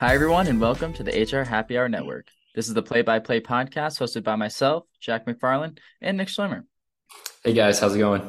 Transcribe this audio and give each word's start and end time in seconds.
Hi, 0.00 0.14
everyone, 0.14 0.46
and 0.46 0.60
welcome 0.60 0.92
to 0.92 1.02
the 1.02 1.10
HR 1.10 1.42
Happy 1.42 1.76
Hour 1.76 1.88
Network. 1.88 2.28
This 2.54 2.68
is 2.68 2.74
the 2.74 2.84
play 2.84 3.02
by 3.02 3.18
play 3.18 3.40
podcast 3.40 3.98
hosted 3.98 4.22
by 4.22 4.36
myself, 4.36 4.84
Jack 5.00 5.26
McFarlane, 5.26 5.76
and 6.00 6.16
Nick 6.16 6.28
Schlemmer. 6.28 6.62
Hey, 7.42 7.52
guys, 7.52 7.80
how's 7.80 7.96
it 7.96 7.98
going? 7.98 8.22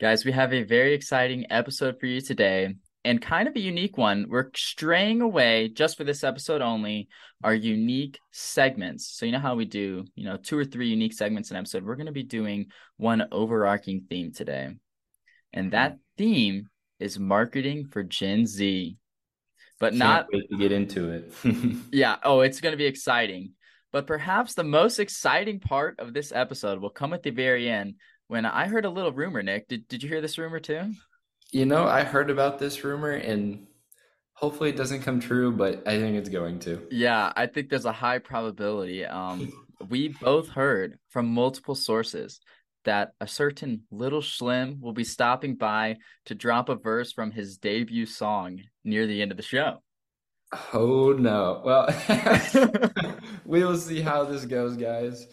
Guys, 0.00 0.24
we 0.24 0.30
have 0.30 0.54
a 0.54 0.62
very 0.62 0.94
exciting 0.94 1.44
episode 1.50 1.98
for 1.98 2.06
you 2.06 2.20
today 2.20 2.72
and 3.04 3.20
kind 3.20 3.48
of 3.48 3.56
a 3.56 3.60
unique 3.60 3.98
one. 3.98 4.26
We're 4.28 4.50
straying 4.54 5.22
away 5.22 5.70
just 5.70 5.96
for 5.96 6.04
this 6.04 6.22
episode 6.22 6.62
only, 6.62 7.08
our 7.42 7.52
unique 7.52 8.20
segments. 8.30 9.08
So, 9.08 9.26
you 9.26 9.32
know 9.32 9.40
how 9.40 9.56
we 9.56 9.64
do, 9.64 10.04
you 10.14 10.24
know, 10.24 10.36
two 10.36 10.56
or 10.56 10.64
three 10.64 10.86
unique 10.86 11.14
segments 11.14 11.50
an 11.50 11.56
episode? 11.56 11.84
We're 11.84 11.96
going 11.96 12.06
to 12.06 12.12
be 12.12 12.22
doing 12.22 12.66
one 12.96 13.26
overarching 13.32 14.04
theme 14.08 14.30
today. 14.30 14.70
And 15.52 15.72
that 15.72 15.98
theme 16.16 16.68
is 17.00 17.18
marketing 17.18 17.88
for 17.90 18.04
Gen 18.04 18.46
Z 18.46 18.96
but 19.84 19.90
Can't 19.90 19.98
not 19.98 20.26
wait 20.32 20.48
to 20.50 20.56
get 20.56 20.72
into 20.72 21.10
it. 21.10 21.32
yeah 21.92 22.16
oh 22.22 22.40
it's 22.40 22.60
going 22.60 22.72
to 22.72 22.78
be 22.78 22.86
exciting 22.86 23.52
but 23.92 24.06
perhaps 24.06 24.54
the 24.54 24.64
most 24.64 24.98
exciting 24.98 25.60
part 25.60 26.00
of 26.00 26.12
this 26.12 26.32
episode 26.32 26.80
will 26.80 26.90
come 26.90 27.12
at 27.12 27.22
the 27.22 27.30
very 27.30 27.68
end 27.68 27.94
when 28.28 28.46
i 28.46 28.66
heard 28.66 28.84
a 28.84 28.90
little 28.90 29.12
rumor 29.12 29.42
nick 29.42 29.68
did, 29.68 29.86
did 29.88 30.02
you 30.02 30.08
hear 30.08 30.20
this 30.20 30.38
rumor 30.38 30.60
too 30.60 30.92
you 31.54 31.66
know, 31.66 31.86
I 31.86 32.02
heard 32.02 32.30
about 32.30 32.58
this 32.58 32.82
rumor 32.82 33.12
and 33.12 33.68
hopefully 34.32 34.70
it 34.70 34.76
doesn't 34.76 35.02
come 35.02 35.20
true, 35.20 35.52
but 35.52 35.86
I 35.86 36.00
think 36.00 36.16
it's 36.16 36.28
going 36.28 36.58
to. 36.60 36.82
yeah 36.90 37.32
i 37.36 37.46
think 37.46 37.68
there's 37.68 37.84
a 37.84 37.92
high 37.92 38.18
probability 38.18 39.04
um 39.04 39.52
we 39.88 40.08
both 40.08 40.48
heard 40.48 40.98
from 41.10 41.26
multiple 41.26 41.76
sources 41.76 42.40
that 42.84 43.12
a 43.20 43.26
certain 43.26 43.82
little 43.90 44.20
Slim 44.20 44.80
will 44.80 44.92
be 44.92 45.04
stopping 45.04 45.54
by 45.54 45.96
to 46.26 46.34
drop 46.34 46.68
a 46.68 46.74
verse 46.74 47.12
from 47.12 47.30
his 47.30 47.56
debut 47.56 48.06
song 48.06 48.60
near 48.82 49.06
the 49.06 49.22
end 49.22 49.30
of 49.30 49.36
the 49.36 49.42
show. 49.42 49.82
Oh 50.72 51.12
no. 51.18 51.62
Well, 51.64 51.88
we 53.44 53.64
will 53.64 53.76
see 53.76 54.00
how 54.00 54.24
this 54.24 54.44
goes, 54.44 54.76
guys. 54.76 55.26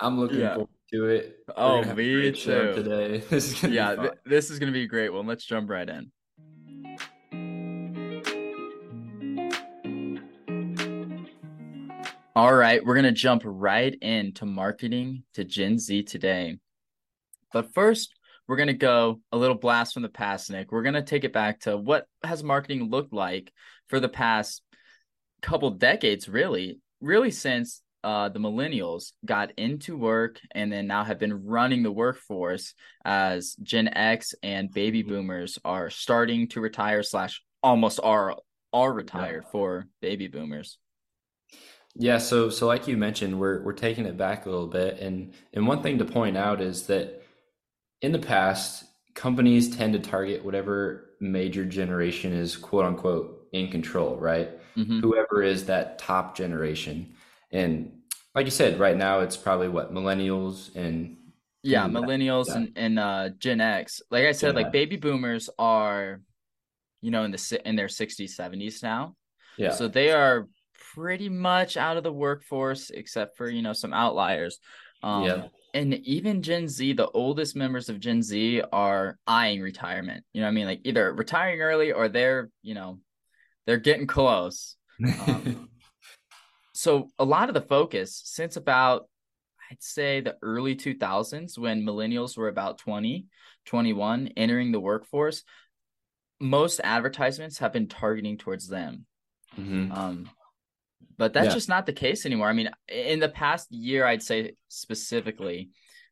I'm 0.00 0.18
looking 0.18 0.40
Yeah. 0.40 0.54
forward 0.54 0.68
to 0.92 1.06
it. 1.06 1.38
We're 1.48 1.54
Oh, 1.56 1.82
gonna 1.82 1.94
me 1.94 2.32
too. 2.32 2.72
today. 2.74 3.18
This 3.30 3.52
is 3.52 3.60
gonna 3.60 3.74
Yeah, 3.74 3.94
th- 3.96 4.12
this 4.24 4.50
is 4.50 4.58
going 4.58 4.72
to 4.72 4.76
be 4.76 4.84
a 4.84 4.88
great 4.88 5.12
one. 5.12 5.26
Let's 5.26 5.44
jump 5.44 5.70
right 5.70 5.88
in. 5.88 6.10
All 12.34 12.52
right, 12.54 12.84
we're 12.84 12.94
going 12.94 13.04
to 13.04 13.12
jump 13.12 13.42
right 13.46 13.94
into 14.02 14.44
marketing 14.44 15.22
to 15.34 15.44
Gen 15.44 15.78
Z 15.78 16.02
today. 16.02 16.58
But 17.50 17.72
first, 17.72 18.14
we're 18.46 18.56
going 18.56 18.66
to 18.66 18.74
go 18.74 19.20
a 19.32 19.38
little 19.38 19.56
blast 19.56 19.94
from 19.94 20.02
the 20.02 20.10
past, 20.10 20.50
Nick. 20.50 20.70
We're 20.70 20.82
going 20.82 20.94
to 20.96 21.02
take 21.02 21.24
it 21.24 21.32
back 21.32 21.60
to 21.60 21.78
what 21.78 22.06
has 22.22 22.44
marketing 22.44 22.90
looked 22.90 23.14
like 23.14 23.50
for 23.88 24.00
the 24.00 24.08
past 24.08 24.62
couple 25.42 25.70
decades, 25.70 26.28
really, 26.28 26.80
really 27.00 27.30
since 27.30 27.82
uh, 28.04 28.28
the 28.28 28.38
millennials 28.38 29.12
got 29.24 29.50
into 29.56 29.96
work 29.96 30.40
and 30.52 30.72
then 30.72 30.86
now 30.86 31.02
have 31.02 31.18
been 31.18 31.44
running 31.44 31.82
the 31.82 31.90
workforce 31.90 32.72
as 33.04 33.56
Gen 33.62 33.88
X 33.88 34.34
and 34.42 34.72
baby 34.72 35.02
boomers 35.02 35.58
are 35.64 35.90
starting 35.90 36.48
to 36.48 36.60
retire 36.60 37.02
slash 37.02 37.42
almost 37.62 37.98
are 38.02 38.36
are 38.72 38.92
retired 38.92 39.44
for 39.50 39.88
baby 40.00 40.28
boomers. 40.28 40.78
Yeah, 41.96 42.18
so 42.18 42.50
so 42.50 42.66
like 42.66 42.86
you 42.86 42.96
mentioned, 42.96 43.40
we're 43.40 43.62
we're 43.62 43.72
taking 43.72 44.06
it 44.06 44.16
back 44.16 44.46
a 44.46 44.50
little 44.50 44.66
bit, 44.68 45.00
and 45.00 45.32
and 45.52 45.66
one 45.66 45.82
thing 45.82 45.98
to 45.98 46.04
point 46.04 46.36
out 46.36 46.60
is 46.60 46.86
that 46.86 47.22
in 48.02 48.12
the 48.12 48.18
past, 48.18 48.84
companies 49.14 49.74
tend 49.74 49.94
to 49.94 49.98
target 49.98 50.44
whatever 50.44 51.10
major 51.20 51.64
generation 51.64 52.32
is 52.32 52.56
quote 52.56 52.84
unquote 52.84 53.35
in 53.60 53.70
control, 53.70 54.16
right? 54.16 54.50
Mhm. 54.76 55.00
Whoever 55.00 55.42
is 55.42 55.66
that 55.66 55.98
top 55.98 56.36
generation. 56.36 57.14
And 57.50 57.92
like 58.34 58.44
you 58.46 58.50
said, 58.50 58.78
right 58.78 58.96
now 58.96 59.20
it's 59.20 59.36
probably 59.36 59.68
what 59.68 59.92
millennials 59.92 60.74
and 60.76 61.16
Yeah, 61.62 61.88
millennials 61.88 62.48
yeah. 62.48 62.56
and, 62.56 62.72
and 62.76 62.98
uh 62.98 63.28
Gen 63.38 63.60
X. 63.60 64.00
Like 64.10 64.24
I 64.26 64.32
said, 64.32 64.48
Gen 64.48 64.56
like 64.56 64.66
X. 64.66 64.72
baby 64.72 64.96
boomers 64.96 65.50
are, 65.58 66.20
you 67.00 67.10
know, 67.10 67.24
in 67.24 67.30
the 67.30 67.60
in 67.64 67.76
their 67.76 67.88
60s, 67.88 68.36
70s 68.36 68.82
now. 68.82 69.16
yeah, 69.56 69.72
So 69.72 69.88
they 69.88 70.10
are 70.10 70.48
pretty 70.94 71.28
much 71.28 71.76
out 71.76 71.96
of 71.96 72.02
the 72.04 72.12
workforce, 72.12 72.90
except 72.90 73.36
for, 73.36 73.48
you 73.48 73.62
know, 73.62 73.72
some 73.72 73.92
outliers. 73.92 74.58
Um, 75.02 75.24
Yeah. 75.24 75.48
And 75.74 75.94
even 76.06 76.42
Gen 76.42 76.68
Z, 76.68 76.94
the 76.94 77.08
oldest 77.10 77.54
members 77.54 77.88
of 77.90 78.00
Gen 78.00 78.22
Z 78.22 78.62
are 78.72 79.18
eyeing 79.26 79.60
retirement. 79.60 80.24
You 80.32 80.40
know 80.40 80.46
what 80.46 80.52
I 80.52 80.54
mean? 80.54 80.66
Like 80.66 80.80
either 80.84 81.12
retiring 81.12 81.60
early 81.60 81.92
or 81.92 82.08
they're, 82.08 82.48
you 82.62 82.74
know, 82.74 82.98
they're 83.66 83.76
getting 83.78 84.06
close. 84.06 84.76
Um, 85.26 85.68
So 86.72 87.08
a 87.18 87.24
lot 87.24 87.48
of 87.48 87.54
the 87.54 87.62
focus 87.62 88.20
since 88.26 88.56
about, 88.56 89.08
I'd 89.70 89.82
say 89.82 90.20
the 90.20 90.36
early 90.42 90.76
2000s 90.76 91.58
when 91.58 91.82
millennials 91.86 92.36
were 92.36 92.48
about 92.48 92.76
20, 92.76 93.24
21, 93.64 94.28
entering 94.36 94.72
the 94.72 94.78
workforce, 94.78 95.42
most 96.38 96.82
advertisements 96.84 97.56
have 97.58 97.72
been 97.72 97.88
targeting 97.88 98.36
towards 98.36 98.68
them. 98.68 99.06
Mhm. 99.56 99.90
Um, 99.90 100.30
but 101.16 101.32
that's 101.32 101.46
Yeah. 101.46 101.54
just 101.54 101.70
not 101.70 101.86
the 101.86 101.94
case 101.94 102.26
anymore. 102.26 102.48
I 102.48 102.52
mean, 102.52 102.68
in 102.88 103.20
the 103.20 103.30
past 103.30 103.72
year, 103.72 104.04
I'd 104.04 104.22
say 104.22 104.54
specifically, 104.68 105.70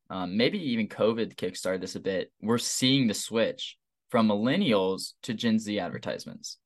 um, 0.08 0.38
maybe 0.38 0.58
even 0.70 0.88
COVID 0.88 1.34
kickstarted 1.34 1.82
this 1.82 1.94
a 1.94 2.00
bit. 2.00 2.32
We're 2.40 2.56
seeing 2.56 3.06
the 3.06 3.12
switch 3.12 3.76
from 4.08 4.28
millennials 4.28 5.12
to 5.24 5.34
Gen 5.34 5.58
Z 5.58 5.78
advertisements. 5.78 6.56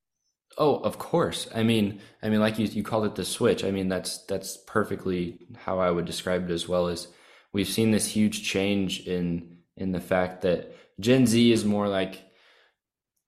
Oh, 0.57 0.77
of 0.79 0.99
course. 0.99 1.49
I 1.55 1.63
mean, 1.63 2.01
I 2.23 2.29
mean, 2.29 2.41
like 2.41 2.59
you, 2.59 2.67
you 2.67 2.83
called 2.83 3.05
it 3.07 3.15
the 3.15 3.25
switch. 3.25 3.65
I 3.65 3.71
mean, 3.71 3.89
that's 3.89 4.19
that's 4.27 4.57
perfectly 4.57 5.47
how 5.57 5.79
I 5.79 5.91
would 5.91 6.05
describe 6.05 6.51
it 6.51 6.53
as 6.53 6.67
well 6.69 6.89
Is 6.89 7.09
we've 7.53 7.69
seen 7.69 7.91
this 7.91 8.07
huge 8.07 8.43
change 8.45 9.07
in 9.07 9.59
in 9.77 9.93
the 9.93 10.01
fact 10.01 10.43
that 10.43 10.73
Gen 11.01 11.27
Z 11.27 11.53
is 11.53 11.65
more 11.65 11.89
like 11.89 12.23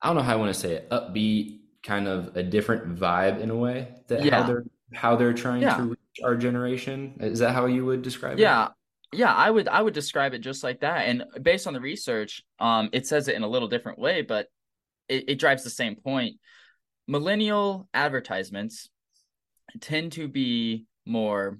I 0.03 0.09
don't 0.09 0.17
know 0.17 0.23
how 0.23 0.33
I 0.35 0.37
want 0.37 0.55
to 0.55 0.59
say 0.61 0.73
it, 0.75 0.91
upbeat, 0.91 1.61
kind 1.83 2.09
of 2.09 2.37
a 2.37 2.43
different 2.43 2.97
vibe 2.99 3.41
in 3.41 3.51
a 3.51 3.57
way 3.57 3.89
that 4.09 4.25
Yeah. 4.25 4.31
how 4.31 4.43
they're 4.43 4.65
how 4.93 5.17
they're 5.17 5.33
trying 5.35 5.63
Yeah. 5.63 5.77
to 5.77 5.83
reach 5.83 6.21
our 6.25 6.37
generation. 6.37 7.17
Is 7.21 7.39
that 7.41 7.53
how 7.55 7.67
you 7.67 7.85
would 7.87 8.03
describe 8.03 8.43
it? 8.43 8.43
Yeah, 8.43 8.69
yeah, 9.13 9.35
I 9.35 9.51
would 9.51 9.69
I 9.69 9.83
would 9.83 9.95
describe 9.95 10.35
it 10.35 10.39
just 10.41 10.63
like 10.63 10.81
that. 10.81 11.07
And 11.09 11.25
based 11.43 11.67
on 11.67 11.75
the 11.75 11.81
research, 11.81 12.43
um, 12.59 12.91
it 12.93 13.07
says 13.07 13.29
it 13.29 13.35
in 13.37 13.43
a 13.43 13.49
little 13.49 13.69
different 13.69 13.99
way, 13.99 14.23
but 14.23 14.47
it, 15.09 15.31
it 15.31 15.35
drives 15.37 15.65
the 15.65 15.71
same 15.71 15.97
point. 15.97 16.37
Millennial 17.11 17.89
advertisements 17.93 18.89
tend 19.81 20.13
to 20.13 20.29
be 20.29 20.87
more 21.05 21.59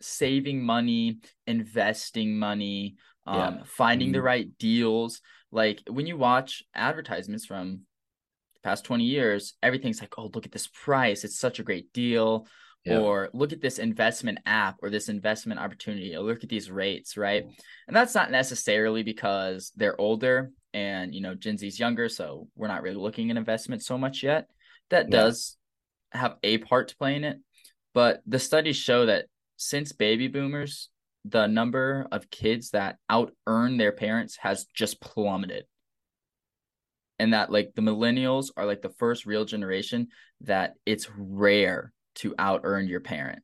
saving 0.00 0.64
money, 0.64 1.20
investing 1.46 2.36
money, 2.36 2.96
um, 3.24 3.36
Yeah. 3.36 3.62
finding 3.66 4.10
the 4.10 4.18
Mhm. 4.18 4.24
right 4.24 4.58
deals. 4.58 5.20
Like 5.52 5.80
when 5.88 6.08
you 6.08 6.16
watch 6.16 6.64
advertisements 6.74 7.46
from 7.46 7.86
the 8.54 8.60
past 8.64 8.84
20 8.84 9.04
years, 9.04 9.54
everything's 9.62 10.00
like, 10.00 10.18
oh, 10.18 10.28
look 10.34 10.44
at 10.44 10.50
this 10.50 10.66
price. 10.66 11.22
It's 11.22 11.38
such 11.38 11.60
a 11.60 11.62
great 11.62 11.92
deal. 11.92 12.48
Yeah. 12.84 12.98
Or 12.98 13.30
look 13.32 13.52
at 13.52 13.60
this 13.60 13.78
investment 13.78 14.40
app 14.44 14.78
or 14.82 14.90
this 14.90 15.08
investment 15.08 15.60
opportunity. 15.60 16.16
Or 16.16 16.22
look 16.24 16.42
at 16.42 16.50
these 16.50 16.68
rates, 16.68 17.16
right? 17.16 17.44
And 17.86 17.94
that's 17.94 18.16
not 18.16 18.32
necessarily 18.32 19.04
because 19.04 19.70
they're 19.76 20.00
older 20.00 20.50
and 20.74 21.14
you 21.14 21.20
know 21.20 21.34
Gen 21.34 21.58
Z's 21.58 21.78
younger, 21.78 22.08
so 22.08 22.48
we're 22.54 22.68
not 22.68 22.82
really 22.82 22.96
looking 22.96 23.30
at 23.30 23.36
investment 23.36 23.82
so 23.82 23.98
much 23.98 24.22
yet. 24.22 24.48
That 24.90 25.06
Yeah. 25.06 25.22
does 25.22 25.56
have 26.12 26.36
a 26.42 26.58
part 26.58 26.88
to 26.88 26.96
play 26.96 27.16
in 27.16 27.24
it. 27.24 27.38
But 27.94 28.22
the 28.26 28.38
studies 28.38 28.76
show 28.76 29.06
that 29.06 29.26
since 29.56 29.92
baby 29.92 30.28
boomers, 30.28 30.88
the 31.24 31.46
number 31.46 32.06
of 32.10 32.30
kids 32.30 32.70
that 32.70 32.98
out 33.08 33.34
earn 33.46 33.76
their 33.76 33.92
parents 33.92 34.36
has 34.36 34.64
just 34.74 35.00
plummeted. 35.00 35.66
And 37.18 37.32
that 37.32 37.50
like 37.52 37.74
the 37.74 37.82
millennials 37.82 38.50
are 38.56 38.66
like 38.66 38.82
the 38.82 38.88
first 38.98 39.26
real 39.26 39.44
generation 39.44 40.08
that 40.40 40.74
it's 40.84 41.08
rare 41.16 41.92
to 42.16 42.34
out 42.38 42.62
earn 42.64 42.88
your 42.88 43.00
parent. 43.00 43.42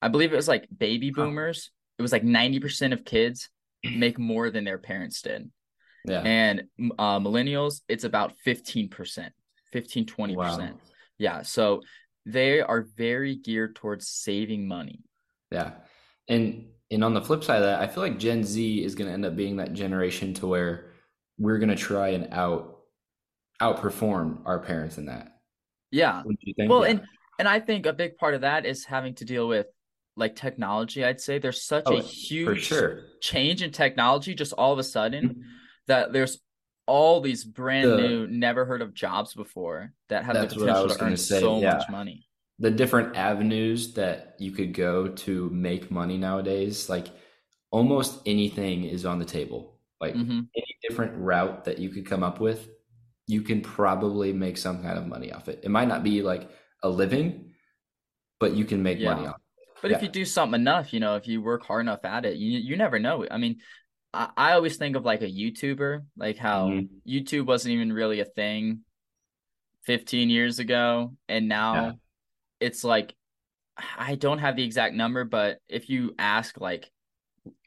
I 0.00 0.08
believe 0.08 0.32
it 0.32 0.36
was 0.36 0.48
like 0.48 0.68
baby 0.76 1.10
boomers, 1.10 1.70
it 1.98 2.02
was 2.02 2.12
like 2.12 2.22
90% 2.22 2.92
of 2.92 3.04
kids 3.04 3.50
make 3.82 4.18
more 4.18 4.50
than 4.50 4.64
their 4.64 4.78
parents 4.78 5.20
did. 5.22 5.50
Yeah. 6.06 6.20
And 6.20 6.64
uh, 6.98 7.18
millennials, 7.18 7.82
it's 7.88 8.04
about 8.04 8.32
15%, 8.46 9.30
15, 9.72 10.06
20%. 10.06 10.36
Wow. 10.36 10.70
Yeah. 11.18 11.42
So 11.42 11.82
they 12.26 12.60
are 12.60 12.86
very 12.96 13.36
geared 13.36 13.76
towards 13.76 14.08
saving 14.08 14.66
money. 14.66 15.00
Yeah. 15.50 15.72
And 16.28 16.66
and 16.92 17.04
on 17.04 17.14
the 17.14 17.22
flip 17.22 17.44
side 17.44 17.58
of 17.58 17.62
that, 17.62 17.80
I 17.80 17.86
feel 17.86 18.02
like 18.02 18.18
Gen 18.18 18.42
Z 18.42 18.82
is 18.84 18.94
going 18.96 19.06
to 19.08 19.14
end 19.14 19.24
up 19.24 19.36
being 19.36 19.56
that 19.58 19.72
generation 19.74 20.34
to 20.34 20.46
where 20.46 20.92
we're 21.38 21.58
going 21.58 21.68
to 21.68 21.76
try 21.76 22.08
and 22.08 22.32
out 22.32 22.78
outperform 23.60 24.40
our 24.46 24.58
parents 24.58 24.98
in 24.98 25.06
that. 25.06 25.36
Yeah. 25.90 26.22
You 26.40 26.54
think? 26.54 26.70
Well, 26.70 26.82
Yeah. 26.84 26.90
and 26.90 27.00
and 27.38 27.48
I 27.48 27.58
think 27.60 27.86
a 27.86 27.92
big 27.92 28.16
part 28.16 28.34
of 28.34 28.42
that 28.42 28.66
is 28.66 28.84
having 28.84 29.14
to 29.16 29.24
deal 29.24 29.48
with 29.48 29.66
like 30.16 30.36
technology. 30.36 31.04
I'd 31.04 31.20
say 31.20 31.38
there's 31.38 31.62
such 31.62 31.84
Oh, 31.86 31.96
a 31.96 32.02
huge 32.02 32.64
sure. 32.64 33.04
change 33.20 33.62
in 33.62 33.70
technology 33.70 34.34
just 34.34 34.52
all 34.52 34.72
of 34.72 34.78
a 34.78 34.84
sudden 34.84 35.44
that 35.90 36.12
there's 36.12 36.38
all 36.86 37.20
these 37.20 37.44
brand 37.44 37.90
The- 37.90 37.96
new, 38.02 38.26
never 38.26 38.64
heard 38.64 38.82
of 38.82 38.94
jobs 38.94 39.34
before 39.34 39.92
that 40.08 40.24
have 40.24 40.34
That's 40.34 40.54
the 40.54 40.60
what 40.60 40.70
I 40.70 40.72
potential 40.72 40.88
was 40.88 40.96
to 40.96 41.04
earn 41.04 41.16
say, 41.16 41.40
so 41.40 41.60
yeah. 41.60 41.74
much 41.74 41.88
money. 41.90 42.26
the 42.58 42.70
different 42.70 43.16
avenues 43.16 43.94
that 43.94 44.36
you 44.38 44.50
could 44.52 44.74
go 44.74 45.08
to 45.08 45.48
make 45.50 45.90
money 45.90 46.18
nowadays, 46.18 46.88
like 46.90 47.08
almost 47.70 48.20
anything 48.26 48.84
is 48.84 49.06
on 49.06 49.18
the 49.18 49.24
table. 49.24 49.78
Like 50.00 50.14
hmm 50.14 50.40
any 50.56 50.74
different 50.88 51.12
route 51.16 51.64
that 51.64 51.78
you 51.78 51.88
could 51.90 52.06
come 52.06 52.22
up 52.22 52.40
with, 52.40 52.68
you 53.26 53.40
can 53.42 53.60
probably 53.62 54.32
make 54.32 54.58
some 54.58 54.82
kind 54.82 54.98
of 54.98 55.06
money 55.06 55.32
off 55.32 55.48
it. 55.48 55.60
It 55.62 55.70
might 55.70 55.88
not 55.88 56.02
be 56.02 56.20
like 56.22 56.50
a 56.82 56.88
living, 56.88 57.52
but 58.40 58.52
you 58.52 58.64
can 58.64 58.82
make 58.82 58.98
Yeah. 58.98 59.14
money 59.14 59.26
off 59.28 59.36
it. 59.36 59.68
But 59.82 59.92
if 59.92 60.02
you 60.02 60.08
do 60.08 60.24
something 60.26 60.60
enough, 60.60 60.92
you 60.92 61.00
know, 61.00 61.16
if 61.16 61.26
you 61.26 61.40
work 61.40 61.64
hard 61.64 61.82
enough 61.86 62.04
at 62.04 62.24
it, 62.26 62.36
you 62.36 62.58
you 62.58 62.76
never 62.76 62.98
know. 62.98 63.24
I 63.30 63.38
mean, 63.38 63.56
I, 64.12 64.30
I 64.36 64.52
always 64.52 64.76
think 64.76 64.96
of 64.96 65.04
like 65.04 65.22
a 65.22 65.30
YouTuber, 65.30 66.04
like 66.16 66.36
how 66.36 66.68
Mhm. 66.68 66.88
YouTube 67.06 67.46
wasn't 67.46 67.74
even 67.74 67.92
really 67.92 68.20
a 68.20 68.24
thing 68.24 68.84
15 69.84 70.30
years 70.30 70.58
ago, 70.58 71.16
and 71.28 71.48
now 71.48 71.74
Yeah. 71.74 71.92
it's 72.60 72.84
like 72.84 73.14
I 73.96 74.14
don't 74.16 74.40
have 74.40 74.56
the 74.56 74.64
exact 74.64 74.94
number, 74.94 75.24
but 75.24 75.58
if 75.66 75.88
you 75.88 76.14
ask 76.18 76.60
like 76.60 76.90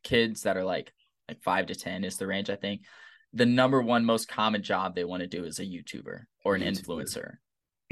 kids 0.04 0.44
that 0.44 0.57
are 0.57 0.63
like 0.63 0.94
like 1.28 1.42
five 1.42 1.68
to 1.68 1.75
ten 1.75 2.04
is 2.04 2.18
the 2.18 2.28
range, 2.28 2.50
I 2.51 2.56
think 2.56 2.86
the 3.34 3.48
number 3.48 3.81
one 3.81 4.06
most 4.06 4.28
common 4.28 4.62
job 4.62 4.94
they 4.94 5.06
want 5.06 5.22
to 5.22 5.28
do 5.28 5.44
is 5.44 5.57
a 5.60 5.66
YouTuber 5.66 6.25
or 6.45 6.54
an 6.56 6.62
YouTuber. 6.62 6.84
influencer, 6.86 7.36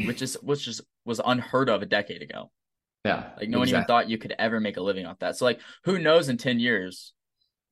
which 0.06 0.22
is 0.22 0.36
which 0.44 0.66
just 0.66 0.82
was 1.04 1.20
unheard 1.26 1.68
of 1.70 1.82
a 1.82 1.86
decade 1.88 2.22
ago. 2.22 2.52
Yeah. 3.06 3.32
Like 3.38 3.50
no 3.50 3.58
one 3.58 3.68
even 3.70 3.86
thought 3.86 4.08
you 4.10 4.20
could 4.20 4.36
ever 4.38 4.60
make 4.60 4.78
a 4.78 4.82
living 4.82 5.08
off 5.08 5.18
that. 5.20 5.36
So 5.38 5.46
like 5.46 5.60
who 5.86 5.98
knows 5.98 6.30
in 6.30 6.38
10 6.38 6.60
years 6.60 7.14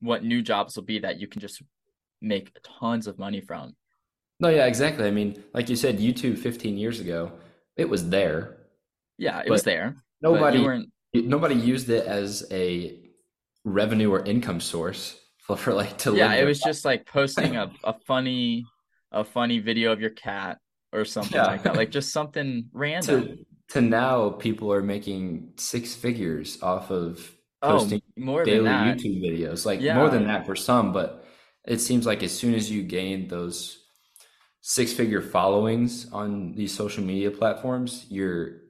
what 0.00 0.24
new 0.24 0.42
jobs 0.42 0.76
will 0.76 0.84
be 0.84 0.98
that 1.00 1.20
you 1.20 1.26
can 1.28 1.40
just 1.40 1.62
make 2.20 2.56
tons 2.80 3.06
of 3.06 3.18
money 3.18 3.40
from. 3.40 3.74
No, 4.40 4.48
yeah, 4.48 4.66
exactly. 4.66 5.06
I 5.06 5.10
mean, 5.10 5.42
like 5.52 5.68
you 5.68 5.76
said, 5.76 5.98
YouTube 5.98 6.38
15 6.38 6.76
years 6.78 7.00
ago, 7.00 7.32
it 7.76 7.88
was 7.88 8.08
there. 8.08 8.56
Yeah, 9.18 9.42
it 9.44 9.50
was 9.50 9.62
there. 9.62 9.96
Nobody 10.22 10.86
nobody 11.14 11.54
used 11.54 11.90
it 11.90 12.06
as 12.06 12.46
a 12.50 12.98
revenue 13.64 14.10
or 14.10 14.24
income 14.24 14.60
source 14.60 15.18
for, 15.56 15.72
like 15.74 15.98
to 15.98 16.16
Yeah, 16.16 16.32
it 16.34 16.44
was 16.46 16.60
just 16.60 16.84
like 16.84 17.06
posting 17.06 17.56
a, 17.56 17.70
a 17.84 17.94
funny 18.06 18.64
a 19.12 19.24
funny 19.24 19.58
video 19.58 19.92
of 19.92 20.00
your 20.00 20.10
cat 20.10 20.58
or 20.92 21.04
something 21.04 21.34
Yeah. 21.34 21.46
like 21.46 21.64
that. 21.64 21.76
Like 21.76 21.90
just 21.90 22.12
something 22.12 22.68
random. 22.72 23.26
to 23.26 23.38
to 23.74 23.80
now 23.80 24.30
people 24.30 24.72
are 24.72 24.82
making 24.82 25.52
six 25.56 25.94
figures 25.94 26.62
off 26.62 26.90
of 26.90 27.30
oh, 27.62 27.78
posting 27.78 28.02
more 28.16 28.44
daily. 28.44 28.68
YouTube 28.68 29.22
videos. 29.22 29.66
Like 29.66 29.80
Yeah. 29.80 29.96
more 29.96 30.10
than 30.10 30.26
that 30.26 30.46
for 30.46 30.56
some, 30.56 30.92
but 30.92 31.24
it 31.66 31.78
seems 31.80 32.06
like 32.06 32.22
as 32.22 32.36
soon 32.36 32.54
as 32.54 32.70
you 32.70 32.82
gain 32.82 33.28
those 33.28 33.78
six 34.60 34.92
figure 34.92 35.22
followings 35.22 36.10
on 36.12 36.54
these 36.54 36.74
social 36.74 37.02
media 37.04 37.30
platforms, 37.30 38.06
you're 38.08 38.60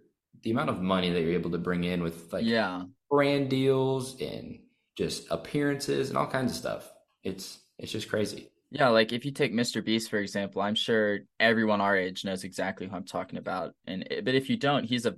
the 0.42 0.50
amount 0.50 0.70
of 0.70 0.81
money 0.81 1.10
that 1.10 1.20
you're 1.20 1.32
able 1.32 1.50
to 1.50 1.58
bring 1.58 1.84
in 1.84 2.02
with 2.02 2.32
like 2.32 2.44
yeah. 2.44 2.82
brand 3.10 3.50
deals 3.50 4.20
and 4.20 4.58
just 4.96 5.26
appearances 5.31 6.08
and 6.08 6.19
all 6.19 6.26
kinds 6.26 6.52
of 6.52 6.58
stuff. 6.58 6.92
It's 7.22 7.58
it's 7.78 7.92
just 7.92 8.08
crazy. 8.08 8.50
Yeah, 8.70 8.88
like 8.88 9.12
if 9.12 9.25
you 9.25 9.32
take 9.32 9.52
Mr. 9.52 9.84
Beast 9.84 10.10
for 10.10 10.19
example, 10.19 10.62
I'm 10.62 10.75
sure 10.75 11.20
everyone 11.38 11.81
our 11.81 11.96
age 11.96 12.25
knows 12.25 12.44
exactly 12.44 12.87
who 12.87 12.94
I'm 12.94 13.04
talking 13.04 13.38
about. 13.38 13.75
And 13.87 14.06
eh, 14.10 14.20
but 14.25 14.34
if 14.34 14.48
you 14.48 14.56
don't, 14.56 14.84
he's 14.84 15.06
a 15.06 15.16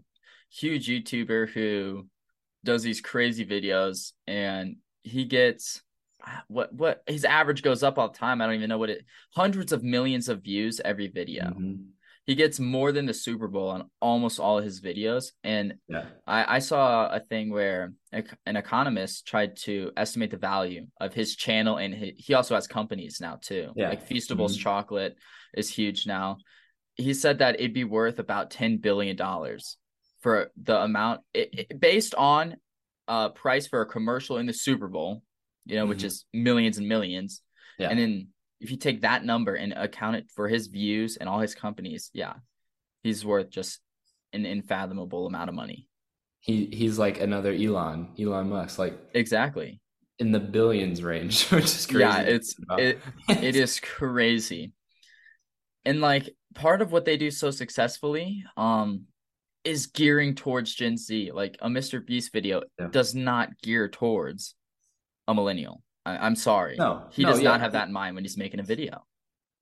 huge 0.50 0.88
YouTuber 0.88 1.50
who 1.50 2.06
does 2.64 2.82
these 2.82 3.00
crazy 3.00 3.44
videos 3.44 4.12
and 4.26 4.76
he 5.02 5.24
gets 5.24 5.82
ah, 6.24 6.42
what 6.48 6.72
what 6.72 7.02
his 7.06 7.24
average 7.24 7.62
goes 7.62 7.82
up 7.82 7.98
all 7.98 8.08
the 8.08 8.18
time. 8.18 8.40
I 8.40 8.46
don't 8.46 8.54
even 8.56 8.68
know 8.68 8.78
what 8.78 8.90
it 8.90 9.04
hundreds 9.34 9.72
of 9.72 9.82
millions 9.82 10.28
of 10.28 10.42
views 10.42 10.80
every 10.84 11.08
video. 11.08 11.44
Mhm. 11.44 11.86
He 12.24 12.36
gets 12.36 12.60
more 12.60 12.92
than 12.92 13.06
the 13.06 13.14
Super 13.14 13.48
Bowl 13.48 13.70
on 13.70 13.90
almost 14.00 14.38
all 14.38 14.58
of 14.58 14.64
his 14.64 14.80
videos. 14.80 15.32
And 15.42 15.74
Yeah. 15.88 16.04
I, 16.24 16.56
I 16.56 16.58
saw 16.60 17.08
a 17.08 17.18
thing 17.18 17.50
where 17.50 17.94
an 18.12 18.56
economist 18.56 19.26
tried 19.26 19.56
to 19.64 19.90
estimate 19.96 20.30
the 20.30 20.36
value 20.36 20.86
of 21.00 21.12
his 21.12 21.34
channel, 21.34 21.78
and 21.78 21.92
he, 21.92 22.14
he 22.16 22.34
also 22.34 22.54
has 22.54 22.68
companies 22.68 23.18
now 23.20 23.40
too. 23.42 23.72
Yeah. 23.74 23.88
Like 23.88 24.08
Feastables 24.08 24.54
Mhm. 24.56 24.60
Chocolate 24.60 25.16
is 25.52 25.68
huge 25.68 26.06
now. 26.06 26.36
He 26.94 27.12
said 27.12 27.38
that 27.38 27.56
it'd 27.56 27.74
be 27.74 27.82
worth 27.84 28.20
about 28.20 28.52
ten 28.52 28.76
billion 28.76 29.16
dollars 29.16 29.76
for 30.22 30.50
the 30.62 30.80
amount 30.80 31.20
it, 31.34 31.50
it- 31.70 31.80
based 31.80 32.14
on 32.14 32.56
uh 33.08 33.28
price 33.30 33.66
for 33.66 33.80
a 33.82 33.86
commercial 33.86 34.38
in 34.38 34.46
the 34.46 34.52
Super 34.52 34.88
Bowl, 34.88 35.22
you 35.66 35.76
know, 35.76 35.86
which 35.86 36.00
Mhm. 36.02 36.04
is 36.06 36.24
millions 36.32 36.78
and 36.78 36.88
millions. 36.88 37.42
Yeah. 37.78 37.88
And 37.90 37.98
then 37.98 38.28
if 38.60 38.70
you 38.70 38.76
take 38.76 39.00
that 39.02 39.24
number 39.24 39.54
and 39.54 39.72
account 39.72 40.16
it 40.16 40.30
for 40.34 40.48
his 40.48 40.68
views 40.68 41.16
and 41.16 41.28
all 41.28 41.40
his 41.40 41.54
companies, 41.54 42.10
yeah, 42.14 42.34
he's 43.02 43.24
worth 43.24 43.50
just 43.50 43.80
an 44.32 44.46
unfathomable 44.46 45.26
amount 45.26 45.48
of 45.48 45.54
money. 45.56 45.88
He 46.40 46.66
he's 46.72 46.98
like 46.98 47.20
another 47.20 47.52
Elon, 47.52 48.08
Elon 48.18 48.48
Musk, 48.48 48.78
like 48.78 48.98
Exactly. 49.14 49.80
in 50.20 50.30
the 50.32 50.40
billions 50.40 51.02
range, 51.02 51.48
which 51.50 51.64
is 51.64 51.86
crazy. 51.86 52.00
Yeah, 52.00 52.20
it's 52.20 52.54
it 52.78 53.00
it 53.28 53.56
is 53.56 53.80
crazy. 53.80 54.72
And 55.84 56.00
like 56.00 56.30
part 56.54 56.82
of 56.82 56.92
what 56.92 57.04
they 57.04 57.16
do 57.16 57.30
so 57.30 57.50
successfully 57.50 58.44
um 58.56 59.06
is 59.64 59.86
gearing 59.86 60.34
towards 60.34 60.74
Gen 60.74 60.96
Z. 60.96 61.30
Like 61.32 61.56
a 61.60 61.68
Mr. 61.68 62.04
Beast 62.04 62.32
video 62.32 62.62
Yeah. 62.78 62.88
does 62.88 63.14
not 63.14 63.50
gear 63.62 63.88
towards 63.88 64.54
a 65.28 65.34
millennial. 65.34 65.82
I, 66.04 66.16
I'm 66.18 66.34
sorry. 66.36 66.76
No, 66.76 67.04
He 67.10 67.22
no, 67.22 67.30
does 67.30 67.40
yeah. 67.40 67.50
not 67.50 67.60
have 67.60 67.72
that 67.72 67.86
in 67.86 67.92
mind 67.92 68.14
when 68.16 68.24
he's 68.24 68.36
making 68.36 68.60
a 68.60 68.64
video. 68.64 69.04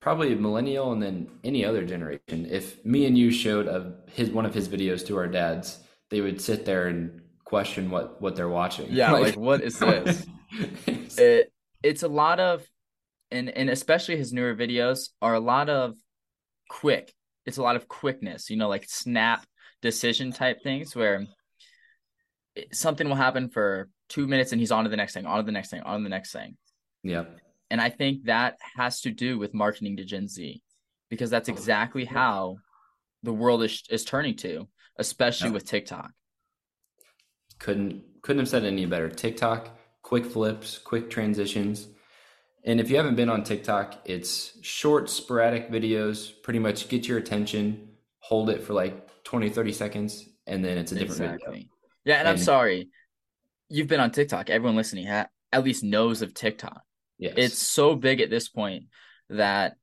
probably 0.01 0.33
a 0.33 0.37
millennial 0.37 0.93
and 0.93 1.03
then 1.03 1.29
any 1.45 1.63
other 1.65 1.85
generation. 1.85 2.47
If 2.51 2.83
me 2.85 3.05
and 3.07 3.19
you 3.19 3.31
showed 3.31 3.67
a, 3.69 3.95
his 4.11 4.31
one 4.31 4.47
of 4.47 4.55
his 4.55 4.67
videos 4.69 5.07
to 5.09 5.19
our 5.19 5.27
dads, 5.27 5.81
they 6.09 6.23
would 6.23 6.41
sit 6.41 6.65
there 6.65 6.87
and 6.89 7.21
question 7.45 7.91
what 7.91 8.21
what 8.23 8.35
they're 8.37 8.49
watching. 8.49 8.87
Yeah, 8.91 9.13
like, 9.27 9.37
what 9.37 9.61
is 9.61 9.79
this? 9.79 10.27
it 11.19 11.53
it's 11.83 12.03
a 12.03 12.09
lot 12.09 12.41
of 12.41 12.67
and 13.31 13.51
and 13.51 13.69
especially 13.71 14.17
his 14.17 14.33
newer 14.33 14.55
videos 14.55 15.11
are 15.21 15.35
a 15.35 15.41
lot 15.41 15.69
of 15.69 15.95
quick 16.69 17.13
it's 17.47 17.57
a 17.59 17.63
lot 17.63 17.77
of 17.77 17.87
quickness 17.89 18.49
you 18.51 18.57
know 18.57 18.69
like 18.69 18.85
snap 18.89 19.45
decision 19.83 20.33
type 20.33 20.63
things 20.63 20.95
where 20.95 21.27
something 22.73 23.09
will 23.09 23.17
happen 23.17 23.49
for 23.49 23.89
two 24.09 24.27
minutes 24.27 24.53
and 24.53 24.61
he's 24.61 24.73
on 24.73 24.85
to 24.85 24.91
the 24.91 24.97
next 24.97 25.15
thing 25.15 25.27
on 25.27 25.39
to 25.39 25.43
the 25.45 25.53
next 25.53 25.71
thing 25.71 25.81
on 25.83 25.99
to 26.01 26.03
the 26.03 26.09
next 26.11 26.33
thing 26.33 26.57
Yeah. 27.03 27.25
and 27.71 27.81
i 27.81 27.89
think 27.89 28.25
that 28.25 28.57
has 28.77 29.01
to 29.03 29.11
do 29.11 29.39
with 29.39 29.55
marketing 29.55 29.97
to 29.99 30.05
gen 30.05 30.29
z 30.29 30.63
because 31.09 31.31
that's 31.31 31.49
exactly 31.49 32.05
how 32.05 32.57
the 33.23 33.33
world 33.33 33.63
is 33.63 33.83
is 33.91 34.05
turning 34.05 34.37
to 34.39 34.69
especially 34.97 35.47
Yep. 35.49 35.55
with 35.55 35.65
tiktok 35.67 36.11
Couldn't 37.59 38.03
couldn't 38.23 38.41
have 38.41 38.49
said 38.49 38.65
it 38.65 38.69
any 38.69 38.85
better. 38.87 39.09
TikTok, 39.09 39.71
quick 40.03 40.27
flips, 40.27 40.77
quick 40.79 41.09
transitions. 41.09 41.89
And 42.65 42.79
if 42.81 42.91
you 42.91 42.97
haven't 42.97 43.15
been 43.17 43.31
on 43.31 43.45
TikTok, 43.45 44.01
it's 44.05 44.59
short, 44.63 45.09
sporadic 45.09 45.71
videos, 45.71 46.31
pretty 46.43 46.59
much 46.59 46.89
get 46.89 47.09
your 47.09 47.17
attention, 47.17 47.89
hold 48.19 48.51
it 48.51 48.63
for 48.63 48.75
like 48.75 49.09
20, 49.31 49.49
30 49.49 49.73
seconds, 49.73 50.29
and 50.49 50.65
then 50.65 50.77
it's 50.77 50.91
a 50.91 50.97
different 50.97 51.21
exactly 51.23 51.53
video. 51.53 51.69
yeah 52.05 52.17
and 52.19 52.27
i'm 52.29 52.37
sorry 52.37 52.89
you've 53.69 53.87
been 53.87 54.01
on 54.01 54.11
tiktok 54.11 54.51
everyone 54.51 54.75
listening 54.75 55.07
ha- 55.07 55.29
at 55.53 55.63
least 55.63 55.85
knows 55.85 56.21
of 56.23 56.35
tiktok 56.35 56.83
Yes. 57.19 57.35
it's 57.37 57.59
so 57.59 57.95
big 57.95 58.21
at 58.21 58.31
this 58.31 58.49
point 58.49 58.85
that 59.29 59.75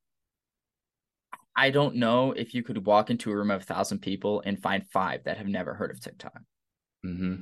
I 1.55 1.71
don't 1.71 1.95
know 1.95 2.33
if 2.33 2.53
you 2.53 2.61
could 2.61 2.85
walk 2.85 3.09
into 3.09 3.31
a 3.31 3.35
room 3.35 3.49
of 3.49 3.61
a 3.61 3.63
thousand 3.63 3.99
people 3.99 4.43
and 4.45 4.61
find 4.61 4.87
five 4.89 5.23
that 5.23 5.37
have 5.37 5.47
never 5.47 5.73
heard 5.73 5.89
of 5.89 5.99
TikTok. 5.99 6.39
hmm 7.03 7.35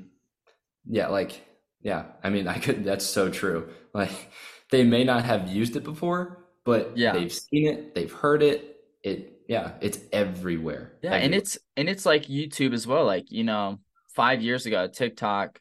Yeah, 0.85 1.07
like 1.07 1.41
yeah. 1.81 2.05
I 2.23 2.29
mean, 2.29 2.47
I 2.47 2.59
could. 2.59 2.85
That's 2.85 3.05
so 3.05 3.29
true. 3.29 3.69
Like 3.93 4.31
they 4.71 4.83
may 4.83 5.03
not 5.03 5.25
have 5.25 5.49
used 5.49 5.75
it 5.75 5.83
before, 5.83 6.45
but 6.63 6.97
Yeah. 6.97 7.11
they've 7.13 7.31
seen 7.33 7.67
it, 7.67 7.93
they've 7.95 8.11
heard 8.11 8.41
it. 8.41 8.77
It 9.03 9.34
yeah, 9.47 9.73
it's 9.81 9.99
everywhere. 10.11 10.93
Yeah, 11.01 11.13
and 11.13 11.33
it's 11.35 11.57
and 11.77 11.87
it's 11.89 12.05
like 12.05 12.23
YouTube 12.25 12.73
as 12.73 12.85
well. 12.87 13.05
Like, 13.05 13.31
you 13.31 13.43
know, 13.43 13.79
five 14.15 14.41
years 14.41 14.65
ago, 14.65 14.87
TikTok 14.87 15.59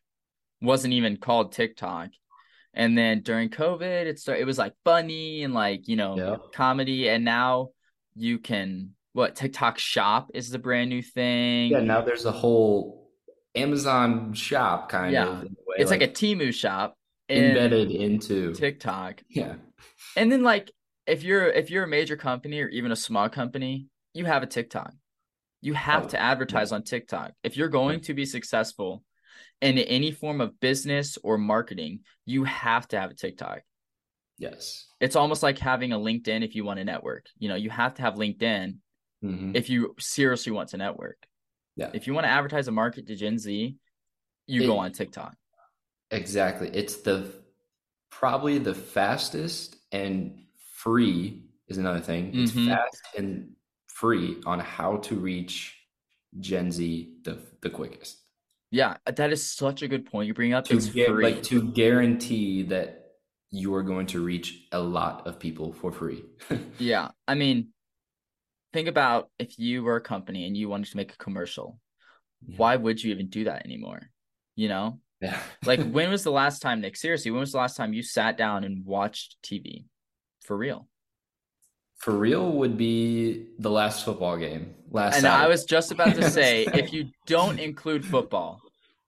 wasn't 0.60 0.94
even 0.94 1.16
called 1.16 1.52
TikTok. 1.52 2.10
And 2.72 2.98
then 2.98 3.20
during 3.20 3.50
COVID, 3.50 4.06
it 4.06 4.18
started 4.18 4.40
it 4.42 4.46
was 4.46 4.58
like 4.58 4.72
funny 4.84 5.44
and 5.44 5.54
like, 5.54 5.86
you 5.86 5.96
know, 5.96 6.16
Yeah. 6.16 6.36
comedy. 6.52 7.08
And 7.08 7.24
now 7.24 7.70
you 8.16 8.38
can 8.38 8.90
what 9.12 9.36
TikTok 9.36 9.78
shop 9.78 10.30
is 10.34 10.50
the 10.50 10.58
brand 10.58 10.90
new 10.90 11.02
thing. 11.02 11.70
yeah. 11.70 11.80
Now 11.80 12.00
there's 12.00 12.24
a 12.24 12.32
whole 12.32 13.10
Amazon 13.54 14.32
shop 14.34 14.88
kind 14.88 15.12
Yeah. 15.12 15.26
of. 15.28 15.42
in 15.42 15.46
a 15.46 15.62
way, 15.66 15.76
it's 15.78 15.90
like, 15.90 16.02
a 16.02 16.08
Temu 16.08 16.52
shop 16.52 16.96
in 17.28 17.44
embedded 17.44 17.90
into 17.92 18.52
TikTok. 18.54 19.22
yeah. 19.28 19.54
And 20.16 20.32
then 20.32 20.42
like 20.42 20.72
if 21.06 21.22
you're 21.22 21.46
if 21.46 21.70
you're 21.70 21.84
a 21.84 21.88
major 21.88 22.16
company 22.16 22.60
or 22.60 22.68
even 22.68 22.92
a 22.92 22.96
small 22.96 23.28
company, 23.28 23.86
you 24.12 24.24
have 24.24 24.42
a 24.42 24.46
TikTok. 24.46 24.92
You 25.60 25.74
have 25.74 26.04
Oh, 26.04 26.08
to 26.08 26.20
advertise 26.20 26.72
on 26.72 26.82
TikTok. 26.82 27.32
If 27.42 27.56
you're 27.56 27.68
going 27.68 28.00
to 28.02 28.14
be 28.14 28.26
successful 28.26 29.02
in 29.60 29.78
any 29.78 30.10
form 30.10 30.40
of 30.40 30.60
business 30.60 31.18
or 31.22 31.38
marketing, 31.38 32.00
you 32.26 32.44
have 32.44 32.86
to 32.88 33.00
have 33.00 33.10
a 33.10 33.14
TikTok. 33.14 33.60
Yes. 34.38 34.86
It's 35.00 35.16
almost 35.16 35.42
like 35.42 35.58
having 35.58 35.92
a 35.92 35.98
LinkedIn 35.98 36.44
if 36.44 36.54
you 36.54 36.64
want 36.64 36.78
to 36.78 36.84
network. 36.84 37.26
You 37.38 37.48
know, 37.48 37.54
you 37.54 37.70
have 37.70 37.94
to 37.94 38.02
have 38.02 38.14
LinkedIn 38.14 38.76
hmm 39.22 39.52
if 39.54 39.70
you 39.70 39.94
seriously 39.98 40.52
want 40.52 40.70
to 40.70 40.76
network. 40.76 41.16
Yeah. 41.76 41.90
If 41.94 42.06
you 42.06 42.14
want 42.14 42.24
to 42.24 42.30
advertise 42.30 42.68
a 42.68 42.72
market 42.72 43.06
to 43.06 43.16
Gen 43.16 43.38
Z, 43.38 43.76
you 44.46 44.62
It- 44.62 44.66
go 44.66 44.78
on 44.78 44.92
TikTok. 44.92 45.34
Exactly. 46.10 46.70
It's 46.72 46.96
the 46.98 47.32
probably 48.10 48.58
the 48.58 48.74
fastest 48.74 49.76
and 49.90 50.43
free 50.84 51.42
is 51.68 51.78
another 51.78 52.00
thing. 52.00 52.22
It's 52.34 52.52
Mhm. 52.52 52.68
fast 52.68 53.02
and 53.16 53.56
free 53.88 54.40
on 54.44 54.58
how 54.60 54.98
to 54.98 55.14
reach 55.16 55.56
Gen 56.38 56.70
Z 56.70 56.84
the 57.24 57.34
the 57.62 57.70
quickest. 57.70 58.20
Yeah, 58.70 58.96
that 59.06 59.32
is 59.32 59.48
such 59.48 59.82
a 59.82 59.88
good 59.88 60.04
point 60.04 60.26
you 60.28 60.34
bring 60.34 60.52
up. 60.52 60.64
To 60.66 60.76
It's 60.76 60.88
get, 60.90 61.08
free. 61.08 61.24
like 61.24 61.42
to 61.44 61.72
guarantee 61.72 62.64
that 62.64 62.88
you 63.50 63.72
are 63.76 63.84
going 63.84 64.06
to 64.08 64.18
reach 64.24 64.48
a 64.72 64.80
lot 64.80 65.26
of 65.28 65.38
people 65.38 65.72
for 65.72 65.90
free. 65.92 66.22
Yeah, 66.78 67.12
I 67.28 67.34
mean, 67.34 67.68
think 68.72 68.88
about 68.88 69.30
if 69.38 69.58
you 69.58 69.84
were 69.84 69.96
a 69.96 70.00
company 70.00 70.46
and 70.46 70.56
you 70.56 70.68
wanted 70.68 70.90
to 70.90 70.96
make 70.96 71.12
a 71.12 71.16
commercial. 71.26 71.78
Yeah. 72.46 72.56
Why 72.58 72.76
would 72.76 73.02
you 73.02 73.12
even 73.14 73.28
do 73.28 73.44
that 73.44 73.64
anymore? 73.64 74.10
You 74.56 74.68
know, 74.68 75.00
yeah. 75.22 75.40
like 75.64 75.80
when 75.96 76.10
was 76.10 76.24
the 76.24 76.32
last 76.42 76.60
time, 76.60 76.80
Nick? 76.80 76.96
Seriously, 76.96 77.30
when 77.30 77.40
was 77.40 77.52
the 77.52 77.58
last 77.58 77.76
time 77.76 77.94
you 77.94 78.02
sat 78.02 78.36
down 78.36 78.64
and 78.64 78.84
watched 78.84 79.36
TV 79.42 79.84
for 80.44 80.56
real? 80.56 80.88
For 81.96 82.12
real 82.12 82.52
would 82.52 82.76
be 82.76 83.46
the 83.58 83.70
last 83.70 84.04
football 84.04 84.36
game. 84.36 84.74
Last 84.90 85.16
And 85.16 85.26
I 85.26 85.48
was 85.48 85.64
just 85.64 85.90
about 85.90 86.14
to 86.16 86.30
say, 86.30 86.66
if 86.74 86.92
you 86.92 87.10
don't 87.26 87.58
include 87.58 88.04
football, 88.04 88.60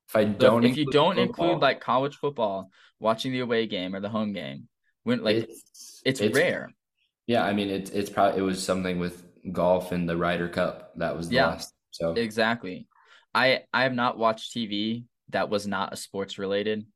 if 0.09 0.17
I 0.17 0.25
don't 0.25 0.65
if 0.65 0.77
you 0.77 0.91
don't 0.91 1.17
football, 1.17 1.47
include 1.47 1.63
like 1.63 1.81
college 1.81 2.17
football, 2.17 2.71
watching 2.99 3.33
the 3.33 3.41
away 3.41 3.67
game 3.67 3.95
or 3.95 4.01
the 4.01 4.09
home 4.09 4.33
game, 4.33 4.69
when 5.05 5.23
like 5.23 5.49
it's, 6.05 6.21
rare. 6.21 6.71
Yeah, 7.27 7.45
I 7.45 7.53
mean 7.53 7.69
it's 7.69 7.91
it's 7.91 8.09
probably 8.11 8.41
it 8.41 8.43
was 8.43 8.63
something 8.63 8.99
with 8.99 9.25
golf 9.53 9.93
and 9.93 10.09
the 10.09 10.17
Ryder 10.17 10.49
Cup. 10.49 10.93
That 10.97 11.17
was 11.17 11.29
the 11.29 11.37
Yeah. 11.37 11.47
last. 11.49 11.75
So 11.91 12.13
Exactly. 12.13 12.87
I 13.35 13.65
I 13.73 13.83
have 13.83 13.95
not 13.95 14.17
watched 14.17 14.55
TV 14.55 15.05
that 15.31 15.51
was 15.51 15.67
not 15.67 15.93
a 15.93 15.97
sports 15.97 16.39
related 16.39 16.87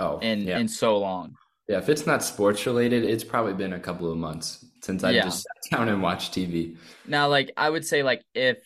oh 0.00 0.18
in 0.18 0.40
yeah. 0.42 0.58
in 0.58 0.68
so 0.68 0.98
long. 0.98 1.36
Yeah, 1.68 1.78
if 1.78 1.88
it's 1.88 2.06
not 2.06 2.22
sports 2.22 2.66
related, 2.66 3.04
it's 3.04 3.24
probably 3.24 3.54
been 3.54 3.72
a 3.72 3.80
couple 3.80 4.10
of 4.10 4.18
months 4.18 4.64
since 4.82 5.02
I 5.02 5.12
Yeah. 5.12 5.22
just 5.24 5.42
sat 5.42 5.56
down 5.78 5.88
and 5.88 6.02
watched 6.02 6.34
TV. 6.34 6.76
Now, 7.04 7.28
like 7.28 7.52
I 7.56 7.68
would 7.68 7.84
say, 7.84 8.02
like 8.02 8.22
if 8.34 8.58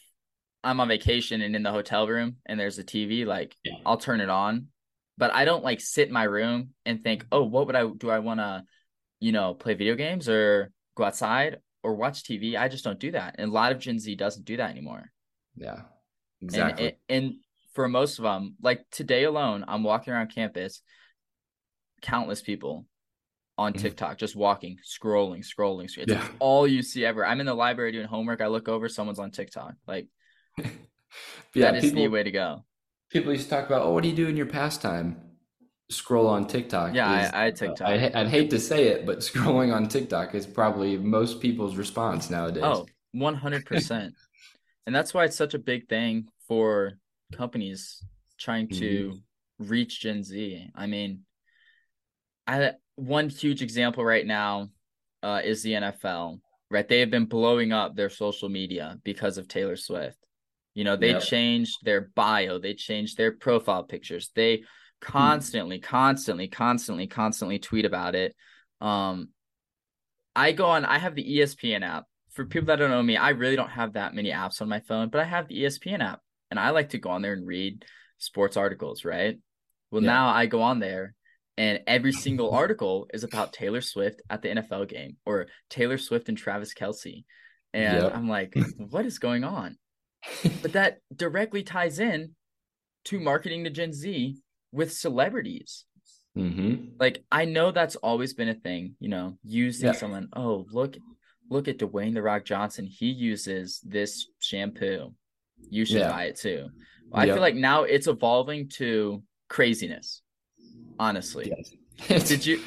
I'm 0.64 0.80
on 0.80 0.88
vacation 0.88 1.40
and 1.42 1.56
in 1.56 1.62
the 1.62 1.72
hotel 1.72 2.06
room 2.06 2.36
and 2.46 2.58
there's 2.58 2.78
a 2.78 2.84
TV, 2.84 3.24
like 3.24 3.56
Yeah. 3.64 3.74
I'll 3.84 3.96
turn 3.98 4.20
it 4.20 4.30
on. 4.30 4.68
But 5.16 5.32
I 5.34 5.44
don't 5.44 5.64
like 5.64 5.80
sit 5.80 6.08
in 6.08 6.14
my 6.14 6.24
room 6.24 6.74
and 6.86 7.02
think, 7.02 7.26
oh, 7.32 7.44
what 7.44 7.66
would 7.66 7.76
I 7.76 7.86
do? 7.88 8.10
I 8.10 8.20
want 8.20 8.40
to, 8.40 8.64
you 9.20 9.32
know, 9.32 9.54
play 9.54 9.74
video 9.74 9.96
games 9.96 10.28
or 10.28 10.72
go 10.96 11.04
outside 11.04 11.60
or 11.82 11.94
watch 11.96 12.24
TV. 12.24 12.56
I 12.56 12.68
just 12.68 12.84
don't 12.84 13.00
do 13.00 13.12
that. 13.12 13.36
And 13.38 13.50
a 13.50 13.54
lot 13.54 13.72
of 13.72 13.80
Gen 13.80 13.98
Z 13.98 14.14
doesn't 14.16 14.44
do 14.46 14.58
that 14.58 14.70
anymore. 14.70 15.12
Yeah, 15.56 15.82
And, 16.52 16.70
exactly. 16.70 16.78
and 16.78 16.92
and 17.08 17.34
for 17.74 17.88
most 17.88 18.18
of 18.18 18.24
them, 18.24 18.56
like 18.62 18.84
today 18.90 19.24
alone, 19.24 19.64
I'm 19.68 19.82
walking 19.82 20.12
around 20.12 20.34
campus, 20.34 20.82
countless 22.02 22.42
people 22.42 22.86
on 23.56 23.72
Mhm. 23.72 23.78
TikTok 23.80 24.18
just 24.18 24.36
walking, 24.36 24.78
scrolling, 24.84 25.40
scrolling. 25.44 25.84
It's 25.96 26.12
Yeah. 26.12 26.28
all 26.38 26.66
you 26.66 26.82
see 26.82 27.04
ever. 27.04 27.26
I'm 27.26 27.40
in 27.40 27.46
the 27.46 27.54
library 27.54 27.90
doing 27.92 28.06
homework. 28.06 28.40
I 28.40 28.46
look 28.46 28.68
over, 28.68 28.88
someone's 28.88 29.18
on 29.18 29.30
TikTok. 29.32 29.74
Like 29.86 30.06
yeah, 30.58 30.70
that 31.54 31.76
is 31.76 31.84
people 31.84 32.02
the 32.04 32.08
way 32.08 32.22
to 32.22 32.30
go. 32.30 32.64
people 33.10 33.32
used 33.32 33.44
to 33.44 33.50
talk 33.50 33.66
about, 33.66 33.82
oh, 33.82 33.92
what 33.92 34.02
do 34.02 34.08
you 34.10 34.16
do 34.16 34.28
in 34.28 34.36
your 34.36 34.46
pastime? 34.46 35.20
Scroll 35.90 36.26
on 36.26 36.46
TikTok. 36.46 36.94
Yeah, 36.94 37.08
I- 37.10 37.22
is- 37.22 37.30
I 37.32 37.50
TikTok. 37.50 37.88
I, 37.88 38.10
I'd 38.14 38.28
hate 38.28 38.50
to 38.50 38.60
say 38.60 38.88
it, 38.88 39.06
but 39.06 39.18
scrolling 39.30 39.74
on 39.74 39.88
TikTok 39.88 40.34
is 40.34 40.46
probably 40.46 40.96
most 40.98 41.40
people's 41.40 41.76
response 41.76 42.28
nowadays. 42.30 42.62
Oh, 42.64 42.86
100%. 43.16 44.12
and 44.86 44.94
that's 44.94 45.14
why 45.14 45.24
it's 45.24 45.36
such 45.36 45.54
a 45.54 45.58
big 45.58 45.88
thing 45.88 46.28
for 46.46 46.98
companies 47.32 48.04
trying 48.38 48.68
to 48.68 49.10
Mm-hmm. 49.60 49.68
reach 49.68 50.00
Gen 50.00 50.22
Z. 50.22 50.70
I 50.74 50.86
mean, 50.86 51.24
I 52.48 52.72
one 52.96 53.28
huge 53.28 53.62
example 53.62 54.04
right 54.04 54.26
now 54.26 54.70
uh, 55.22 55.42
is 55.44 55.62
the 55.62 55.74
NFL, 55.74 56.40
right? 56.70 56.88
They 56.88 57.00
have 57.00 57.10
been 57.10 57.26
blowing 57.26 57.72
up 57.72 57.94
their 57.94 58.10
social 58.10 58.48
media 58.48 58.98
because 59.04 59.38
of 59.38 59.46
Taylor 59.46 59.76
Swift. 59.76 60.16
You 60.74 60.84
know, 60.84 60.96
they 60.96 61.10
Yep. 61.10 61.22
changed 61.22 61.76
their 61.84 62.10
bio, 62.14 62.58
they 62.58 62.74
changed 62.74 63.16
their 63.16 63.32
profile 63.32 63.84
pictures. 63.84 64.30
They 64.34 64.64
constantly, 65.00 65.78
constantly, 65.78 66.48
constantly, 66.48 67.06
constantly 67.06 67.58
tweet 67.58 67.84
about 67.84 68.14
it. 68.14 68.34
Um, 68.80 69.28
I 70.34 70.52
go 70.52 70.66
on, 70.66 70.84
I 70.84 70.98
have 70.98 71.14
the 71.14 71.38
ESPN 71.38 71.82
app. 71.82 72.04
For 72.32 72.46
people 72.46 72.66
that 72.66 72.76
don't 72.76 72.90
know 72.90 73.02
me, 73.02 73.16
I 73.16 73.30
really 73.30 73.56
don't 73.56 73.70
have 73.70 73.94
that 73.94 74.14
many 74.14 74.30
apps 74.30 74.62
on 74.62 74.68
my 74.68 74.80
phone, 74.80 75.08
but 75.08 75.20
I 75.20 75.24
have 75.24 75.48
the 75.48 75.64
ESPN 75.64 76.00
app 76.00 76.20
and 76.50 76.58
I 76.58 76.70
like 76.70 76.90
to 76.90 76.98
go 76.98 77.10
on 77.10 77.20
there 77.22 77.32
and 77.32 77.46
read 77.46 77.84
sports 78.18 78.56
articles, 78.56 79.04
right? 79.04 79.38
Well, 79.90 80.02
Yeah. 80.02 80.06
now 80.08 80.28
I 80.28 80.46
go 80.46 80.62
on 80.62 80.78
there 80.78 81.14
and 81.58 81.80
every 81.86 82.12
single 82.12 82.50
article 82.52 83.06
is 83.12 83.24
about 83.24 83.52
Taylor 83.52 83.80
Swift 83.82 84.22
at 84.30 84.40
the 84.42 84.48
NFL 84.48 84.88
game 84.88 85.16
or 85.26 85.48
Taylor 85.68 85.98
Swift 85.98 86.28
and 86.30 86.38
Travis 86.38 86.72
Kelce. 86.72 87.24
And 87.74 88.02
Yep. 88.04 88.14
I'm 88.16 88.28
like, 88.28 88.54
what 88.78 89.04
is 89.04 89.18
going 89.18 89.44
on? 89.44 89.76
But 90.62 90.72
that 90.72 90.98
directly 91.14 91.62
ties 91.62 91.98
in 91.98 92.34
to 93.06 93.20
marketing 93.20 93.64
to 93.64 93.70
Gen 93.70 93.92
Z 93.92 94.36
with 94.72 94.92
celebrities. 94.92 95.84
mm-hmm. 96.36 96.90
Like 96.98 97.24
I 97.30 97.44
know 97.44 97.72
that's 97.72 97.96
always 97.96 98.34
been 98.34 98.48
a 98.48 98.54
thing, 98.54 98.94
you 99.00 99.08
know, 99.08 99.38
using 99.44 99.86
Yeah. 99.88 99.92
someone, 99.92 100.28
oh, 100.34 100.66
look 100.70 100.96
look 101.50 101.66
at 101.66 101.78
Dwayne 101.78 102.14
the 102.14 102.22
Rock 102.22 102.44
Johnson. 102.44 102.84
He 102.86 103.06
uses 103.10 103.80
this 103.84 104.28
shampoo. 104.38 105.14
You 105.70 105.84
should 105.86 105.98
Yeah. 106.00 106.10
buy 106.10 106.24
it 106.24 106.36
too. 106.36 106.68
I 107.12 107.24
Yep. 107.24 107.34
feel 107.34 107.40
like 107.42 107.54
now 107.54 107.84
it's 107.84 108.06
evolving 108.06 108.68
to 108.76 109.22
craziness. 109.48 110.22
Honestly. 110.98 111.52
Yes. 112.08 112.28
Did 112.28 112.46
you 112.46 112.60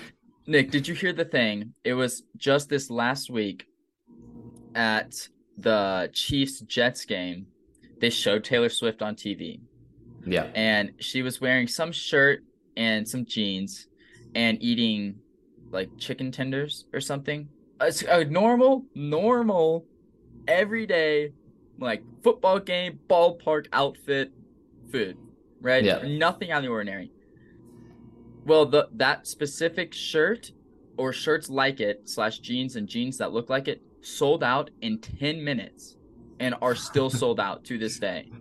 Nick, 0.48 0.72
did 0.72 0.88
you 0.88 0.96
hear 0.96 1.14
the 1.14 1.24
thing? 1.24 1.74
It 1.84 1.94
was 1.94 2.24
just 2.36 2.68
this 2.68 2.90
last 2.90 3.30
week 3.30 3.68
at 4.74 5.30
the 5.58 6.10
Chiefs 6.14 6.62
Jets 6.62 7.06
game. 7.06 7.46
They 8.00 8.10
showed 8.10 8.44
Taylor 8.44 8.70
Swift 8.70 9.04
on 9.04 9.16
TV 9.16 9.60
yeah. 10.26 10.48
and 10.56 10.92
she 11.00 11.22
was 11.22 11.42
wearing 11.42 11.68
some 11.68 11.92
shirt 11.92 12.44
and 12.78 13.08
some 13.08 13.26
jeans 13.26 13.88
and 14.36 14.62
eating 14.62 15.16
like 15.72 15.90
chicken 15.98 16.32
tenders 16.32 16.86
or 16.94 17.02
something. 17.02 17.48
It's 17.82 18.04
a 18.04 18.26
normal, 18.26 18.86
normal, 18.94 19.86
everyday, 20.48 21.32
like 21.80 22.04
football 22.24 22.60
game, 22.60 23.00
ballpark 23.10 23.68
outfit 23.74 24.32
food, 24.92 25.18
right? 25.62 25.84
Yeah. 25.84 26.02
Nothing 26.06 26.52
out 26.52 26.60
of 26.60 26.64
the 26.64 26.70
ordinary. 26.70 27.12
Well, 28.46 28.66
the 28.66 28.88
that 28.94 29.28
specific 29.28 29.94
shirt 29.94 30.52
or 30.98 31.14
shirts 31.14 31.50
like 31.50 31.80
it 31.80 32.10
slash 32.10 32.40
jeans 32.40 32.76
and 32.76 32.88
jeans 32.88 33.18
that 33.18 33.32
look 33.32 33.50
like 33.50 33.68
it 33.68 33.82
sold 34.02 34.44
out 34.44 34.70
in 34.82 34.98
10 35.00 35.44
minutes 35.44 35.96
and 36.40 36.56
are 36.62 36.76
still 36.76 37.10
sold 37.22 37.40
out 37.40 37.64
to 37.66 37.78
this 37.78 38.00
day. 38.00 38.32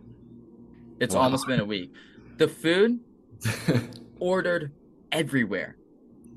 It's 1.01 1.15
Wow. 1.15 1.23
almost 1.23 1.47
been 1.47 1.61
a 1.61 1.65
week. 1.65 1.93
The 2.39 2.49
food 2.49 3.01
ordered 4.19 4.73
everywhere. 5.13 5.77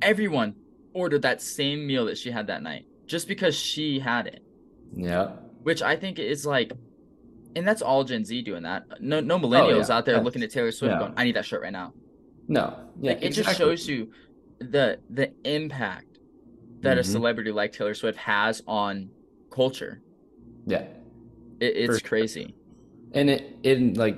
Everyone 0.02 0.56
ordered 0.94 1.22
that 1.24 1.42
same 1.42 1.86
meal 1.88 2.06
that 2.06 2.18
she 2.18 2.32
had 2.32 2.48
that 2.48 2.62
night 2.64 2.86
just 3.08 3.28
because 3.28 3.56
she 3.56 4.00
had 4.00 4.28
it, 4.28 4.44
yeah. 4.96 5.32
which 5.64 5.82
I 5.82 5.96
think 5.96 6.20
is 6.20 6.46
like, 6.46 6.74
and 7.56 7.68
that's 7.68 7.82
all 7.82 8.04
Gen 8.04 8.26
Z 8.26 8.42
doing 8.44 8.64
that. 8.64 8.86
No, 9.02 9.20
no 9.20 9.36
oh, 9.36 9.40
millennials 9.40 9.90
yeah. 9.90 9.98
out 9.98 10.06
there 10.06 10.16
Yes. 10.16 10.24
looking 10.26 10.44
at 10.44 10.52
Taylor 10.52 10.72
Swift 10.72 10.92
Yeah. 10.94 11.00
going, 11.00 11.14
"I 11.18 11.24
need 11.26 11.36
that 11.36 11.46
shirt 11.46 11.62
right 11.62 11.72
now." 11.72 11.94
No. 12.48 12.78
Yeah. 13.00 13.14
Like, 13.14 13.24
it 13.24 13.30
just 13.32 13.58
shows 13.58 13.88
you 13.88 14.12
the 14.60 15.00
the 15.10 15.32
impact 15.46 16.20
that 16.82 16.98
a 16.98 17.02
Mhm. 17.02 17.06
celebrity 17.06 17.52
like 17.52 17.72
Taylor 17.72 17.94
Swift 17.94 18.18
has 18.20 18.62
on 18.68 19.10
culture. 19.50 20.02
Yeah. 20.66 20.86
It, 21.60 21.78
it's 21.78 22.00
sure. 22.00 22.08
crazy. 22.08 22.56
And 23.14 23.30
it 23.30 23.58
in 23.64 23.94
like 23.94 24.18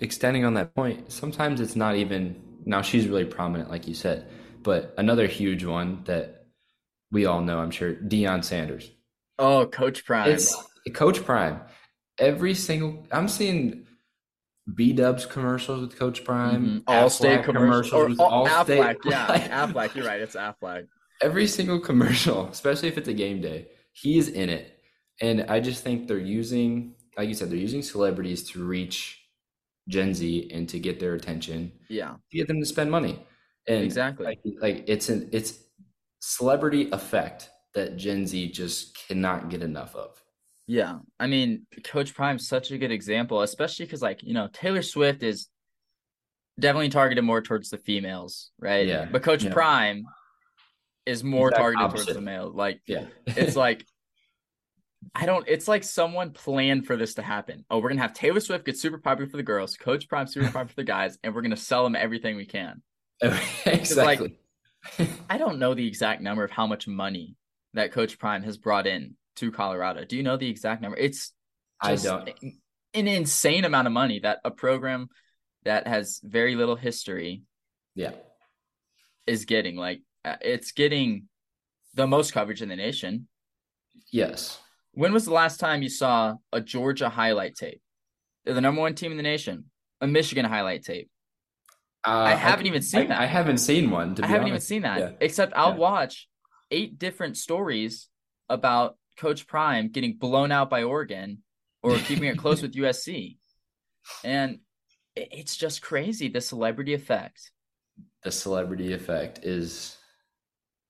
extending 0.00 0.44
on 0.44 0.54
that 0.54 0.74
point, 0.74 1.12
sometimes 1.12 1.60
it's 1.60 1.76
not 1.76 1.96
even 1.96 2.40
now 2.64 2.82
she's 2.82 3.06
really 3.06 3.24
prominent, 3.24 3.70
like 3.70 3.86
you 3.86 3.94
said, 3.94 4.28
but 4.62 4.94
another 4.98 5.26
huge 5.26 5.64
one 5.64 6.02
that 6.04 6.46
we 7.12 7.26
all 7.26 7.40
know, 7.40 7.58
I'm 7.58 7.70
sure, 7.70 7.94
Deion 7.94 8.44
Sanders. 8.44 8.90
Oh, 9.38 9.66
Coach 9.66 10.04
Prime. 10.04 10.30
It's 10.30 10.54
Coach 10.92 11.24
Prime. 11.24 11.60
Every 12.18 12.54
single 12.54 13.06
I'm 13.10 13.28
seeing 13.28 13.86
B 14.74 14.92
Dubs 14.92 15.26
commercials 15.26 15.80
with 15.80 15.98
Coach 15.98 16.24
Prime, 16.24 16.64
Mhm. 16.66 16.84
Allstate 16.84 17.38
Aflac 17.38 17.44
commercials, 17.44 17.92
or 17.92 18.08
with 18.08 18.18
Allstate. 18.18 18.66
Aflac. 18.80 18.96
Yeah, 19.04 19.26
Like, 19.28 19.50
Aflac. 19.50 19.94
You're 19.94 20.06
right. 20.06 20.20
It's 20.20 20.36
Aflac. 20.36 20.86
every 21.22 21.46
single 21.46 21.80
commercial, 21.80 22.48
especially 22.52 22.88
if 22.88 22.96
it's 22.98 23.08
a 23.08 23.14
game 23.14 23.40
day, 23.40 23.68
he's 23.92 24.28
in 24.28 24.48
it. 24.48 24.78
And 25.20 25.42
I 25.48 25.60
just 25.60 25.82
think 25.84 26.08
they're 26.08 26.18
using, 26.18 26.94
like 27.16 27.28
you 27.28 27.34
said, 27.34 27.50
they're 27.50 27.58
using 27.58 27.82
celebrities 27.82 28.42
to 28.50 28.64
reach 28.64 29.20
Gen 29.88 30.14
Z 30.14 30.50
and 30.52 30.68
to 30.68 30.78
get 30.78 31.00
their 31.00 31.14
attention, 31.14 31.72
Yeah, 31.88 32.16
to 32.30 32.36
get 32.36 32.46
them 32.48 32.60
to 32.60 32.66
spend 32.66 32.90
money. 32.90 33.18
And 33.68 33.84
exactly. 33.84 34.24
like, 34.26 34.40
like 34.60 34.84
it's 34.88 35.08
an 35.10 35.28
it's 35.32 35.58
celebrity 36.20 36.88
effect 36.92 37.50
that 37.74 37.96
Gen 37.96 38.26
Z 38.26 38.50
just 38.52 38.96
cannot 39.08 39.48
get 39.48 39.62
enough 39.62 39.94
of. 39.94 40.19
Yeah. 40.70 40.98
I 41.18 41.26
mean, 41.26 41.66
Coach 41.82 42.14
Prime's 42.14 42.46
such 42.46 42.70
a 42.70 42.78
good 42.78 42.92
example, 42.92 43.42
especially 43.42 43.86
because, 43.86 44.02
like, 44.02 44.22
you 44.22 44.34
know, 44.34 44.48
Taylor 44.52 44.82
Swift 44.82 45.24
is 45.24 45.48
definitely 46.60 46.90
targeted 46.90 47.24
more 47.24 47.42
towards 47.42 47.70
the 47.70 47.78
females, 47.78 48.52
right? 48.56 48.86
Yeah. 48.86 49.06
But 49.10 49.24
Coach 49.24 49.42
Yeah. 49.42 49.52
Prime 49.52 50.04
is 51.06 51.24
more 51.24 51.48
Exact 51.48 51.60
targeted 51.60 51.84
opposite. 51.84 52.04
towards 52.04 52.16
the 52.18 52.20
male. 52.22 52.52
Like, 52.54 52.80
Yeah. 52.86 53.06
it's 53.26 53.56
like, 53.66 53.84
I 55.12 55.26
don't, 55.26 55.44
it's 55.48 55.66
like 55.66 55.82
someone 55.82 56.30
planned 56.30 56.86
for 56.86 56.96
this 56.96 57.14
to 57.14 57.22
happen. 57.22 57.64
Oh, 57.68 57.78
we're 57.78 57.88
going 57.88 57.96
to 57.96 58.02
have 58.02 58.12
Taylor 58.12 58.38
Swift 58.38 58.64
get 58.64 58.78
super 58.78 58.98
popular 58.98 59.28
for 59.28 59.38
the 59.38 59.42
girls, 59.42 59.76
Coach 59.76 60.08
Prime 60.08 60.28
super 60.28 60.46
popular 60.46 60.68
for 60.68 60.76
the 60.76 60.84
guys, 60.84 61.18
and 61.24 61.34
we're 61.34 61.42
going 61.42 61.50
to 61.50 61.56
sell 61.56 61.82
them 61.82 61.96
everything 61.96 62.36
we 62.36 62.46
can. 62.46 62.80
exactly. 63.66 64.38
I 65.28 65.36
don't 65.36 65.58
know 65.58 65.74
the 65.74 65.88
exact 65.88 66.22
number 66.22 66.44
of 66.44 66.52
how 66.52 66.68
much 66.68 66.86
money 66.86 67.34
that 67.74 67.90
Coach 67.90 68.20
Prime 68.20 68.44
has 68.44 68.56
brought 68.56 68.86
in 68.86 69.16
to 69.36 69.50
Colorado. 69.50 70.04
Do 70.04 70.16
you 70.16 70.22
know 70.22 70.36
the 70.36 70.48
exact 70.48 70.82
number? 70.82 70.96
It's 70.96 71.32
I 71.80 71.96
don't. 71.96 72.28
an 72.94 73.08
insane 73.08 73.64
amount 73.64 73.86
of 73.86 73.92
money 73.92 74.20
that 74.20 74.38
a 74.44 74.50
program 74.50 75.08
that 75.64 75.86
has 75.86 76.20
very 76.22 76.54
little 76.56 76.76
history 76.76 77.42
Yeah. 77.94 78.12
is 79.26 79.44
getting. 79.44 79.76
Like 79.76 80.02
uh, 80.24 80.36
it's 80.40 80.72
getting 80.72 81.28
the 81.94 82.06
most 82.06 82.32
coverage 82.32 82.62
in 82.62 82.68
the 82.68 82.76
nation. 82.76 83.28
Yes. 84.12 84.58
When 84.92 85.12
was 85.12 85.24
the 85.24 85.32
last 85.32 85.60
time 85.60 85.82
you 85.82 85.88
saw 85.88 86.34
a 86.52 86.60
Georgia 86.60 87.08
highlight 87.08 87.54
tape? 87.54 87.80
They're 88.44 88.54
the 88.54 88.60
number 88.60 88.80
one 88.80 88.94
team 88.94 89.10
in 89.12 89.16
the 89.16 89.22
nation. 89.22 89.66
A 90.00 90.06
Michigan 90.06 90.44
highlight 90.44 90.82
tape. 90.82 91.10
Uh, 92.06 92.10
I 92.10 92.34
haven't 92.34 92.66
even 92.66 92.82
seen 92.82 93.02
I, 93.02 93.06
that. 93.06 93.20
I 93.20 93.26
haven't 93.26 93.58
seen 93.58 93.90
one. 93.90 94.14
To 94.14 94.24
I 94.24 94.28
haven't 94.28 94.48
even 94.48 94.60
seen 94.60 94.82
that. 94.82 94.98
Yeah. 94.98 95.10
Except 95.20 95.52
I'll 95.54 95.72
Yeah. 95.72 95.76
watch 95.76 96.28
eight 96.70 96.98
different 96.98 97.36
stories 97.36 98.08
about 98.48 98.96
Coach 99.20 99.46
Prime 99.46 99.88
getting 99.88 100.14
blown 100.16 100.50
out 100.50 100.70
by 100.70 100.82
Oregon 100.82 101.42
or 101.82 101.96
keeping 101.98 102.24
it 102.24 102.38
close 102.38 102.62
with 102.62 102.72
USC. 102.82 103.36
And 104.24 104.60
it's 105.14 105.56
just 105.58 105.82
crazy 105.82 106.28
the 106.28 106.40
celebrity 106.40 106.94
effect. 106.94 107.50
The 108.22 108.32
celebrity 108.32 108.94
effect 108.94 109.40
is 109.42 109.96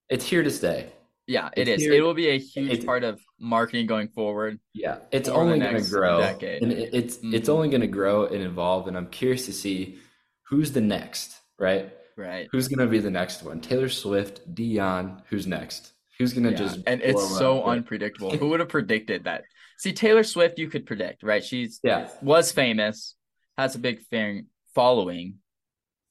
it's 0.08 0.24
here 0.24 0.44
to 0.44 0.50
stay. 0.50 0.92
Yeah, 1.26 1.50
it 1.56 1.66
It's 1.68 1.82
is. 1.82 1.82
here- 1.88 1.94
It 1.94 2.02
will 2.02 2.14
be 2.14 2.28
a 2.28 2.38
huge 2.38 2.86
part 2.86 3.02
of 3.02 3.20
marketing 3.40 3.86
going 3.86 4.08
forward. 4.08 4.60
Yeah, 4.74 4.98
it's 5.10 5.28
only 5.28 5.58
going 5.58 5.82
to 5.82 5.90
grow, 5.90 6.20
decade. 6.20 6.62
and 6.62 6.72
it, 6.72 6.90
it's 6.92 7.16
it's 7.22 7.48
Mhm. 7.48 7.52
only 7.52 7.68
going 7.68 7.80
to 7.82 7.86
grow 7.88 8.26
and 8.26 8.42
evolve. 8.42 8.86
And 8.88 8.96
I'm 8.96 9.08
curious 9.08 9.46
to 9.46 9.52
see 9.52 9.98
who's 10.44 10.70
the 10.72 10.80
next, 10.80 11.36
right? 11.58 11.92
Right. 12.16 12.48
Who's 12.52 12.68
going 12.68 12.84
to 12.86 12.90
be 12.90 12.98
the 13.00 13.10
next 13.10 13.42
one? 13.42 13.60
Taylor 13.60 13.88
Swift, 13.88 14.52
Deion. 14.54 15.22
Who's 15.30 15.46
next? 15.46 15.92
Who's 16.20 16.34
going 16.34 16.44
to 16.44 16.50
Yeah, 16.50 16.56
just 16.56 16.80
and 16.86 17.00
it's 17.00 17.38
so 17.38 17.62
up? 17.62 17.68
Unpredictable. 17.68 18.30
Who 18.36 18.50
would 18.50 18.60
have 18.60 18.68
predicted 18.68 19.24
that? 19.24 19.44
See, 19.78 19.94
Taylor 19.94 20.22
Swift, 20.22 20.58
you 20.58 20.68
could 20.68 20.84
predict, 20.84 21.22
right? 21.22 21.42
She's 21.42 21.80
yeah, 21.82 22.10
was 22.20 22.52
famous, 22.52 23.16
has 23.56 23.74
a 23.74 23.78
big 23.78 24.02
fan 24.10 24.48
following, 24.74 25.36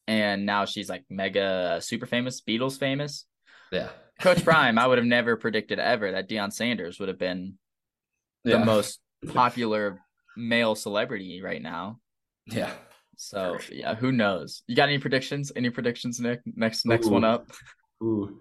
and 0.07 0.47
now 0.47 0.65
she's 0.65 0.89
like 0.89 1.03
mega 1.11 1.79
super 1.79 2.07
famous, 2.07 2.41
Beatles 2.41 2.79
famous. 2.79 3.27
yeah, 3.71 3.89
Coach 4.19 4.43
Prime, 4.43 4.79
I 4.79 4.87
would 4.87 4.97
have 4.97 5.05
never 5.05 5.37
predicted 5.37 5.77
ever 5.77 6.13
that 6.13 6.27
Deion 6.27 6.51
Sanders 6.51 6.99
would 6.99 7.09
have 7.09 7.19
been 7.19 7.59
the 8.43 8.53
yeah. 8.53 8.63
most 8.63 8.99
popular 9.27 9.99
male 10.35 10.73
celebrity 10.73 11.39
right 11.43 11.61
now. 11.61 11.99
yeah. 12.47 12.71
So 13.15 13.59
yeah, 13.69 13.93
who 13.93 14.11
knows? 14.11 14.63
You 14.65 14.75
got 14.75 14.87
any 14.89 14.97
predictions? 14.97 15.51
Any 15.55 15.69
predictions, 15.69 16.19
Nick? 16.19 16.39
Next 16.45 16.85
next 16.85 17.05
Ooh. 17.07 17.11
one 17.11 17.25
up. 17.25 17.51
Ooh, 18.01 18.39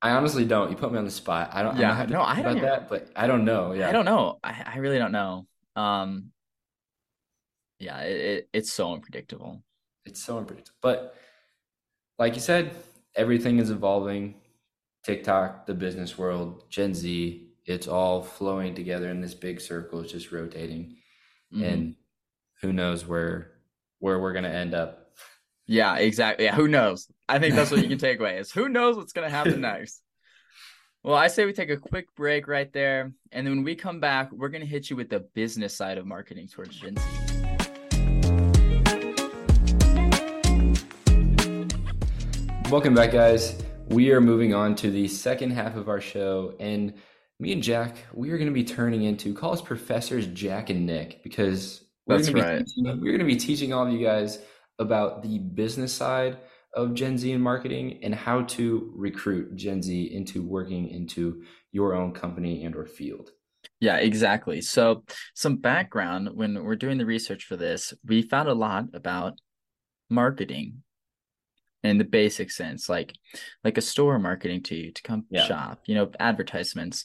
I 0.00 0.10
honestly 0.10 0.44
don't. 0.44 0.70
You 0.70 0.76
put 0.76 0.92
me 0.92 0.98
on 0.98 1.04
the 1.04 1.10
spot. 1.10 1.50
I 1.52 1.62
don't. 1.62 1.76
Yeah, 1.76 1.90
I 1.90 1.94
have 1.94 2.06
to 2.06 2.12
no, 2.12 2.22
I 2.22 2.40
don't 2.42 2.60
that, 2.60 2.88
but 2.88 3.08
I 3.16 3.26
don't 3.26 3.44
know. 3.44 3.72
Yeah, 3.72 3.88
I 3.88 3.92
don't 3.92 4.04
know. 4.04 4.38
I, 4.44 4.62
I 4.66 4.78
really 4.78 4.98
don't 4.98 5.12
know. 5.12 5.46
Um 5.76 6.32
yeah, 7.78 8.00
it, 8.00 8.20
it 8.20 8.48
it's 8.52 8.72
so 8.72 8.92
unpredictable. 8.92 9.62
It's 10.04 10.22
so 10.22 10.38
unpredictable. 10.38 10.78
But 10.80 11.14
like 12.18 12.34
you 12.34 12.40
said, 12.40 12.74
everything 13.14 13.58
is 13.58 13.70
evolving. 13.70 14.34
TikTok, 15.04 15.66
the 15.66 15.74
business 15.74 16.18
world, 16.18 16.64
Gen 16.68 16.92
Z, 16.92 17.48
it's 17.64 17.86
all 17.88 18.22
flowing 18.22 18.74
together 18.74 19.08
in 19.08 19.20
this 19.20 19.34
big 19.34 19.60
circle. 19.60 20.00
It's 20.00 20.12
just 20.12 20.32
rotating. 20.32 20.96
Mhm. 21.54 21.72
And 21.72 21.94
who 22.60 22.72
knows 22.72 23.06
where 23.06 23.52
where 24.00 24.18
we're 24.20 24.32
gonna 24.32 24.48
end 24.48 24.74
up. 24.74 25.07
Yeah, 25.70 25.96
exactly. 25.96 26.46
Yeah, 26.46 26.54
who 26.54 26.66
knows? 26.66 27.08
I 27.28 27.38
think 27.38 27.54
that's 27.54 27.70
what 27.70 27.82
you 27.82 27.88
can 27.90 27.98
take 28.08 28.20
away 28.20 28.38
is 28.38 28.50
who 28.50 28.70
knows 28.70 28.96
what's 28.96 29.12
gonna 29.12 29.28
happen 29.28 29.60
next. 29.70 30.00
Well, 31.02 31.14
I 31.14 31.28
say 31.28 31.44
we 31.44 31.52
take 31.52 31.68
a 31.68 31.76
quick 31.76 32.06
break 32.16 32.48
right 32.48 32.72
there, 32.72 33.12
and 33.32 33.46
then 33.46 33.56
when 33.56 33.64
we 33.64 33.74
come 33.74 34.00
back, 34.00 34.32
we're 34.32 34.48
gonna 34.48 34.64
hit 34.64 34.88
you 34.88 34.96
with 34.96 35.10
the 35.10 35.20
business 35.20 35.76
side 35.76 35.98
of 35.98 36.06
marketing 36.06 36.48
towards 36.48 36.74
Gen 36.74 36.96
Z. 36.96 37.02
Welcome 42.70 42.94
back, 42.94 43.12
guys. 43.12 43.62
We 43.88 44.10
are 44.12 44.22
moving 44.22 44.54
on 44.54 44.74
to 44.76 44.90
the 44.90 45.06
second 45.06 45.50
half 45.50 45.76
of 45.76 45.90
our 45.90 46.00
show, 46.00 46.54
and 46.58 46.94
me 47.40 47.52
and 47.52 47.62
Jack, 47.62 47.98
we 48.14 48.30
are 48.30 48.38
going 48.38 48.48
to 48.48 48.54
be 48.54 48.64
turning 48.64 49.02
into 49.02 49.34
call 49.34 49.52
us 49.52 49.60
professors 49.60 50.26
Jack 50.28 50.70
and 50.70 50.86
Nick 50.86 51.22
because 51.22 51.84
we're 52.06 52.16
That's 52.16 52.30
going 52.30 52.42
to 52.42 52.50
be 52.50 52.56
right. 52.56 52.66
teaching, 52.66 52.84
we're 53.02 53.12
going 53.12 53.18
to 53.18 53.26
be 53.26 53.36
teaching 53.36 53.74
all 53.74 53.86
of 53.86 53.92
you 53.92 54.02
guys 54.02 54.38
about 54.78 55.22
the 55.22 55.38
business 55.38 55.92
side 55.92 56.38
of 56.74 56.94
Gen 56.94 57.18
Z 57.18 57.30
and 57.32 57.42
marketing 57.42 58.00
and 58.02 58.14
how 58.14 58.42
to 58.42 58.92
recruit 58.94 59.56
Gen 59.56 59.82
Z 59.82 60.10
into 60.14 60.42
working 60.42 60.88
into 60.88 61.42
your 61.72 61.94
own 61.94 62.12
company 62.12 62.64
and 62.64 62.76
or 62.76 62.86
field. 62.86 63.30
Yeah, 63.80 63.96
exactly. 63.96 64.60
So, 64.60 65.04
some 65.34 65.56
background 65.56 66.30
when 66.34 66.62
we're 66.62 66.76
doing 66.76 66.98
the 66.98 67.06
research 67.06 67.44
for 67.44 67.56
this, 67.56 67.94
we 68.04 68.22
found 68.22 68.48
a 68.48 68.54
lot 68.54 68.86
about 68.94 69.34
marketing 70.10 70.82
in 71.84 71.98
the 71.98 72.04
basic 72.04 72.50
sense, 72.50 72.88
like 72.88 73.14
like 73.64 73.78
a 73.78 73.82
store 73.82 74.18
marketing 74.18 74.62
to 74.64 74.74
you 74.74 74.92
to 74.92 75.02
come 75.02 75.24
Yeah. 75.30 75.44
shop, 75.44 75.80
you 75.86 75.94
know, 75.94 76.10
advertisements. 76.18 77.04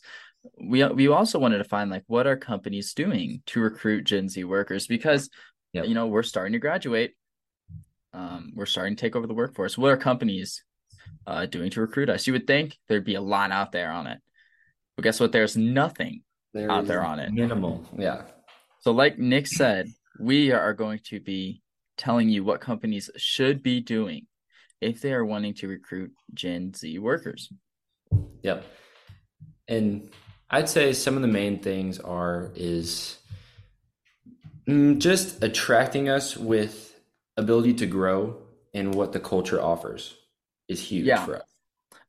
We 0.62 0.83
we 0.86 1.07
also 1.07 1.39
wanted 1.39 1.59
to 1.59 1.63
find 1.63 1.89
like 1.89 2.03
what 2.07 2.27
are 2.27 2.38
companies 2.38 2.93
doing 2.93 3.41
to 3.47 3.59
recruit 3.62 4.03
Gen 4.03 4.29
Z 4.29 4.43
workers 4.43 4.88
because 4.88 5.29
Yep. 5.73 5.88
you 5.88 5.95
know, 5.95 6.05
we're 6.05 6.21
starting 6.21 6.53
to 6.53 6.59
graduate. 6.59 7.13
Um, 8.13 8.52
we're 8.56 8.65
starting 8.65 8.95
to 8.95 9.02
take 9.02 9.15
over 9.15 9.28
the 9.28 9.34
workforce. 9.34 9.78
What 9.78 9.91
are 9.91 9.97
companies 9.97 10.63
uh 11.26 11.45
doing 11.45 11.69
to 11.71 11.82
recruit 11.82 12.10
us? 12.10 12.28
You 12.28 12.34
would 12.34 12.47
think 12.47 12.78
there'd 12.88 13.06
be 13.06 13.15
a 13.15 13.21
lot 13.21 13.52
out 13.52 13.71
there 13.71 13.91
on 13.91 14.08
it. 14.08 14.19
But 14.95 15.04
guess 15.04 15.19
what? 15.19 15.32
There's 15.32 15.58
nothing. 15.58 16.23
There 16.54 16.69
Out 16.69 16.86
there 16.86 17.04
on 17.04 17.19
it. 17.19 17.32
Minimal. 17.34 17.84
Yeah. 17.97 18.23
So, 18.82 18.91
like 18.91 19.17
Nick 19.17 19.47
said, 19.47 19.88
we 20.19 20.52
are 20.52 20.73
going 20.73 20.99
to 21.06 21.19
be 21.19 21.62
telling 21.97 22.30
you 22.30 22.43
what 22.43 22.62
companies 22.62 23.10
should 23.17 23.63
be 23.63 23.80
doing 23.80 24.28
if 24.82 25.02
they 25.02 25.13
are 25.13 25.26
wanting 25.26 25.54
to 25.56 25.67
recruit 25.67 26.12
Gen 26.34 26.73
Z 26.73 26.99
workers. 26.99 27.52
Yep. 28.43 28.65
And 29.67 30.10
I'd 30.49 30.69
say 30.69 30.93
some 30.93 31.15
of 31.15 31.21
the 31.21 31.28
main 31.28 31.60
things 31.60 31.99
are 31.99 32.52
is 32.56 33.17
mm, 34.67 34.99
just 34.99 35.41
attracting 35.43 36.10
us 36.10 36.38
with 36.38 36.92
ability 37.37 37.73
to 37.75 37.85
grow 37.85 38.41
and 38.73 38.93
what 38.93 39.11
the 39.11 39.19
culture 39.19 39.61
offers 39.61 40.15
is 40.67 40.81
huge 40.81 41.05
Yeah. 41.05 41.25
for 41.25 41.37
us. 41.37 41.43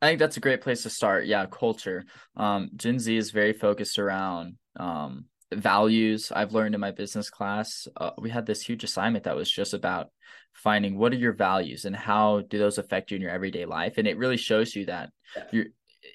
I 0.00 0.08
think 0.08 0.18
that's 0.18 0.36
a 0.36 0.40
great 0.40 0.60
place 0.60 0.82
to 0.82 0.90
start. 0.90 1.26
Yeah, 1.26 1.46
culture. 1.46 2.04
Um, 2.36 2.70
Gen 2.76 2.98
Z 2.98 3.16
is 3.16 3.30
very 3.30 3.52
focused 3.52 3.98
around 3.98 4.56
um, 4.76 5.26
values. 5.52 6.32
I've 6.34 6.52
learned 6.52 6.74
in 6.74 6.80
my 6.80 6.90
business 6.90 7.30
class, 7.30 7.88
uh, 7.96 8.10
we 8.18 8.28
had 8.30 8.44
this 8.44 8.62
huge 8.62 8.84
assignment 8.84 9.24
that 9.24 9.36
was 9.36 9.50
just 9.50 9.72
about 9.72 10.10
finding 10.52 10.98
what 10.98 11.12
are 11.12 11.16
your 11.16 11.32
values 11.32 11.84
and 11.84 11.96
how 11.96 12.42
do 12.48 12.58
those 12.58 12.78
affect 12.78 13.10
you 13.10 13.16
in 13.16 13.22
your 13.22 13.30
everyday 13.30 13.64
life. 13.64 13.94
And 13.98 14.06
it 14.06 14.18
really 14.18 14.36
shows 14.36 14.74
you 14.74 14.86
that 14.86 15.10
Yeah. 15.36 15.44
you're, 15.52 15.66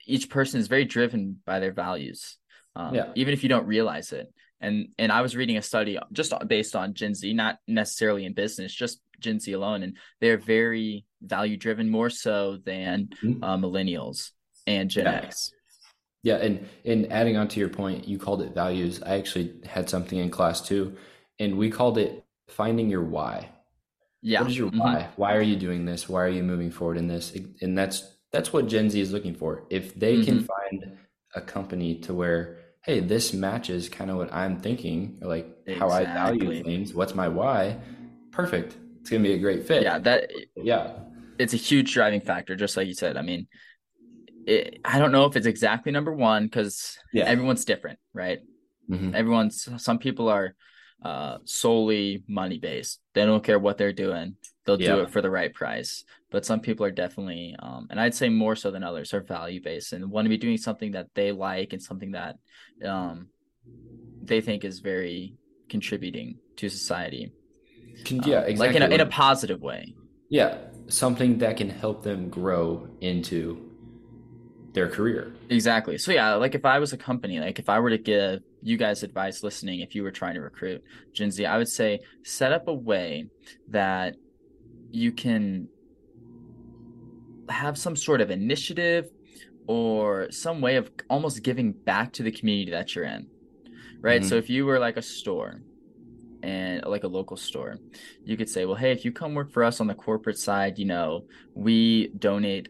each 0.06 0.30
person 0.30 0.60
is 0.60 0.68
very 0.68 0.86
driven 0.86 1.42
by 1.46 1.60
their 1.60 1.72
values, 1.72 2.38
um, 2.76 2.94
Yeah. 2.94 3.12
even 3.16 3.34
if 3.34 3.44
you 3.44 3.50
don't 3.50 3.66
realize 3.66 4.14
it. 4.14 4.32
And 4.62 4.90
and 4.98 5.12
I 5.12 5.22
was 5.22 5.36
reading 5.36 5.58
a 5.58 5.62
study 5.62 5.98
just 6.12 6.34
based 6.48 6.76
on 6.76 6.94
Gen 6.94 7.16
Z, 7.16 7.34
not 7.34 7.60
necessarily 7.68 8.26
in 8.26 8.34
business, 8.34 8.74
just 8.74 9.00
Gen 9.20 9.40
Z 9.40 9.52
alone, 9.52 9.84
and 9.84 9.98
they're 10.22 10.38
very 10.38 11.06
value 11.22 11.58
driven 11.58 11.90
more 11.90 12.10
so 12.10 12.58
than 12.66 13.10
Mhm. 13.24 13.40
uh, 13.42 13.58
millennials 13.58 14.32
and 14.68 14.90
Gen 14.90 15.06
Yeah. 15.06 15.12
X. 15.24 15.52
Yeah, 16.24 16.36
and 16.38 16.68
and 16.86 17.12
adding 17.12 17.38
on 17.38 17.48
to 17.50 17.60
your 17.60 17.70
point, 17.70 18.08
you 18.08 18.20
called 18.20 18.42
it 18.42 18.54
values. 18.54 19.02
I 19.04 19.16
actually 19.18 19.62
had 19.66 19.90
something 19.90 20.18
in 20.20 20.30
class 20.30 20.62
too, 20.62 20.98
and 21.40 21.58
we 21.58 21.70
called 21.70 21.98
it 21.98 22.26
finding 22.50 22.90
your 22.90 23.04
why. 23.04 23.50
Yeah. 24.22 24.42
What 24.42 24.50
is 24.50 24.58
your 24.58 24.70
Mhm. 24.70 24.82
why? 24.82 25.10
Why 25.18 25.36
are 25.36 25.42
you 25.42 25.56
doing 25.56 25.86
this? 25.86 26.10
Why 26.10 26.24
are 26.24 26.30
you 26.30 26.44
moving 26.44 26.72
forward 26.72 26.98
in 26.98 27.08
this? 27.08 27.36
And 27.62 27.78
that's 27.78 28.18
that's 28.32 28.54
what 28.54 28.68
Gen 28.68 28.90
Z 28.90 29.00
is 29.00 29.14
looking 29.14 29.36
for. 29.36 29.66
If 29.70 29.96
they 29.96 30.18
can 30.20 30.40
find 30.40 30.98
a 31.36 31.42
company 31.42 32.00
to 32.02 32.14
where, 32.14 32.58
hey, 32.84 33.00
this 33.00 33.34
matches 33.34 33.90
kind 33.90 34.10
of 34.10 34.18
what 34.18 34.34
I'm 34.34 34.60
thinking, 34.60 35.18
like 35.22 35.48
how 35.78 35.90
I 35.90 36.06
value 36.06 36.50
Exactly. 36.50 36.64
things, 36.64 36.94
what's 36.94 37.14
my 37.16 37.28
why? 37.28 37.78
Perfect. 38.32 38.78
It's 39.02 39.10
gonna 39.10 39.24
be 39.24 39.34
a 39.34 39.40
great 39.40 39.66
fit. 39.68 39.84
Yeah, 39.84 40.00
that 40.00 40.32
Yeah. 40.56 40.94
it's 41.38 41.54
a 41.54 41.58
huge 41.58 41.94
driving 41.94 42.22
factor, 42.22 42.56
just 42.56 42.78
like 42.78 42.88
you 42.88 42.94
said. 42.94 43.18
I 43.18 43.22
mean, 43.22 43.48
it, 44.46 44.80
I 44.84 45.00
don't 45.00 45.12
know 45.12 45.26
if 45.26 45.36
it's 45.36 45.48
exactly 45.48 45.92
number 45.92 46.14
one 46.14 46.46
because 46.46 46.98
Yeah. 47.14 47.26
everyone's 47.26 47.66
different, 47.66 48.00
right? 48.14 48.40
Mhm. 48.90 49.14
Everyone's 49.14 49.68
some 49.78 50.00
people 50.00 50.30
are 50.30 50.56
uh, 51.02 51.38
solely 51.46 52.24
money 52.28 52.60
based. 52.60 53.00
They 53.14 53.26
don't 53.26 53.44
care 53.44 53.58
what 53.60 53.78
they're 53.78 53.94
doing. 53.94 54.36
They'll 54.78 54.98
do 54.98 55.02
it 55.04 55.10
for 55.12 55.22
the 55.22 55.30
right 55.30 55.54
price. 55.54 56.04
But 56.32 56.46
some 56.46 56.60
people 56.60 56.86
are 56.86 56.92
definitely, 56.92 57.56
um, 57.60 57.88
and 57.90 58.00
I'd 58.00 58.14
say 58.14 58.30
more 58.30 58.56
so 58.56 58.70
than 58.72 58.84
others, 58.84 59.14
are 59.16 59.22
value 59.22 59.62
based 59.64 59.94
and 59.94 60.12
want 60.12 60.26
to 60.26 60.30
be 60.30 60.38
doing 60.38 60.58
something 60.58 60.92
that 60.92 61.08
they 61.16 61.32
like 61.32 61.74
and 61.74 61.82
something 61.82 62.12
that 62.12 62.36
um, 62.86 63.28
they 64.24 64.42
think 64.42 64.64
is 64.64 64.80
very 64.80 65.34
contributing 65.70 66.38
to 66.58 66.70
society. 66.70 67.32
Can- 68.06 68.22
yeah, 68.24 68.40
Um, 68.40 68.46
exactly. 68.46 68.68
Like 68.68 68.76
in 68.76 68.84
a, 68.84 68.96
in 68.96 69.02
a 69.02 69.06
positive 69.08 69.62
way. 69.62 69.96
yeah, 70.30 70.58
something 70.88 71.40
that 71.40 71.58
can 71.58 71.70
help 71.70 72.04
them 72.04 72.30
grow 72.30 72.88
into 73.02 73.66
their 74.74 74.88
career. 74.88 75.34
Exactly. 75.50 75.98
So 75.98 76.12
yeah, 76.12 76.36
like 76.36 76.54
if 76.54 76.64
I 76.64 76.78
was 76.78 76.94
a 76.94 76.98
company, 76.98 77.40
like 77.40 77.58
if 77.58 77.70
I 77.70 77.80
were 77.80 77.90
to 77.90 77.98
give 77.98 78.42
you 78.62 78.78
guys 78.78 79.02
advice 79.02 79.42
listening, 79.42 79.80
if 79.80 79.96
you 79.96 80.04
were 80.04 80.12
trying 80.12 80.36
to 80.36 80.42
recruit 80.42 80.84
Gen 81.14 81.32
Z, 81.32 81.44
I 81.46 81.58
would 81.58 81.68
say 81.70 82.02
set 82.24 82.52
up 82.54 82.68
a 82.68 82.74
way 82.74 83.26
that 83.70 84.16
you 84.92 85.12
can 85.12 85.68
have 87.50 87.78
some 87.78 87.96
sort 87.96 88.22
of 88.22 88.32
initiative 88.32 89.10
or 89.68 90.32
some 90.32 90.62
way 90.62 90.76
of 90.76 90.92
almost 91.10 91.44
giving 91.44 91.72
back 91.72 92.12
to 92.14 92.24
the 92.24 92.32
community 92.32 92.72
that 92.72 92.96
you're 92.96 93.06
in. 93.06 93.28
Right? 94.02 94.22
Mm-hmm. 94.22 94.30
So 94.30 94.36
if 94.36 94.50
you 94.50 94.66
were 94.66 94.80
like 94.80 94.98
a 94.98 95.02
store 95.02 95.62
and 96.42 96.84
like 96.86 97.04
a 97.04 97.08
local 97.08 97.38
store, 97.38 97.78
you 98.24 98.38
could 98.38 98.50
say, 98.50 98.66
well, 98.66 98.76
hey, 98.76 98.92
if 98.92 99.04
you 99.04 99.12
come 99.12 99.34
work 99.34 99.52
for 99.52 99.64
us 99.64 99.82
on 99.82 99.88
the 99.88 99.94
corporate 99.94 100.38
side, 100.38 100.80
you 100.80 100.86
know, 100.86 101.26
we 101.54 102.08
donate 102.18 102.70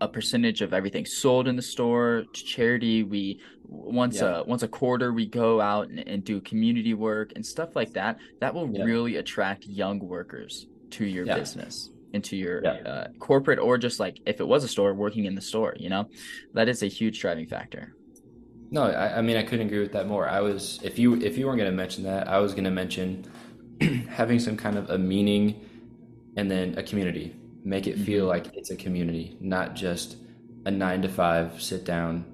a 0.00 0.08
percentage 0.08 0.62
of 0.62 0.72
everything 0.72 1.04
sold 1.06 1.46
in 1.46 1.56
the 1.56 1.62
store 1.62 2.24
to 2.32 2.44
charity. 2.44 3.02
We 3.02 3.40
once 3.64 4.20
Yeah. 4.20 4.40
a 4.40 4.44
once 4.44 4.62
a 4.62 4.68
quarter 4.68 5.12
we 5.12 5.26
go 5.26 5.60
out 5.60 5.88
and, 5.88 6.00
and 6.00 6.24
do 6.24 6.40
community 6.40 6.94
work 6.94 7.32
and 7.36 7.44
stuff 7.44 7.76
like 7.76 7.92
that. 7.92 8.18
That 8.40 8.54
will 8.54 8.70
Yeah. 8.72 8.84
really 8.84 9.16
attract 9.16 9.66
young 9.66 9.98
workers 10.00 10.66
to 10.92 11.04
your 11.04 11.26
Yeah. 11.26 11.38
business, 11.38 11.90
into 12.12 12.36
your 12.36 12.62
Yeah. 12.62 12.70
uh, 12.86 13.08
corporate 13.18 13.58
or 13.58 13.78
just 13.78 13.98
like 13.98 14.18
if 14.26 14.40
it 14.40 14.46
was 14.46 14.64
a 14.64 14.68
store, 14.68 14.94
working 14.94 15.24
in 15.24 15.34
the 15.34 15.40
store. 15.40 15.74
You 15.78 15.88
know, 15.90 16.08
that 16.54 16.68
is 16.68 16.82
a 16.82 16.86
huge 16.86 17.20
driving 17.20 17.46
factor. 17.46 17.94
No, 18.70 18.82
I, 18.84 19.18
I 19.18 19.22
mean 19.22 19.36
I 19.36 19.42
couldn't 19.42 19.66
agree 19.66 19.80
with 19.80 19.92
that 19.92 20.06
more. 20.06 20.28
I 20.28 20.40
was 20.40 20.78
if 20.82 20.98
you 20.98 21.14
if 21.16 21.36
you 21.36 21.46
weren't 21.46 21.58
going 21.58 21.70
to 21.70 21.76
mention 21.76 22.04
that, 22.04 22.28
I 22.28 22.38
was 22.38 22.52
going 22.52 22.64
to 22.64 22.70
mention 22.70 23.24
having 24.08 24.38
some 24.38 24.56
kind 24.56 24.78
of 24.78 24.88
a 24.90 24.98
meaning 24.98 25.60
and 26.36 26.50
then 26.50 26.78
a 26.78 26.82
community. 26.82 27.34
Make 27.64 27.86
it 27.86 27.96
feel 27.98 28.26
Mhm. 28.26 28.28
like 28.28 28.56
it's 28.56 28.70
a 28.70 28.76
community, 28.76 29.36
not 29.40 29.74
just 29.76 30.16
a 30.64 30.70
9 30.70 31.02
to 31.02 31.08
5 31.08 31.60
sit 31.62 31.84
down. 31.84 32.24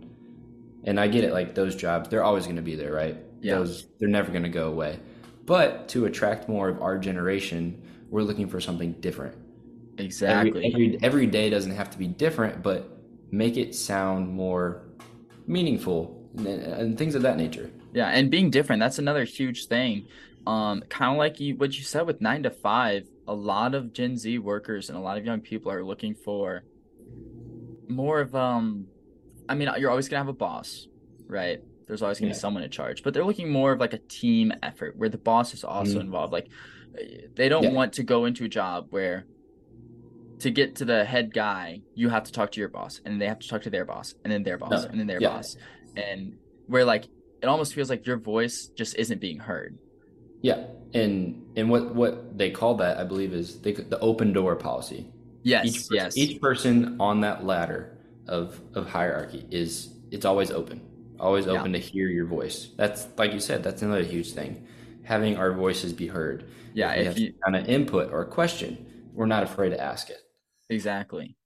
And 0.84 0.98
I 0.98 1.06
get 1.08 1.24
it 1.24 1.32
like 1.32 1.54
those 1.54 1.74
jobs, 1.76 2.08
they're 2.08 2.22
always 2.24 2.44
going 2.44 2.56
to 2.56 2.62
be 2.62 2.76
there, 2.76 2.92
right? 2.92 3.16
Yeah. 3.42 3.56
Those 3.56 3.86
they're 3.98 4.08
never 4.08 4.30
going 4.30 4.44
to 4.44 4.48
go 4.48 4.68
away. 4.68 4.98
But 5.44 5.88
to 5.88 6.04
attract 6.06 6.48
more 6.48 6.68
of 6.68 6.80
our 6.80 6.98
generation, 6.98 7.82
we're 8.10 8.22
looking 8.22 8.48
for 8.48 8.60
something 8.60 8.92
different. 9.00 9.36
Exactly. 9.98 10.72
Every, 10.72 10.96
every, 10.96 10.98
every 11.02 11.26
day 11.26 11.50
doesn't 11.50 11.72
have 11.72 11.90
to 11.90 11.98
be 11.98 12.06
different, 12.06 12.62
but 12.62 12.88
make 13.30 13.56
it 13.56 13.74
sound 13.74 14.28
more 14.28 14.82
meaningful 15.46 16.28
and, 16.36 16.46
and 16.46 16.98
things 16.98 17.14
of 17.14 17.22
that 17.22 17.36
nature. 17.36 17.70
Yeah, 17.92 18.08
and 18.08 18.30
being 18.30 18.50
different, 18.50 18.80
that's 18.80 18.98
another 18.98 19.24
huge 19.24 19.66
thing. 19.66 20.06
Um, 20.46 20.82
kind 20.88 21.12
of 21.12 21.18
like 21.18 21.40
you 21.40 21.56
what 21.56 21.76
you 21.76 21.84
said 21.84 22.06
with 22.06 22.20
nine 22.20 22.44
to 22.44 22.50
five, 22.50 23.04
a 23.26 23.34
lot 23.34 23.74
of 23.74 23.92
Gen 23.92 24.16
Z 24.16 24.38
workers 24.38 24.88
and 24.88 24.96
a 24.96 25.00
lot 25.00 25.18
of 25.18 25.24
young 25.26 25.40
people 25.40 25.70
are 25.72 25.84
looking 25.84 26.14
for 26.14 26.64
more 27.88 28.20
of 28.20 28.34
um 28.34 28.86
I 29.48 29.54
mean, 29.54 29.70
you're 29.78 29.90
always 29.90 30.08
gonna 30.08 30.20
have 30.20 30.28
a 30.28 30.32
boss, 30.34 30.88
right? 31.28 31.60
There's 31.86 32.02
always 32.02 32.20
gonna 32.20 32.28
Yeah. 32.28 32.34
be 32.34 32.38
someone 32.38 32.62
in 32.62 32.70
charge, 32.70 33.02
but 33.02 33.14
they're 33.14 33.24
looking 33.24 33.50
more 33.50 33.72
of 33.72 33.80
like 33.80 33.94
a 33.94 34.00
team 34.08 34.52
effort 34.62 34.96
where 34.96 35.08
the 35.08 35.18
boss 35.18 35.54
is 35.54 35.64
also 35.64 36.00
Mhm. 36.00 36.02
involved. 36.02 36.32
Like 36.32 36.50
they 37.34 37.48
don't 37.48 37.62
Yeah. 37.64 37.72
want 37.72 37.92
to 37.94 38.02
go 38.02 38.24
into 38.24 38.44
a 38.44 38.48
job 38.48 38.86
where 38.90 39.26
to 40.40 40.50
get 40.50 40.76
to 40.76 40.84
the 40.84 41.04
head 41.04 41.32
guy, 41.34 41.82
you 41.94 42.08
have 42.08 42.22
to 42.24 42.32
talk 42.32 42.52
to 42.52 42.60
your 42.60 42.68
boss, 42.68 43.00
and 43.04 43.20
they 43.20 43.26
have 43.26 43.40
to 43.40 43.48
talk 43.48 43.62
to 43.62 43.70
their 43.70 43.84
boss, 43.84 44.14
and 44.24 44.32
then 44.32 44.42
their 44.44 44.56
boss, 44.58 44.84
No. 44.84 44.90
and 44.90 45.00
then 45.00 45.06
their 45.06 45.20
Yeah. 45.20 45.30
boss, 45.30 45.56
and 45.96 46.38
where 46.66 46.84
like 46.84 47.04
it 47.42 47.46
almost 47.46 47.74
feels 47.74 47.88
like 47.90 48.06
your 48.06 48.16
voice 48.18 48.70
just 48.76 48.96
isn't 48.96 49.20
being 49.20 49.38
heard. 49.38 49.78
Yeah, 50.42 50.64
and 50.94 51.44
and 51.56 51.68
what 51.70 51.94
what 51.94 52.38
they 52.38 52.50
call 52.50 52.76
that, 52.76 52.98
I 52.98 53.04
believe, 53.04 53.32
is 53.32 53.60
they, 53.60 53.72
the 53.72 53.98
open 54.00 54.32
door 54.32 54.54
policy. 54.56 55.08
Yes, 55.42 55.66
Each 55.66 55.74
person, 55.88 55.94
yes, 55.96 56.16
each 56.16 56.40
person 56.40 56.96
on 57.00 57.20
that 57.22 57.44
ladder 57.44 57.98
of 58.26 58.60
of 58.74 58.86
hierarchy 58.88 59.44
is 59.50 59.94
it's 60.10 60.24
always 60.24 60.50
open, 60.50 60.80
always 61.18 61.46
Yeah. 61.46 61.52
open 61.60 61.72
to 61.72 61.78
hear 61.78 62.08
your 62.08 62.26
voice. 62.26 62.70
That's 62.76 63.08
like 63.18 63.32
you 63.32 63.40
said, 63.40 63.62
that's 63.64 63.82
another 63.82 64.04
huge 64.04 64.32
thing, 64.32 64.66
having 65.02 65.36
our 65.36 65.52
voices 65.52 65.92
be 65.92 66.06
heard. 66.06 66.44
Yeah. 66.78 66.92
If 66.92 67.18
you 67.18 67.34
kind 67.44 67.56
of 67.56 67.68
input 67.68 68.12
or 68.12 68.22
a 68.22 68.26
question, 68.26 68.86
we're 69.12 69.26
not 69.26 69.42
afraid 69.42 69.70
to 69.70 69.80
ask 69.80 70.10
it. 70.10 70.20
exactly, 70.70 71.36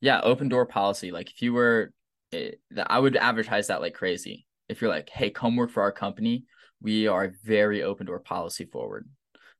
yeah, 0.00 0.20
open 0.22 0.48
door 0.48 0.66
policy. 0.66 1.10
Like 1.12 1.30
if 1.30 1.40
you 1.42 1.52
were, 1.52 1.92
eh, 2.32 2.52
I 2.86 2.98
would 2.98 3.16
advertise 3.16 3.66
that 3.68 3.80
like 3.80 3.94
crazy. 3.94 4.46
If 4.68 4.80
you're 4.80 4.90
like, 4.90 5.08
hey, 5.10 5.30
come 5.30 5.56
work 5.56 5.70
for 5.70 5.82
our 5.82 5.92
company, 5.92 6.44
we 6.80 7.06
are 7.06 7.32
very 7.44 7.82
open 7.82 8.06
door 8.06 8.20
policy 8.20 8.64
forward. 8.66 9.08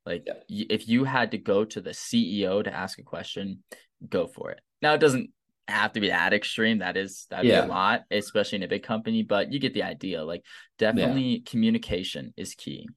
Like 0.04 0.24
Yeah. 0.26 0.66
if 0.76 0.88
you 0.88 1.04
had 1.04 1.30
to 1.30 1.38
go 1.38 1.64
to 1.64 1.80
the 1.80 1.90
CEO 1.94 2.62
to 2.64 2.72
ask 2.72 2.98
a 2.98 3.02
question, 3.04 3.62
go 4.08 4.26
for 4.26 4.50
it. 4.50 4.60
Now 4.80 4.94
it 4.94 4.98
doesn't 5.00 5.30
have 5.68 5.92
to 5.92 6.00
be 6.00 6.08
that 6.08 6.32
extreme. 6.32 6.78
That 6.78 6.96
is 6.96 7.26
that'd 7.30 7.46
Yeah. 7.48 7.60
be 7.62 7.66
a 7.68 7.70
lot, 7.70 8.02
especially 8.10 8.56
in 8.56 8.62
a 8.64 8.68
big 8.68 8.82
company. 8.82 9.22
But 9.22 9.52
you 9.52 9.60
get 9.60 9.74
the 9.74 9.84
idea. 9.84 10.24
Like 10.24 10.42
definitely 10.78 11.40
communication 11.46 12.34
is 12.36 12.54
key. 12.54 12.88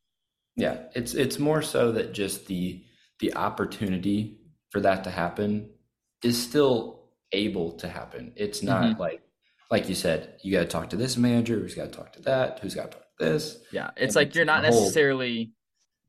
Yeah, 0.55 0.83
it's 0.95 1.13
it's 1.13 1.37
more 1.39 1.61
so 1.61 1.91
that 1.93 2.13
just 2.13 2.47
the 2.47 2.83
the 3.19 3.33
opportunity 3.35 4.39
for 4.69 4.79
that 4.81 5.03
to 5.03 5.09
happen 5.09 5.69
is 6.23 6.41
still 6.41 7.09
able 7.31 7.71
to 7.73 7.87
happen. 7.89 8.33
It's 8.35 8.63
not 8.63 8.83
Mhm. 8.95 8.99
like 8.99 9.21
like 9.71 9.89
you 9.89 9.95
said, 9.95 10.39
you 10.43 10.51
got 10.51 10.59
to 10.61 10.67
talk 10.67 10.91
to 10.91 10.95
this 10.95 11.17
manager, 11.17 11.59
who's 11.59 11.73
got 11.75 11.91
to 11.91 11.97
talk 11.97 12.13
to 12.13 12.21
that, 12.21 12.59
who's 12.59 12.75
got 12.75 12.91
to 12.91 12.97
talk 12.97 13.07
to 13.17 13.25
this. 13.25 13.57
Yeah, 13.71 13.89
it's 13.97 14.15
And 14.15 14.15
like 14.15 14.27
it's 14.27 14.35
you're 14.35 14.45
not 14.45 14.63
whole- 14.63 14.79
necessarily 14.79 15.51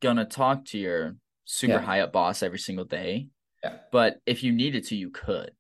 gonna 0.00 0.26
talk 0.26 0.64
to 0.66 0.78
your 0.78 1.16
super 1.46 1.74
Yeah. 1.74 1.80
high 1.80 2.00
up 2.00 2.12
boss 2.12 2.42
every 2.42 2.58
single 2.58 2.84
day. 2.84 3.28
Yeah. 3.64 3.78
But 3.90 4.20
if 4.26 4.42
you 4.44 4.52
needed 4.52 4.84
to, 4.88 4.96
you 4.96 5.10
could. 5.10 5.52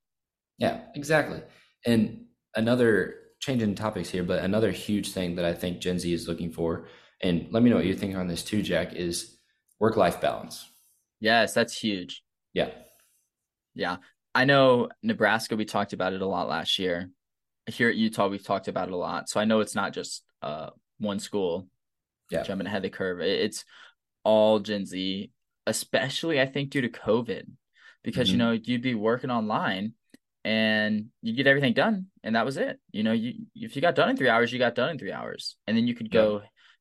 Yeah, 0.58 0.82
exactly. 0.94 1.42
And 1.86 2.26
another 2.54 3.14
change 3.40 3.62
in 3.62 3.74
topics 3.74 4.10
here, 4.10 4.22
but 4.24 4.42
another 4.44 4.70
huge 4.72 5.10
thing 5.12 5.36
that 5.36 5.44
I 5.44 5.54
think 5.54 5.78
Gen 5.80 5.98
Z 5.98 6.12
is 6.12 6.28
looking 6.28 6.52
for, 6.52 6.86
and 7.20 7.46
let 7.50 7.62
me 7.62 7.70
know 7.70 7.76
what 7.76 7.86
you 7.86 7.94
think 7.96 8.14
on 8.16 8.28
this 8.28 8.42
too, 8.42 8.62
Jack, 8.62 8.94
is 8.94 9.38
work 9.78 9.96
life 9.96 10.20
balance. 10.20 10.68
Yes, 11.20 11.54
that's 11.54 11.76
huge. 11.76 12.22
Yeah. 12.52 12.70
Yeah. 13.74 13.96
I 14.34 14.44
know 14.44 14.88
Nebraska, 15.02 15.56
we 15.56 15.64
talked 15.64 15.92
about 15.92 16.12
it 16.12 16.20
a 16.22 16.26
lot 16.26 16.48
last 16.48 16.78
year. 16.78 17.10
Here 17.66 17.88
at 17.88 17.96
Utah, 17.96 18.28
we've 18.28 18.44
talked 18.44 18.68
about 18.68 18.88
it 18.88 18.94
a 18.94 18.96
lot. 18.96 19.28
So 19.28 19.40
I 19.40 19.44
know 19.44 19.60
it's 19.60 19.74
not 19.74 19.92
just 19.92 20.22
uh 20.42 20.70
one 20.98 21.18
school 21.18 21.68
Yeah. 22.30 22.42
jumping 22.42 22.66
ahead 22.66 22.78
of 22.78 22.82
the 22.84 22.90
curve. 22.90 23.20
It's 23.20 23.64
all 24.24 24.58
Gen 24.60 24.84
Z, 24.86 25.30
especially 25.66 26.40
I 26.40 26.46
think 26.46 26.70
due 26.70 26.82
to 26.82 26.88
COVID. 26.88 27.46
Because 28.02 28.30
you 28.30 28.36
Mhm. 28.36 28.38
know, 28.38 28.52
you'd 28.52 28.82
be 28.82 28.94
working 28.94 29.30
online 29.30 29.94
and 30.44 31.06
you 31.22 31.32
get 31.32 31.48
everything 31.48 31.72
done 31.72 32.06
and 32.22 32.36
that 32.36 32.44
was 32.44 32.56
it. 32.56 32.78
You 32.92 33.02
know, 33.02 33.12
you 33.12 33.46
if 33.54 33.74
you 33.74 33.82
got 33.82 33.94
done 33.96 34.10
in 34.10 34.16
three 34.16 34.28
hours, 34.28 34.52
you 34.52 34.58
got 34.58 34.74
done 34.74 34.90
in 34.90 34.98
three 34.98 35.12
hours. 35.12 35.56
And 35.66 35.76
then 35.76 35.86
you 35.88 35.94
could 35.94 36.14
Yeah. 36.14 36.20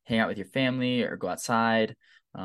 Hang 0.05 0.19
out 0.19 0.27
with 0.27 0.37
your 0.37 0.47
family 0.47 1.03
or 1.03 1.17
go 1.17 1.27
outside. 1.29 1.95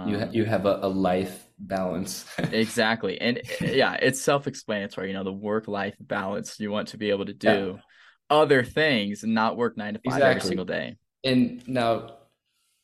You 0.06 0.18
ha- 0.18 0.24
Um, 0.26 0.32
you 0.32 0.44
have 0.44 0.66
a, 0.66 0.80
a 0.82 0.88
life 0.88 1.46
balance. 1.58 2.24
Exactly. 2.52 3.20
And 3.20 3.38
uh, 3.38 3.66
yeah, 3.66 3.94
it's 3.94 4.20
self-explanatory, 4.20 5.08
you 5.08 5.14
know, 5.14 5.24
the 5.24 5.32
work-life 5.32 5.96
balance. 6.00 6.58
You 6.58 6.70
want 6.70 6.88
to 6.88 6.98
be 6.98 7.10
able 7.10 7.26
to 7.26 7.32
Yeah. 7.32 7.54
do 7.54 7.78
other 8.28 8.62
things 8.64 9.24
and 9.24 9.34
not 9.34 9.56
work 9.56 9.76
nine 9.76 9.94
to 9.94 10.00
five 10.00 10.22
every 10.22 10.40
single 10.40 10.64
day. 10.64 10.96
And 11.24 11.66
now, 11.68 12.16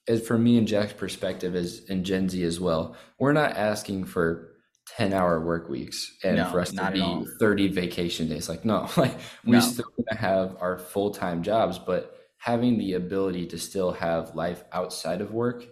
as 0.08 0.26
for 0.26 0.36
me 0.38 0.58
and 0.58 0.66
Jack's 0.68 0.92
perspective, 0.92 1.54
as 1.54 1.86
and 1.88 2.04
Gen 2.04 2.28
Z 2.28 2.42
as 2.44 2.60
well, 2.60 2.96
we're 3.18 3.32
not 3.32 3.56
asking 3.56 4.04
for 4.04 4.52
ten 4.86 5.12
hour 5.12 5.40
work 5.40 5.68
weeks 5.68 6.16
and 6.22 6.36
No, 6.36 6.44
for 6.50 6.60
us 6.60 6.70
to 6.72 6.90
be 6.92 7.26
thirty 7.40 7.68
vacation 7.68 8.28
days. 8.28 8.48
Like 8.48 8.64
no, 8.64 8.88
like 8.96 9.14
we 9.44 9.52
No. 9.52 9.60
still 9.60 9.86
have 10.10 10.56
our 10.60 10.78
full 10.78 11.10
time 11.12 11.42
jobs, 11.42 11.78
but 11.78 12.14
having 12.38 12.78
the 12.78 12.94
ability 12.94 13.46
to 13.48 13.58
still 13.58 13.92
have 13.92 14.34
life 14.34 14.64
outside 14.72 15.20
of 15.20 15.32
work, 15.32 15.66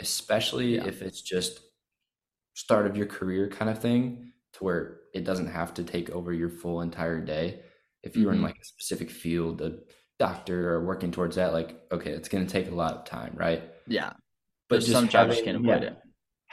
especially 0.00 0.76
Yeah. 0.76 0.86
if 0.86 1.02
it's 1.02 1.22
just 1.22 1.60
start 2.54 2.86
of 2.86 2.96
your 2.96 3.06
career 3.06 3.48
kind 3.50 3.70
of 3.70 3.80
thing, 3.80 4.32
to 4.54 4.64
where 4.64 5.00
it 5.14 5.24
doesn't 5.24 5.48
have 5.48 5.74
to 5.74 5.84
take 5.84 6.10
over 6.10 6.32
your 6.32 6.50
full 6.50 6.80
entire 6.82 7.20
day. 7.24 7.64
If 8.02 8.18
you're 8.18 8.32
in 8.32 8.40
Mhm. 8.40 8.42
like 8.42 8.56
a 8.60 8.64
specific 8.64 9.10
field, 9.10 9.62
a 9.62 9.80
doctor 10.18 10.72
or 10.74 10.84
working 10.86 11.12
towards 11.12 11.36
that, 11.36 11.52
like 11.52 11.80
okay, 11.92 12.12
it's 12.12 12.28
going 12.28 12.46
to 12.46 12.52
take 12.52 12.70
a 12.70 12.74
lot 12.74 12.94
of 12.96 13.04
time, 13.06 13.34
right? 13.36 13.62
Yeah. 13.86 14.12
But 14.68 14.82
some 14.84 15.08
jobs 15.08 15.40
can't 15.40 15.56
avoid 15.58 15.84
it. 15.84 15.96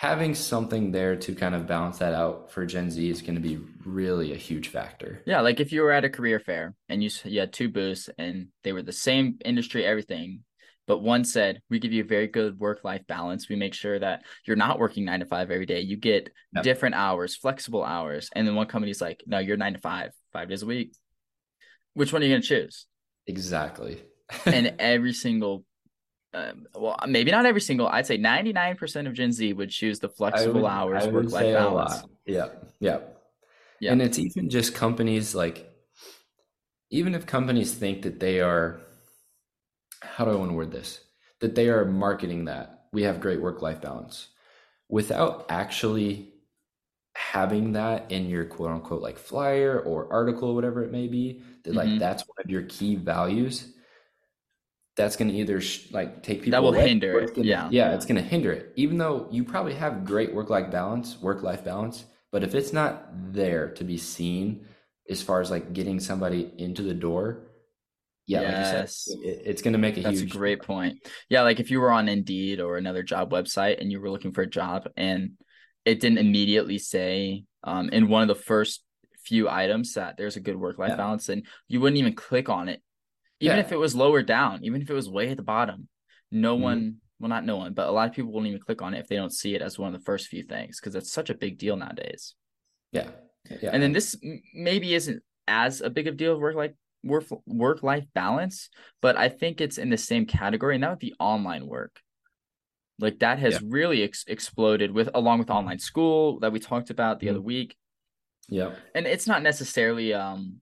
Having 0.01 0.33
something 0.33 0.89
there 0.89 1.15
to 1.15 1.35
kind 1.35 1.53
of 1.53 1.67
balance 1.67 1.99
that 1.99 2.11
out 2.11 2.49
for 2.49 2.65
Gen 2.65 2.89
Z 2.89 3.07
is 3.07 3.21
going 3.21 3.35
to 3.35 3.39
be 3.39 3.59
really 3.85 4.33
a 4.33 4.35
huge 4.35 4.69
factor. 4.69 5.21
Yeah, 5.27 5.41
like 5.41 5.59
if 5.59 5.71
you 5.71 5.83
were 5.83 5.91
at 5.91 6.03
a 6.03 6.09
career 6.09 6.39
fair 6.39 6.73
and 6.89 7.03
you 7.03 7.11
you 7.23 7.39
had 7.39 7.53
two 7.53 7.69
booths 7.69 8.09
and 8.17 8.47
they 8.63 8.73
were 8.73 8.81
the 8.81 8.91
same 8.91 9.37
industry, 9.45 9.85
everything, 9.85 10.39
but 10.87 11.03
one 11.03 11.23
said 11.23 11.61
we 11.69 11.77
give 11.77 11.93
you 11.93 12.01
a 12.01 12.07
very 12.07 12.25
good 12.25 12.59
work 12.59 12.83
life 12.83 13.05
balance. 13.05 13.47
We 13.47 13.55
make 13.55 13.75
sure 13.75 13.99
that 13.99 14.23
you're 14.43 14.55
not 14.55 14.79
working 14.79 15.05
nine 15.05 15.19
to 15.19 15.27
five 15.27 15.51
every 15.51 15.67
day. 15.67 15.81
You 15.81 15.97
get 15.97 16.31
yep. 16.51 16.63
different 16.63 16.95
hours, 16.95 17.35
flexible 17.35 17.83
hours, 17.83 18.27
and 18.33 18.47
then 18.47 18.55
one 18.55 18.65
company's 18.65 19.01
like, 19.01 19.23
no, 19.27 19.37
you're 19.37 19.55
nine 19.55 19.73
to 19.73 19.79
five, 19.79 20.13
five 20.33 20.49
days 20.49 20.63
a 20.63 20.65
week. 20.65 20.95
Which 21.93 22.11
one 22.11 22.23
are 22.23 22.25
you 22.25 22.31
going 22.31 22.41
to 22.41 22.47
choose? 22.47 22.87
Exactly. 23.27 24.01
and 24.47 24.73
every 24.79 25.13
single 25.13 25.63
um, 26.33 26.65
well, 26.75 26.97
maybe 27.07 27.31
not 27.31 27.45
every 27.45 27.61
single. 27.61 27.87
I'd 27.87 28.05
say 28.05 28.17
ninety 28.17 28.53
nine 28.53 28.77
percent 28.77 29.07
of 29.07 29.13
Gen 29.13 29.31
Z 29.31 29.51
would 29.53 29.69
choose 29.69 29.99
the 29.99 30.09
flexible 30.09 30.61
would, 30.61 30.71
hours 30.71 31.07
work 31.07 31.29
life 31.31 31.53
balance. 31.53 32.03
Yeah, 32.25 32.47
yeah, 32.79 32.99
yeah. 33.79 33.91
And 33.91 34.01
it's 34.01 34.17
even 34.17 34.49
just 34.49 34.73
companies 34.73 35.35
like, 35.35 35.69
even 36.89 37.15
if 37.15 37.25
companies 37.25 37.73
think 37.73 38.03
that 38.03 38.19
they 38.19 38.39
are, 38.39 38.79
how 40.01 40.23
do 40.23 40.31
I 40.31 40.35
want 40.35 40.51
to 40.51 40.55
word 40.55 40.71
this? 40.71 41.01
That 41.41 41.55
they 41.55 41.67
are 41.67 41.83
marketing 41.83 42.45
that 42.45 42.85
we 42.93 43.03
have 43.03 43.19
great 43.19 43.41
work 43.41 43.61
life 43.61 43.81
balance, 43.81 44.27
without 44.87 45.47
actually 45.49 46.29
having 47.13 47.73
that 47.73 48.09
in 48.09 48.29
your 48.29 48.45
quote 48.45 48.71
unquote 48.71 49.01
like 49.01 49.17
flyer 49.17 49.81
or 49.81 50.11
article, 50.13 50.51
or 50.51 50.55
whatever 50.55 50.81
it 50.81 50.93
may 50.93 51.07
be. 51.07 51.41
That 51.63 51.71
mm-hmm. 51.71 51.77
like 51.77 51.99
that's 51.99 52.23
one 52.23 52.37
of 52.41 52.49
your 52.49 52.63
key 52.63 52.95
values 52.95 53.73
that's 54.95 55.15
going 55.15 55.31
to 55.31 55.37
either 55.37 55.61
sh- 55.61 55.91
like 55.91 56.21
take 56.23 56.39
people 56.39 56.51
that 56.51 56.61
will 56.61 56.73
away, 56.73 56.87
hinder 56.87 57.19
it. 57.19 57.35
Gonna, 57.35 57.47
yeah, 57.47 57.69
yeah, 57.71 57.93
it's 57.93 58.05
going 58.05 58.21
to 58.21 58.27
hinder 58.27 58.51
it. 58.51 58.73
Even 58.75 58.97
though 58.97 59.27
you 59.31 59.43
probably 59.43 59.73
have 59.75 60.05
great 60.05 60.33
work 60.33 60.49
life 60.49 60.71
balance, 60.71 61.17
work 61.21 61.43
life 61.43 61.63
balance, 61.63 62.05
but 62.31 62.43
if 62.43 62.55
it's 62.55 62.73
not 62.73 63.07
there 63.33 63.69
to 63.71 63.83
be 63.83 63.97
seen, 63.97 64.65
as 65.09 65.21
far 65.21 65.41
as 65.41 65.51
like 65.51 65.73
getting 65.73 65.99
somebody 65.99 66.51
into 66.57 66.81
the 66.83 66.93
door, 66.93 67.47
yeah, 68.27 68.41
yes. 68.41 69.07
like 69.07 69.17
you 69.17 69.21
said, 69.21 69.29
it, 69.29 69.41
it's 69.45 69.61
going 69.61 69.73
to 69.73 69.79
make 69.79 69.97
a 69.97 70.01
That's 70.01 70.19
huge. 70.19 70.33
a 70.33 70.37
great 70.37 70.61
point. 70.61 70.99
Yeah, 71.29 71.41
like 71.41 71.59
if 71.59 71.71
you 71.71 71.81
were 71.81 71.91
on 71.91 72.07
Indeed 72.07 72.59
or 72.59 72.77
another 72.77 73.03
job 73.03 73.31
website 73.31 73.81
and 73.81 73.91
you 73.91 73.99
were 73.99 74.09
looking 74.09 74.31
for 74.31 74.41
a 74.41 74.49
job 74.49 74.89
and 74.95 75.31
it 75.85 75.99
didn't 75.99 76.19
immediately 76.19 76.77
say 76.77 77.43
um, 77.63 77.89
in 77.89 78.07
one 78.07 78.21
of 78.21 78.27
the 78.27 78.35
first 78.35 78.83
few 79.23 79.49
items 79.49 79.93
that 79.93 80.15
there's 80.17 80.35
a 80.35 80.41
good 80.41 80.55
work 80.55 80.77
life 80.77 80.89
yeah. 80.89 80.95
balance, 80.97 81.29
and 81.29 81.45
you 81.67 81.79
wouldn't 81.79 81.99
even 81.99 82.13
click 82.13 82.49
on 82.49 82.69
it 82.69 82.81
even 83.41 83.57
yeah. 83.57 83.63
if 83.63 83.71
it 83.71 83.77
was 83.77 83.95
lower 83.95 84.21
down, 84.21 84.63
even 84.63 84.81
if 84.81 84.89
it 84.89 84.93
was 84.93 85.09
way 85.09 85.29
at 85.29 85.37
the 85.37 85.43
bottom, 85.43 85.87
no 86.31 86.53
mm-hmm. 86.53 86.63
one, 86.63 86.95
well, 87.19 87.29
not 87.29 87.45
no 87.45 87.57
one, 87.57 87.73
but 87.73 87.89
a 87.89 87.91
lot 87.91 88.07
of 88.07 88.15
people 88.15 88.31
won't 88.31 88.47
even 88.47 88.59
click 88.59 88.81
on 88.81 88.93
it 88.93 88.99
if 88.99 89.07
they 89.07 89.15
don't 89.15 89.33
see 89.33 89.55
it 89.55 89.61
as 89.61 89.77
one 89.77 89.93
of 89.93 89.99
the 89.99 90.05
first 90.05 90.27
few 90.27 90.43
things 90.43 90.79
because 90.79 90.95
it's 90.95 91.11
such 91.11 91.29
a 91.29 91.35
big 91.35 91.57
deal 91.57 91.75
nowadays. 91.75 92.35
Yeah. 92.91 93.09
Yeah. 93.61 93.71
And 93.73 93.81
then 93.81 93.91
this 93.91 94.15
maybe 94.53 94.93
isn't 94.93 95.21
as 95.47 95.81
a 95.81 95.89
big 95.89 96.07
of 96.07 96.17
deal 96.17 96.39
work 96.39 96.55
like 96.55 96.75
work 97.03 97.25
work 97.45 97.83
life 97.83 98.05
balance, 98.13 98.69
but 99.01 99.17
I 99.17 99.29
think 99.29 99.59
it's 99.59 99.77
in 99.77 99.89
the 99.89 99.97
same 99.97 100.25
category, 100.25 100.75
and 100.75 100.83
that 100.83 100.91
would 100.91 100.99
be 100.99 101.15
online 101.19 101.67
work. 101.67 101.99
Like 102.99 103.19
that 103.19 103.39
has 103.39 103.53
yeah. 103.55 103.59
really 103.63 104.03
ex- 104.03 104.25
exploded 104.27 104.91
with 104.91 105.09
along 105.13 105.39
with 105.39 105.49
online 105.49 105.79
school 105.79 106.39
that 106.39 106.51
we 106.51 106.59
talked 106.59 106.91
about 106.91 107.19
the 107.19 107.27
mm-hmm. 107.27 107.35
other 107.35 107.41
week. 107.41 107.75
Yeah. 108.47 108.75
And 108.93 109.07
it's 109.07 109.27
not 109.27 109.41
necessarily 109.41 110.13
um 110.13 110.60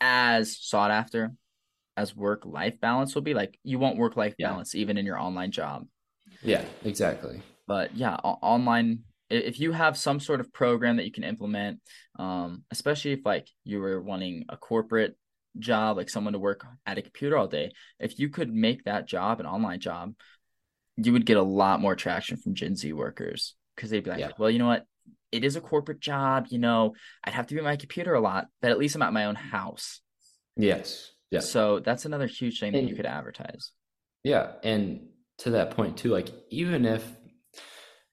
as 0.00 0.58
sought 0.60 0.90
after 0.90 1.32
as 1.96 2.14
work 2.14 2.44
life 2.44 2.80
balance 2.80 3.14
will 3.14 3.22
be. 3.22 3.34
Like 3.34 3.58
you 3.64 3.78
want 3.78 3.96
work 3.96 4.16
life 4.16 4.34
yeah. 4.38 4.50
balance 4.50 4.74
even 4.74 4.96
in 4.96 5.06
your 5.06 5.18
online 5.18 5.50
job. 5.50 5.86
Yeah, 6.42 6.64
exactly. 6.84 7.42
But 7.66 7.96
yeah, 7.96 8.16
o- 8.22 8.38
online 8.40 9.00
if 9.30 9.60
you 9.60 9.72
have 9.72 9.96
some 9.96 10.20
sort 10.20 10.40
of 10.40 10.52
program 10.52 10.96
that 10.96 11.04
you 11.04 11.12
can 11.12 11.24
implement, 11.24 11.80
um, 12.18 12.64
especially 12.70 13.12
if 13.12 13.20
like 13.26 13.48
you 13.64 13.80
were 13.80 14.00
wanting 14.00 14.46
a 14.48 14.56
corporate 14.56 15.16
job, 15.58 15.96
like 15.96 16.08
someone 16.08 16.32
to 16.32 16.38
work 16.38 16.64
at 16.86 16.98
a 16.98 17.02
computer 17.02 17.36
all 17.36 17.46
day, 17.46 17.70
if 17.98 18.18
you 18.18 18.28
could 18.28 18.52
make 18.52 18.84
that 18.84 19.06
job 19.06 19.40
an 19.40 19.46
online 19.46 19.80
job, 19.80 20.14
you 20.96 21.12
would 21.12 21.26
get 21.26 21.36
a 21.36 21.42
lot 21.42 21.80
more 21.80 21.94
traction 21.94 22.36
from 22.36 22.54
Gen 22.54 22.74
Z 22.74 22.92
workers 22.92 23.54
because 23.76 23.90
they'd 23.90 24.04
be 24.04 24.10
like, 24.10 24.20
yeah. 24.20 24.30
well, 24.38 24.50
you 24.50 24.58
know 24.58 24.66
what? 24.66 24.86
It 25.30 25.44
is 25.44 25.56
a 25.56 25.60
corporate 25.60 26.00
job, 26.00 26.46
you 26.50 26.58
know, 26.58 26.94
I'd 27.24 27.34
have 27.34 27.46
to 27.48 27.54
be 27.54 27.58
at 27.58 27.64
my 27.64 27.76
computer 27.76 28.14
a 28.14 28.20
lot, 28.20 28.46
but 28.60 28.70
at 28.70 28.78
least 28.78 28.94
I'm 28.94 29.02
at 29.02 29.12
my 29.12 29.26
own 29.26 29.34
house. 29.34 30.00
Yes. 30.56 31.10
Yeah. 31.30 31.40
So 31.40 31.80
that's 31.80 32.04
another 32.04 32.26
huge 32.26 32.60
thing 32.60 32.74
and, 32.74 32.86
that 32.86 32.90
you 32.90 32.96
could 32.96 33.06
advertise. 33.06 33.72
Yeah. 34.24 34.52
And 34.62 35.08
to 35.38 35.50
that 35.50 35.72
point 35.72 35.98
too, 35.98 36.10
like 36.10 36.28
even 36.50 36.84
if 36.84 37.04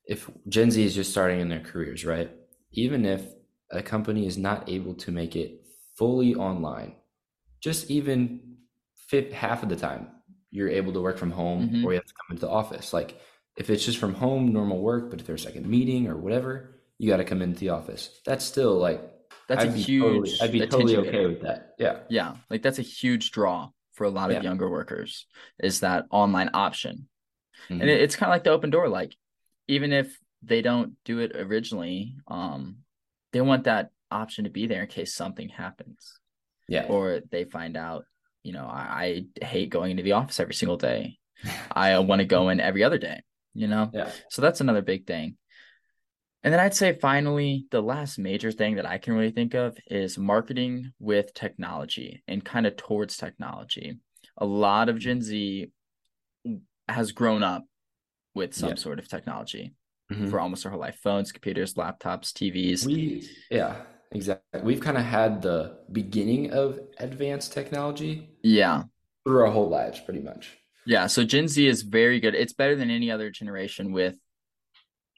if 0.08 0.30
Gen 0.48 0.70
Z 0.70 0.84
is 0.84 0.94
just 0.94 1.12
starting 1.12 1.40
in 1.40 1.50
their 1.50 1.62
careers, 1.62 2.06
right? 2.06 2.30
Even 2.72 3.06
if 3.06 3.26
a 3.72 3.82
company 3.82 4.28
is 4.28 4.38
not 4.38 4.70
able 4.70 4.94
to 4.96 5.12
make 5.12 5.36
it 5.36 5.62
fully 5.98 6.36
online, 6.36 6.94
just 7.60 7.90
even 7.90 8.58
fit 9.08 9.34
half 9.34 9.64
of 9.64 9.70
the 9.70 9.76
time, 9.76 10.08
you're 10.52 10.70
able 10.70 10.94
to 10.94 11.02
work 11.02 11.18
from 11.18 11.32
home 11.32 11.70
mm-hmm. 11.70 11.86
or 11.86 11.94
you 11.94 11.98
have 11.98 12.06
to 12.06 12.14
come 12.14 12.36
into 12.36 12.46
the 12.46 12.52
office. 12.52 12.94
Like 12.94 13.20
if 13.58 13.70
it's 13.70 13.86
just 13.86 13.98
from 13.98 14.14
home, 14.14 14.54
normal 14.54 14.80
work, 14.80 15.10
but 15.10 15.20
if 15.20 15.26
there's 15.26 15.46
like 15.46 15.56
a 15.56 15.62
meeting 15.62 16.08
or 16.08 16.18
whatever, 16.18 16.75
you 16.98 17.10
got 17.10 17.18
to 17.18 17.24
come 17.24 17.42
into 17.42 17.60
the 17.60 17.70
office. 17.70 18.22
That's 18.26 18.46
still 18.46 18.78
like 18.78 19.02
that's 19.48 19.64
I'd 19.64 19.74
a 19.74 19.78
huge. 19.78 20.40
Totally, 20.40 20.42
I'd 20.42 20.52
be 20.52 20.60
totally 20.68 20.98
okay 20.98 21.26
with 21.26 21.42
that. 21.42 21.74
Yeah, 21.78 22.00
yeah, 22.10 22.36
like 22.50 22.62
that's 22.62 22.80
a 22.80 22.84
huge 22.84 23.32
draw 23.32 23.70
for 23.94 24.06
a 24.06 24.10
lot 24.10 24.30
of 24.30 24.38
yeah. 24.38 24.44
younger 24.44 24.70
workers 24.70 25.28
is 25.60 25.82
that 25.82 26.06
online 26.10 26.50
option, 26.54 27.08
mm-hmm. 27.70 27.82
and 27.82 27.90
it, 27.90 28.02
it's 28.02 28.16
kind 28.16 28.30
of 28.30 28.34
like 28.34 28.44
the 28.44 28.52
open 28.52 28.70
door. 28.70 28.90
Like 28.90 29.16
even 29.68 29.92
if 29.92 30.18
they 30.42 30.62
don't 30.62 30.94
do 31.06 31.20
it 31.20 31.36
originally, 31.36 32.16
um, 32.28 32.78
they 33.34 33.42
want 33.42 33.66
that 33.66 33.90
option 34.12 34.46
to 34.46 34.50
be 34.50 34.68
there 34.68 34.82
in 34.82 34.88
case 34.88 35.14
something 35.14 35.50
happens. 35.50 36.20
Yeah, 36.68 36.86
or 36.88 37.22
they 37.30 37.44
find 37.44 37.78
out, 37.78 38.06
you 38.44 38.54
know, 38.54 38.66
I, 38.66 39.26
I 39.40 39.46
hate 39.46 39.70
going 39.70 39.92
into 39.92 40.04
the 40.04 40.14
office 40.14 40.40
every 40.40 40.56
single 40.56 40.78
day. 40.78 41.20
I 41.72 42.00
want 42.00 42.20
to 42.20 42.26
go 42.26 42.50
in 42.50 42.60
every 42.60 42.84
other 42.84 42.98
day. 42.98 43.22
You 43.54 43.68
know, 43.68 43.90
yeah. 43.94 44.10
So 44.30 44.42
that's 44.42 44.60
another 44.60 44.82
big 44.82 45.06
thing. 45.06 45.38
And 46.46 46.54
then 46.54 46.62
I'd 46.62 46.76
say 46.76 46.94
finally, 46.94 47.66
the 47.72 47.82
last 47.82 48.20
major 48.20 48.52
thing 48.52 48.76
that 48.76 48.86
I 48.86 49.00
can 49.00 49.14
really 49.14 49.32
think 49.32 49.56
of 49.56 49.76
is 49.88 50.16
marketing 50.16 50.94
with 51.00 51.34
technology 51.34 52.22
and 52.28 52.46
kind 52.46 52.68
of 52.68 52.78
towards 52.78 53.18
technology. 53.18 53.98
A 54.38 54.46
lot 54.46 54.88
of 54.88 55.00
Gen 55.00 55.24
Z 55.24 55.72
has 56.88 57.12
grown 57.14 57.42
up 57.42 57.64
with 58.36 58.54
some 58.54 58.70
yeah. 58.70 58.76
sort 58.76 59.00
of 59.00 59.08
technology 59.08 59.74
mm-hmm. 60.12 60.28
for 60.28 60.40
almost 60.40 60.62
their 60.62 60.72
whole 60.72 60.80
life 60.80 61.00
phones, 61.02 61.32
computers, 61.32 61.74
laptops, 61.74 62.32
TVs. 62.32 62.86
We, 62.86 63.28
yeah, 63.50 63.78
exactly. 64.12 64.62
We've 64.62 64.82
kind 64.82 64.98
of 65.00 65.04
had 65.04 65.42
the 65.42 65.80
beginning 65.92 66.52
of 66.52 66.80
advanced 67.00 67.54
technology. 67.54 68.30
Yeah. 68.44 68.84
Through 69.24 69.46
our 69.46 69.52
whole 69.52 69.70
lives, 69.70 70.00
pretty 70.00 70.22
much. 70.22 70.56
Yeah. 70.86 71.08
So 71.08 71.24
Gen 71.24 71.48
Z 71.48 71.66
is 71.66 71.82
very 71.82 72.20
good. 72.20 72.36
It's 72.36 72.54
better 72.54 72.76
than 72.76 72.92
any 72.92 73.10
other 73.10 73.32
generation 73.32 73.92
with 73.92 74.16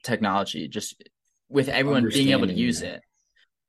technology. 0.02 0.68
Just 0.68 1.02
with 1.48 1.68
everyone 1.68 2.08
being 2.08 2.30
able 2.30 2.46
to 2.46 2.52
use 2.52 2.82
it. 2.82 3.00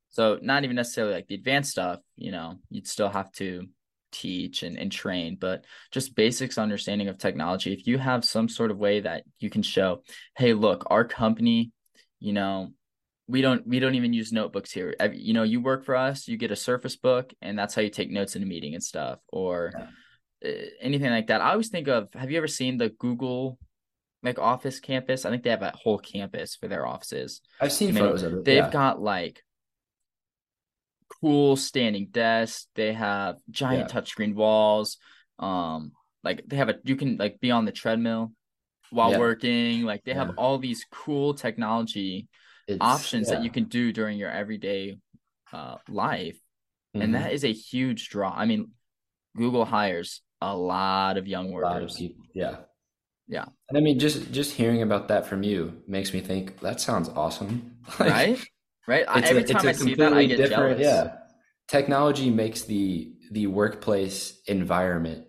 So 0.10 0.40
not 0.42 0.64
even 0.64 0.76
necessarily 0.76 1.14
like 1.14 1.28
the 1.28 1.36
advanced 1.36 1.72
stuff, 1.72 2.00
you 2.16 2.32
know, 2.32 2.56
you'd 2.70 2.88
still 2.88 3.10
have 3.10 3.32
to 3.34 3.68
teach 4.12 4.64
and, 4.64 4.78
and 4.78 4.92
train, 4.92 5.38
but 5.40 5.66
just 5.92 6.16
basics 6.16 6.58
understanding 6.58 7.08
of 7.08 7.18
technology. 7.18 7.74
If 7.74 7.86
you 7.86 7.98
have 7.98 8.26
some 8.26 8.50
sort 8.50 8.72
of 8.72 8.78
way 8.78 9.02
that 9.02 9.24
you 9.40 9.50
can 9.50 9.62
show, 9.62 10.04
hey, 10.36 10.54
look, 10.54 10.86
our 10.88 11.06
company, 11.06 11.72
you 12.20 12.34
know, 12.34 12.70
we 13.28 13.42
don't 13.42 13.66
we 13.68 13.80
don't 13.80 13.94
even 13.94 14.12
use 14.12 14.32
notebooks 14.32 14.72
here. 14.72 14.96
You 15.14 15.34
know, 15.34 15.44
you 15.44 15.62
work 15.62 15.86
for 15.86 15.96
us, 15.96 16.28
you 16.28 16.36
get 16.36 16.50
a 16.50 16.56
Surface 16.56 16.96
Book, 16.96 17.32
and 17.42 17.58
that's 17.58 17.76
how 17.76 17.84
you 17.84 17.92
take 17.92 18.10
notes 18.10 18.36
in 18.36 18.42
a 18.42 18.48
meeting 18.48 18.74
and 18.74 18.84
stuff, 18.84 19.20
or 19.28 19.72
yeah. 19.78 19.88
Eh, 20.42 20.70
anything 20.82 21.12
like 21.12 21.28
that. 21.28 21.42
I 21.42 21.52
always 21.52 21.70
think 21.70 21.88
of. 21.88 22.08
Have 22.14 22.32
you 22.32 22.38
ever 22.38 22.48
seen 22.48 22.78
the 22.78 22.90
Google 22.90 23.60
like 24.24 24.40
office 24.40 24.80
campus. 24.80 25.26
I 25.26 25.30
think 25.30 25.44
they 25.44 25.50
have 25.50 25.62
a 25.62 25.74
whole 25.76 25.98
campus 25.98 26.56
for 26.56 26.68
their 26.68 26.86
offices. 26.86 27.42
I've 27.60 27.72
seen 27.72 27.90
I 27.90 27.92
mean, 27.94 28.04
photos 28.04 28.24
of 28.24 28.34
it. 28.34 28.46
They've 28.46 28.58
yeah. 28.58 28.70
got 28.70 29.02
like 29.02 29.44
cool 31.22 31.56
standing 31.56 32.08
desks. 32.12 32.68
They 32.76 32.94
have 32.94 33.38
giant 33.50 33.90
yeah. 33.90 34.02
touchscreen 34.02 34.36
walls. 34.36 34.98
Um, 35.38 35.94
like 36.24 36.44
they 36.48 36.58
have 36.58 36.70
a 36.70 36.76
you 36.84 36.96
can 36.96 37.18
like 37.18 37.40
be 37.40 37.52
on 37.52 37.66
the 37.66 37.72
treadmill 37.72 38.34
while 38.90 39.12
yeah. 39.12 39.20
working. 39.20 39.84
Like 39.84 40.04
they 40.04 40.14
have 40.14 40.34
all 40.38 40.58
these 40.58 40.86
cool 40.92 41.34
technology 41.34 42.28
it's, 42.68 42.78
options 42.82 43.30
that 43.30 43.44
you 43.44 43.50
can 43.50 43.66
do 43.66 43.92
during 43.92 44.18
your 44.18 44.30
everyday 44.30 44.98
uh, 45.54 45.76
life, 45.88 46.38
mm-hmm. 46.96 47.02
and 47.02 47.16
that 47.16 47.32
is 47.32 47.46
a 47.46 47.54
huge 47.54 48.10
draw. 48.10 48.34
I 48.36 48.46
mean, 48.46 48.72
Google 49.38 49.66
hires 49.66 50.22
a 50.42 50.56
lot 50.56 51.18
of 51.18 51.28
young 51.28 51.52
workers. 51.52 52.00
Of 52.02 52.12
yeah. 52.34 52.56
Yeah. 53.30 53.46
And 53.70 53.78
I 53.78 53.82
mean, 53.82 54.00
just 54.00 54.32
just 54.32 54.54
hearing 54.54 54.82
about 54.82 55.08
that 55.08 55.28
from 55.28 55.44
you 55.44 55.82
makes 55.88 56.14
me 56.14 56.20
think 56.20 56.60
that 56.60 56.82
sounds 56.82 57.10
awesome. 57.10 57.76
Like, 58.00 58.10
right. 58.10 58.40
Right. 58.88 59.06
Every 59.24 59.44
a, 59.44 59.48
time 59.48 59.68
I 59.68 59.72
see 59.72 59.96
that, 59.96 60.14
I 60.14 60.26
get 60.26 60.50
jealous. 60.50 60.80
Yeah. 60.80 61.16
Technology 61.68 62.30
makes 62.30 62.64
the 62.64 63.14
the 63.32 63.48
workplace 63.48 64.42
environment. 64.48 65.26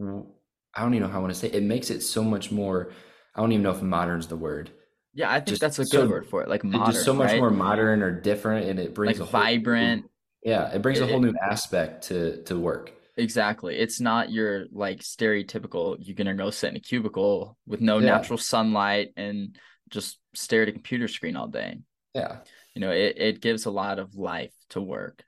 I 0.00 0.82
don't 0.82 0.94
even 0.94 1.02
know 1.02 1.08
how 1.08 1.18
I 1.18 1.20
want 1.20 1.32
to 1.34 1.38
say. 1.38 1.48
It. 1.48 1.56
it 1.56 1.62
makes 1.62 1.90
it 1.90 2.00
so 2.00 2.24
much 2.24 2.50
more 2.50 2.92
I 3.34 3.40
don't 3.40 3.52
even 3.52 3.62
know 3.62 3.70
if 3.70 3.82
modern's 3.82 4.26
the 4.26 4.36
word. 4.36 4.70
Yeah, 5.14 5.30
I 5.30 5.36
think 5.36 5.48
Just 5.48 5.60
that's 5.60 5.78
a 5.78 5.82
good 5.82 5.90
so- 5.90 6.08
word 6.08 6.26
for 6.26 6.42
it. 6.42 6.48
Like 6.48 6.64
modern, 6.64 6.92
just 6.92 7.04
so 7.04 7.12
much 7.12 7.30
right? 7.30 7.38
more 7.38 7.50
modern 7.50 8.02
or 8.02 8.10
different, 8.10 8.68
and 8.68 8.78
it 8.78 8.94
brings 8.94 9.18
like 9.18 9.28
a 9.28 9.32
new- 9.32 9.44
vibrant. 9.44 10.10
yeah, 10.42 10.72
it 10.72 10.82
brings 10.82 11.00
a 11.00 11.06
whole 11.06 11.20
new 11.20 11.34
aspect 11.42 12.04
to 12.08 12.42
to 12.44 12.58
work. 12.58 12.92
Exactly. 13.16 13.76
It's 13.76 14.00
not 14.00 14.30
your 14.30 14.66
like 14.72 15.00
stereotypical 15.00 15.96
you're 16.00 16.16
gonna 16.16 16.34
go 16.34 16.50
sit 16.50 16.70
in 16.70 16.76
a 16.76 16.80
cubicle 16.80 17.58
with 17.66 17.80
no 17.80 17.98
Yeah. 17.98 18.06
natural 18.06 18.38
sunlight 18.38 19.12
and 19.16 19.56
just 19.90 20.18
stare 20.34 20.62
at 20.62 20.68
a 20.68 20.72
computer 20.72 21.08
screen 21.08 21.36
all 21.36 21.48
day. 21.48 21.78
Yeah, 22.14 22.38
You 22.74 22.80
know, 22.80 22.90
it, 22.90 23.14
it 23.18 23.40
gives 23.40 23.66
a 23.66 23.70
lot 23.70 23.98
of 23.98 24.14
life 24.14 24.52
to 24.70 24.80
work. 24.80 25.24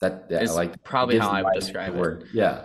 that 0.00 0.26
yeah, 0.30 0.40
It's 0.40 0.54
like 0.54 0.82
probably 0.82 1.18
how 1.18 1.30
I 1.30 1.42
would 1.42 1.52
to 1.54 1.60
describe 1.60 1.94
it. 1.94 2.26
Yeah, 2.32 2.62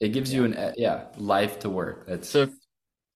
it 0.00 0.10
gives 0.10 0.32
you 0.32 0.44
an 0.44 0.54
uh, 0.54 0.72
yeah 0.76 1.06
life 1.16 1.58
to 1.60 1.70
work. 1.70 2.06
That's 2.06 2.28
So 2.28 2.42
if 2.42 2.50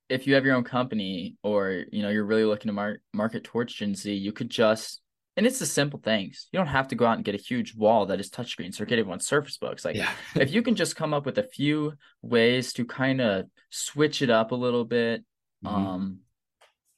if 0.08 0.26
you 0.26 0.34
have 0.34 0.44
your 0.44 0.56
own 0.56 0.64
company 0.64 1.36
or 1.42 1.84
you 1.92 2.02
know 2.02 2.08
you're 2.08 2.24
really 2.24 2.44
looking 2.44 2.68
to 2.68 2.72
mar- 2.72 3.00
market 3.12 3.44
towards 3.44 3.74
Gen 3.74 3.94
Z, 3.94 4.12
you 4.12 4.32
could 4.32 4.50
just 4.50 5.00
and 5.36 5.46
it's 5.46 5.58
the 5.58 5.66
simple 5.66 6.00
things. 6.00 6.48
You 6.52 6.58
don't 6.58 6.66
have 6.66 6.88
to 6.88 6.94
go 6.94 7.06
out 7.06 7.16
and 7.16 7.24
get 7.24 7.34
a 7.34 7.38
huge 7.38 7.74
wall 7.74 8.06
that 8.06 8.20
is 8.20 8.30
touchscreens 8.30 8.80
or 8.80 8.84
get 8.84 8.98
everyone 8.98 9.20
Surface 9.20 9.56
Books. 9.58 9.84
Like 9.84 9.96
yeah, 9.96 10.10
if 10.36 10.52
you 10.52 10.62
can 10.62 10.74
just 10.74 10.96
come 10.96 11.14
up 11.14 11.24
with 11.26 11.38
a 11.38 11.42
few 11.44 11.94
ways 12.22 12.72
to 12.74 12.84
kind 12.84 13.20
of 13.20 13.46
switch 13.70 14.22
it 14.22 14.30
up 14.30 14.52
a 14.52 14.56
little 14.56 14.84
bit, 14.84 15.24
Mhm. 15.64 15.70
um, 15.70 16.18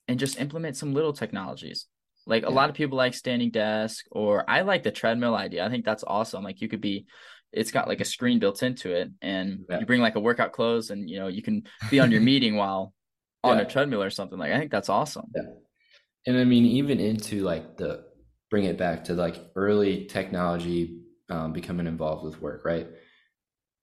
and 0.08 0.18
just 0.18 0.40
implement 0.40 0.76
some 0.76 0.94
little 0.94 1.12
technologies. 1.12 1.86
Like 2.26 2.44
a 2.46 2.50
lot 2.50 2.68
of 2.70 2.76
people 2.76 2.96
like 2.96 3.14
standing 3.14 3.50
desk, 3.50 4.04
or 4.12 4.48
I 4.48 4.60
like 4.62 4.82
the 4.84 4.92
treadmill 4.92 5.34
idea. 5.34 5.64
I 5.66 5.68
think 5.68 5.84
that's 5.84 6.04
awesome. 6.06 6.44
Like 6.44 6.60
you 6.60 6.68
could 6.68 6.80
be, 6.80 7.06
it's 7.52 7.72
got 7.72 7.88
like 7.88 8.00
a 8.00 8.04
screen 8.04 8.38
built 8.38 8.62
into 8.62 8.92
it, 8.94 9.10
and 9.20 9.64
Yeah. 9.68 9.80
you 9.80 9.86
bring 9.86 10.00
like 10.00 10.14
a 10.14 10.20
workout 10.20 10.52
clothes, 10.52 10.90
and 10.90 11.10
you 11.10 11.18
know 11.18 11.26
you 11.26 11.42
can 11.42 11.64
be 11.90 11.98
on 12.00 12.10
your 12.12 12.20
meeting 12.32 12.56
while 12.56 12.94
on 13.44 13.58
a 13.58 13.64
treadmill 13.64 14.02
or 14.02 14.10
something. 14.10 14.38
Like 14.38 14.52
I 14.52 14.58
think 14.58 14.70
that's 14.70 14.88
awesome. 14.88 15.26
And 16.26 16.36
I 16.38 16.44
mean, 16.44 16.64
even 16.64 17.00
into 17.00 17.42
like 17.42 17.76
the 17.76 18.04
bring 18.52 18.66
it 18.66 18.78
back 18.78 19.04
to 19.06 19.14
like 19.14 19.36
early 19.56 20.04
technology 20.04 21.02
um, 21.30 21.54
becoming 21.54 21.88
involved 21.88 22.22
with 22.24 22.42
work, 22.42 22.66
right? 22.66 22.86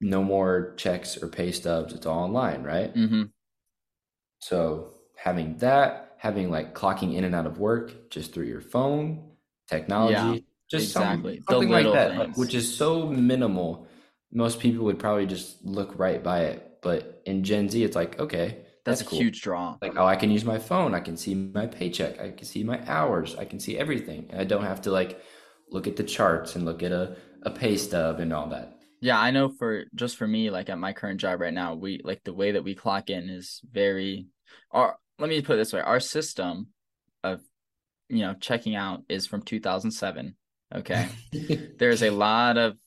No 0.01 0.23
more 0.23 0.75
checks 0.77 1.17
or 1.21 1.29
pay 1.29 1.51
stubs. 1.51 1.93
It's 1.93 2.05
all 2.05 2.25
online, 2.25 2.63
right? 2.63 2.95
hmm 2.95 3.31
So 4.39 4.93
having 5.15 5.57
that, 5.57 6.15
having 6.17 6.49
like 6.51 6.75
clocking 6.75 7.15
in 7.15 7.23
and 7.23 7.35
out 7.35 7.45
of 7.45 7.59
work 7.59 8.09
just 8.09 8.33
through 8.33 8.45
your 8.45 8.61
phone, 8.61 9.31
technology, 9.67 10.37
Yeah, 10.37 10.37
just 10.69 10.85
exactly. 10.85 10.93
something, 10.93 11.43
The 11.47 11.59
something 11.59 11.69
like 11.69 11.85
little 11.85 11.93
that, 11.93 12.17
like, 12.17 12.35
which 12.37 12.53
is 12.53 12.75
so 12.77 13.07
minimal. 13.07 13.87
Most 14.31 14.59
people 14.59 14.85
would 14.85 14.99
probably 14.99 15.25
just 15.25 15.63
look 15.65 15.97
right 15.97 16.23
by 16.23 16.41
it. 16.45 16.79
But 16.81 17.21
in 17.25 17.43
Gen 17.43 17.69
Z, 17.69 17.83
it's 17.83 17.95
like, 17.95 18.19
okay, 18.19 18.65
That's, 18.85 18.99
that's, 18.99 19.01
a 19.01 19.05
cool. 19.05 19.19
huge 19.19 19.41
draw. 19.41 19.77
Like, 19.81 19.93
oh, 19.97 20.05
I 20.05 20.15
can 20.15 20.31
use 20.31 20.45
my 20.45 20.57
phone. 20.57 20.93
I 20.95 20.99
can 20.99 21.17
see 21.17 21.35
my 21.35 21.67
paycheck. 21.67 22.19
I 22.19 22.31
can 22.31 22.45
see 22.45 22.63
my 22.63 22.81
hours. 22.87 23.35
I 23.35 23.45
can 23.45 23.59
see 23.59 23.77
everything. 23.77 24.27
And 24.29 24.39
I 24.39 24.45
don't 24.45 24.63
have 24.63 24.81
to 24.83 24.91
like 24.91 25.21
look 25.69 25.87
at 25.87 25.95
the 25.95 26.03
charts 26.03 26.55
and 26.55 26.65
look 26.65 26.81
at 26.83 26.91
a, 26.91 27.17
a 27.43 27.51
pay 27.51 27.77
stub 27.77 28.19
and 28.19 28.33
all 28.33 28.49
that. 28.49 28.79
Yeah, 29.01 29.19
I 29.19 29.31
know 29.31 29.49
for 29.49 29.85
just 29.95 30.17
for 30.17 30.27
me, 30.27 30.49
like 30.49 30.69
at 30.69 30.77
my 30.77 30.93
current 30.93 31.21
job 31.21 31.39
right 31.39 31.53
now, 31.53 31.75
we 31.75 32.01
like 32.03 32.23
the 32.23 32.33
way 32.33 32.51
that 32.51 32.63
we 32.63 32.75
clock 32.75 33.09
in 33.09 33.29
is 33.29 33.61
very 33.71 34.27
our 34.71 34.97
let 35.19 35.29
me 35.29 35.41
put 35.41 35.53
it 35.53 35.57
this 35.57 35.73
way, 35.73 35.81
our 35.81 35.99
system 35.99 36.67
of 37.23 37.41
you 38.09 38.19
know 38.19 38.33
checking 38.39 38.75
out 38.75 39.03
is 39.09 39.27
from 39.27 39.41
2007. 39.41 40.35
Okay. 40.75 41.09
There's 41.79 42.03
a 42.03 42.09
lot 42.09 42.57
of 42.57 42.77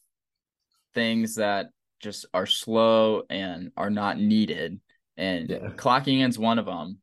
things 0.94 1.36
that 1.36 1.68
just 2.00 2.26
are 2.34 2.46
slow 2.46 3.22
and 3.30 3.72
are 3.76 3.90
not 3.90 4.18
needed. 4.18 4.80
And 5.16 5.50
Yeah. 5.50 5.58
clocking 5.76 6.20
in's 6.20 6.38
one 6.38 6.58
of 6.58 6.66
them. 6.66 6.98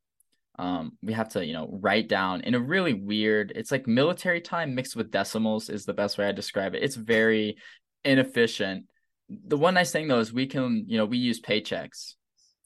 Um, 0.58 0.98
we 1.02 1.14
have 1.14 1.30
to, 1.30 1.46
you 1.46 1.54
know, 1.54 1.70
write 1.72 2.10
down 2.10 2.42
in 2.42 2.54
a 2.54 2.60
really 2.60 2.94
weird, 2.94 3.54
it's 3.56 3.72
like 3.72 3.88
military 3.88 4.42
time 4.42 4.76
mixed 4.76 4.96
with 4.96 5.10
decimals 5.12 5.70
is 5.70 5.86
the 5.86 5.94
best 5.94 6.18
way 6.18 6.28
I 6.28 6.34
describe 6.34 6.76
it. 6.76 6.84
It's 6.84 6.96
very 6.98 7.58
inefficient. 8.04 8.86
The 9.30 9.58
one 9.58 9.76
nice 9.76 9.92
thing 9.92 10.08
though 10.08 10.20
is 10.20 10.34
we 10.34 10.48
can, 10.48 10.84
you 10.88 10.98
know, 10.98 11.06
we 11.06 11.18
use 11.18 11.40
Paychex. 11.40 12.16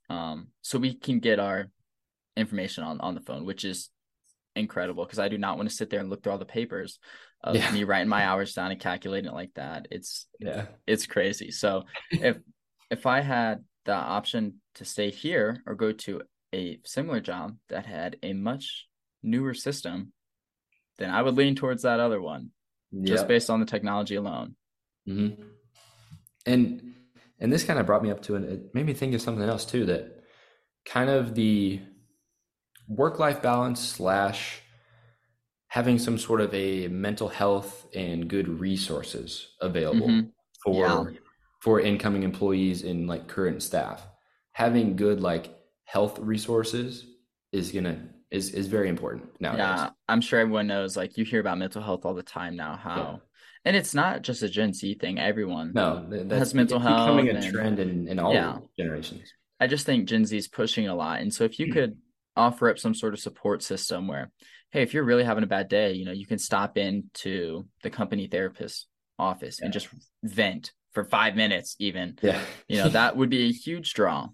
Um, 0.10 0.48
so 0.62 0.80
we 0.80 0.96
can 0.96 1.20
get 1.20 1.40
our 1.40 1.68
information 2.36 2.84
on 2.84 3.00
on 3.00 3.14
the 3.16 3.22
phone, 3.22 3.46
which 3.46 3.64
is 3.64 3.90
incredible 4.56 5.06
because 5.06 5.20
I 5.20 5.28
do 5.30 5.38
not 5.38 5.58
want 5.58 5.70
to 5.70 5.76
sit 5.76 5.90
there 5.90 6.00
and 6.00 6.10
look 6.10 6.24
through 6.24 6.32
all 6.34 6.38
the 6.40 6.46
papers 6.46 7.00
of 7.44 7.56
Yeah. 7.56 7.72
me 7.72 7.84
writing 7.84 8.10
my 8.10 8.26
hours 8.26 8.54
down 8.54 8.72
and 8.72 8.80
calculating 8.80 9.30
it 9.30 9.34
like 9.36 9.54
that. 9.56 9.88
It's 9.92 10.26
yeah. 10.40 10.66
it's 10.88 11.06
crazy. 11.06 11.52
So 11.52 11.84
if 12.12 12.38
if 12.90 13.06
I 13.06 13.22
had 13.22 13.64
the 13.86 13.94
option 13.94 14.62
to 14.76 14.86
stay 14.86 15.12
here 15.12 15.64
or 15.66 15.76
go 15.76 15.92
to 15.92 16.22
a 16.54 16.80
similar 16.86 17.20
job 17.20 17.58
that 17.70 17.86
had 17.86 18.18
a 18.24 18.34
much 18.34 18.88
newer 19.24 19.54
system, 19.54 20.14
then 20.98 21.10
I 21.10 21.22
would 21.22 21.36
lean 21.36 21.56
towards 21.56 21.84
that 21.84 22.00
other 22.00 22.22
one 22.22 22.52
just 23.04 23.28
based 23.28 23.50
on 23.50 23.60
the 23.60 23.66
technology 23.66 24.16
alone. 24.16 24.56
hmm 25.06 25.30
And 26.46 26.96
and 27.40 27.52
this 27.52 27.64
kind 27.64 27.80
of 27.80 27.86
brought 27.86 28.04
me 28.04 28.12
up 28.12 28.22
to 28.24 28.36
an 28.36 28.44
it 28.44 28.76
made 28.76 28.86
me 28.86 28.94
think 28.94 29.14
of 29.14 29.22
something 29.22 29.48
else 29.48 29.66
too 29.66 29.86
that 29.86 30.24
kind 30.86 31.10
of 31.10 31.36
the 31.36 31.82
work 32.88 33.20
life 33.20 33.42
balance 33.42 33.80
slash 33.82 34.62
having 35.68 35.98
some 35.98 36.18
sort 36.18 36.42
of 36.42 36.54
a 36.54 36.88
mental 36.88 37.28
health 37.30 37.88
and 37.96 38.30
good 38.30 38.48
resources 38.48 39.56
available 39.62 40.08
Mhm. 40.08 40.32
for 40.64 40.78
Yeah. 40.78 41.06
for 41.62 41.80
incoming 41.80 42.24
employees 42.24 42.84
and 42.84 43.08
like 43.08 43.28
current 43.28 43.64
staff. 43.64 44.06
Having 44.54 44.96
good 44.96 45.22
like 45.22 45.54
health 45.86 46.20
resources 46.20 47.06
is 47.52 47.72
gonna 47.72 48.08
is 48.32 48.52
is 48.52 48.68
very 48.68 48.90
important 48.90 49.30
now. 49.40 49.56
Yeah, 49.56 49.90
I'm 50.08 50.22
sure 50.22 50.40
everyone 50.40 50.68
knows 50.68 50.98
like 50.98 51.18
you 51.18 51.26
hear 51.26 51.40
about 51.40 51.58
mental 51.58 51.82
health 51.82 52.06
all 52.06 52.14
the 52.14 52.24
time 52.24 52.56
now 52.56 52.76
how 52.76 53.22
and 53.66 53.76
it's 53.76 53.94
not 53.94 54.22
just 54.22 54.44
a 54.44 54.50
Gen 54.50 54.74
Z 54.74 54.96
thing, 54.96 55.20
everyone. 55.20 55.72
No, 55.74 56.06
that's 56.10 56.34
Has 56.34 56.54
mental 56.54 56.78
it's 56.78 56.86
becoming 56.86 57.30
a 57.30 57.36
and- 57.36 57.54
trend 57.54 57.80
in, 57.80 58.08
in 58.08 58.20
all 58.20 58.34
Yeah. 58.34 58.58
generations. 58.78 59.32
I 59.60 59.68
just 59.68 59.86
think 59.86 60.10
Gen 60.10 60.26
Z 60.26 60.36
is 60.36 60.48
pushing 60.48 60.88
a 60.88 60.96
lot. 60.96 61.22
And 61.22 61.34
so 61.34 61.46
if 61.46 61.60
you 61.60 61.68
hmm. 61.68 61.74
could 61.74 61.98
offer 62.36 62.70
up 62.70 62.80
some 62.80 62.94
sort 62.94 63.14
of 63.14 63.20
support 63.20 63.64
system 63.64 64.08
where, 64.08 64.32
hey, 64.72 64.82
if 64.82 64.94
you're 64.94 65.06
really 65.06 65.24
having 65.24 65.44
a 65.44 65.48
bad 65.48 65.70
day, 65.70 65.94
you 65.94 66.04
know, 66.04 66.12
you 66.12 66.26
can 66.26 66.40
stop 66.40 66.78
into 66.78 67.66
the 67.84 67.90
company 67.90 68.28
therapist 68.28 68.88
office 69.18 69.62
and 69.62 69.72
just 69.72 69.88
vent 70.24 70.74
for 70.92 71.06
five 71.06 71.36
minutes, 71.36 71.76
even. 71.80 72.18
Yeah. 72.22 72.42
You 72.68 72.78
know, 72.78 72.90
that 72.90 73.16
would 73.16 73.30
be 73.30 73.48
a 73.48 73.54
huge 73.54 73.94
draw. 73.94 74.28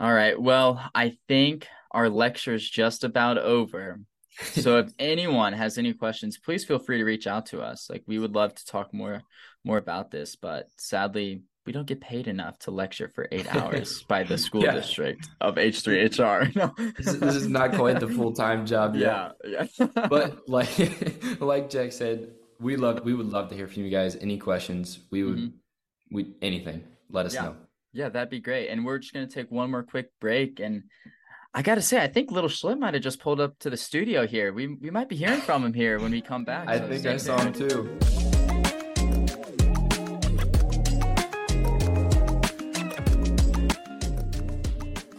All 0.00 0.12
right. 0.12 0.40
Well, 0.40 0.82
I 0.94 1.16
think 1.28 1.66
our 1.90 2.08
lecture 2.10 2.54
is 2.54 2.68
just 2.68 3.04
about 3.04 3.38
over. 3.38 4.00
So 4.42 4.78
if 4.78 4.90
anyone 4.98 5.52
has 5.54 5.78
any 5.78 5.92
questions, 5.94 6.38
please 6.38 6.64
feel 6.64 6.78
free 6.78 6.98
to 6.98 7.04
reach 7.04 7.26
out 7.26 7.46
to 7.46 7.60
us. 7.62 7.88
Like 7.88 8.02
we 8.06 8.18
would 8.18 8.34
love 8.34 8.54
to 8.54 8.64
talk 8.66 8.92
more 8.92 9.22
more 9.64 9.78
about 9.78 10.10
this, 10.10 10.36
but 10.36 10.68
sadly, 10.78 11.42
we 11.64 11.72
don't 11.72 11.86
get 11.88 12.00
paid 12.00 12.28
enough 12.28 12.56
to 12.60 12.70
lecture 12.70 13.10
for 13.12 13.26
eight 13.32 13.52
hours 13.52 14.04
by 14.08 14.22
the 14.22 14.38
school 14.38 14.62
Yeah. 14.62 14.74
district 14.74 15.28
of 15.40 15.56
H3HR. 15.56 16.54
No. 16.56 16.72
this, 16.98 17.06
is- 17.08 17.18
this 17.20 17.34
is 17.34 17.48
not 17.48 17.72
quite 17.72 17.98
the 17.98 18.06
full 18.08 18.32
time 18.32 18.66
job 18.66 18.94
yet. 18.94 19.32
yeah, 19.44 19.66
yeah. 19.78 19.86
But 20.08 20.48
like 20.48 21.40
like 21.40 21.70
Jack 21.70 21.92
said, 21.92 22.32
we 22.60 22.76
love 22.76 23.00
we 23.04 23.14
would 23.14 23.26
love 23.30 23.48
to 23.48 23.54
hear 23.56 23.66
from 23.66 23.82
you 23.84 23.90
guys. 23.90 24.14
Any 24.16 24.36
questions? 24.38 25.00
We 25.10 25.24
would 25.24 25.38
Mhm. 25.38 25.52
we 26.12 26.34
anything. 26.42 26.84
Let 27.10 27.26
us 27.26 27.34
Yeah. 27.34 27.42
know. 27.42 27.56
Yeah, 27.96 28.10
that'd 28.10 28.28
be 28.28 28.40
great. 28.40 28.68
And 28.68 28.84
we're 28.84 28.98
just 28.98 29.14
gonna 29.14 29.26
take 29.26 29.50
one 29.50 29.70
more 29.70 29.82
quick 29.82 30.10
break. 30.20 30.60
And 30.60 30.84
I 31.54 31.62
gotta 31.62 31.80
say, 31.80 32.02
I 32.02 32.08
think 32.08 32.30
Little 32.30 32.50
Schlim 32.50 32.78
might 32.78 32.92
have 32.92 33.02
just 33.02 33.20
pulled 33.20 33.40
up 33.40 33.58
to 33.60 33.70
the 33.70 33.76
studio 33.78 34.26
here. 34.26 34.52
We 34.52 34.66
we 34.66 34.90
might 34.90 35.08
be 35.08 35.16
hearing 35.16 35.40
from 35.40 35.64
him 35.64 35.72
here 35.72 35.98
when 35.98 36.12
we 36.12 36.20
come 36.20 36.44
back. 36.44 36.68
I 36.68 36.78
so 36.78 36.88
think 36.88 37.06
I 37.06 37.16
saw 37.16 37.38
him 37.38 37.54
too. 37.54 37.98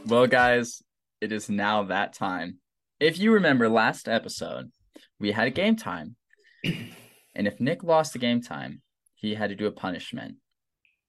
Well, 0.05 0.27
guys, 0.27 0.83
it 1.19 1.31
is 1.31 1.49
now 1.49 1.83
that 1.85 2.13
time. 2.13 2.59
If 2.99 3.17
you 3.17 3.33
remember 3.33 3.67
last 3.67 4.07
episode, 4.07 4.71
we 5.19 5.31
had 5.31 5.47
a 5.47 5.51
game 5.51 5.75
time. 5.75 6.15
and 6.63 7.47
if 7.47 7.59
Nick 7.59 7.83
lost 7.83 8.13
the 8.13 8.19
game 8.19 8.41
time, 8.41 8.83
he 9.15 9.33
had 9.33 9.49
to 9.49 9.55
do 9.55 9.65
a 9.65 9.71
punishment. 9.71 10.35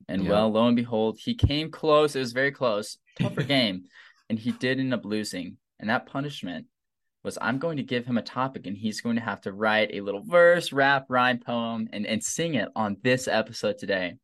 And 0.09 0.25
Yeah. 0.25 0.31
well, 0.31 0.51
lo 0.53 0.67
and 0.67 0.77
behold, 0.77 1.19
he 1.23 1.35
came 1.35 1.71
close. 1.71 2.17
It 2.17 2.21
was 2.21 2.33
very 2.33 2.51
close. 2.53 2.99
Tougher 3.19 3.43
game. 3.57 3.85
And 4.31 4.39
he 4.39 4.53
did 4.53 4.79
end 4.81 4.95
up 4.95 5.05
losing. 5.05 5.57
And 5.81 5.91
that 5.91 6.07
punishment 6.07 6.67
was 7.25 7.37
I'm 7.41 7.59
going 7.59 7.77
to 7.79 7.83
give 7.83 8.07
him 8.07 8.17
a 8.19 8.23
topic 8.23 8.67
and 8.67 8.77
he's 8.77 9.01
going 9.01 9.17
to 9.17 9.23
have 9.23 9.41
to 9.43 9.53
write 9.53 9.91
a 9.93 10.01
little 10.01 10.23
verse, 10.23 10.73
rap, 10.73 11.07
rhyme, 11.09 11.39
poem, 11.39 11.89
and, 11.93 12.07
and 12.07 12.23
sing 12.23 12.55
it 12.55 12.69
on 12.75 12.97
this 13.03 13.29
episode 13.29 13.79
today. 13.79 14.15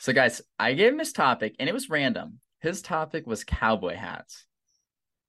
So, 0.00 0.12
guys, 0.12 0.40
I 0.58 0.74
gave 0.74 0.92
him 0.92 1.00
his 1.00 1.12
topic 1.12 1.56
and 1.58 1.68
it 1.68 1.72
was 1.72 1.90
random. 1.90 2.40
His 2.60 2.82
topic 2.82 3.26
was 3.26 3.42
cowboy 3.44 3.94
hats. 3.96 4.44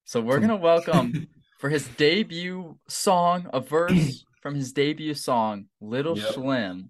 So, 0.05 0.21
we're 0.21 0.37
going 0.39 0.49
to 0.49 0.55
welcome 0.55 1.27
for 1.59 1.69
his 1.69 1.87
debut 1.87 2.77
song, 2.87 3.49
a 3.51 3.59
verse 3.61 4.25
from 4.41 4.55
his 4.55 4.71
debut 4.73 5.13
song, 5.15 5.65
Little 5.81 6.17
Yep. 6.17 6.33
Slim. 6.33 6.89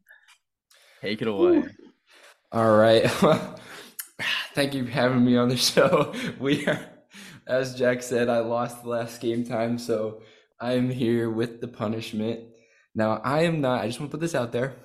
Take 1.02 1.22
it 1.22 1.28
away. 1.28 1.64
All 2.52 2.76
right. 2.76 3.10
Thank 4.54 4.74
you 4.74 4.86
for 4.86 4.92
having 4.92 5.24
me 5.24 5.38
on 5.38 5.50
the 5.50 5.58
show. 5.72 6.14
We 6.40 6.66
are 6.66 6.80
as 7.50 7.74
Jack 7.74 8.04
said, 8.04 8.30
I 8.30 8.40
lost 8.40 8.84
the 8.84 8.90
last 8.90 9.20
game 9.22 9.44
time, 9.44 9.80
so 9.80 10.22
I'm 10.62 10.90
here 10.92 11.32
with 11.32 11.62
the 11.62 11.68
punishment. 11.68 12.42
Now, 12.94 13.22
I 13.24 13.44
am 13.44 13.60
not, 13.60 13.82
I 13.82 13.88
just 13.88 14.00
want 14.00 14.12
to 14.12 14.18
put 14.18 14.22
this 14.22 14.36
out 14.36 14.52
there. 14.52 14.76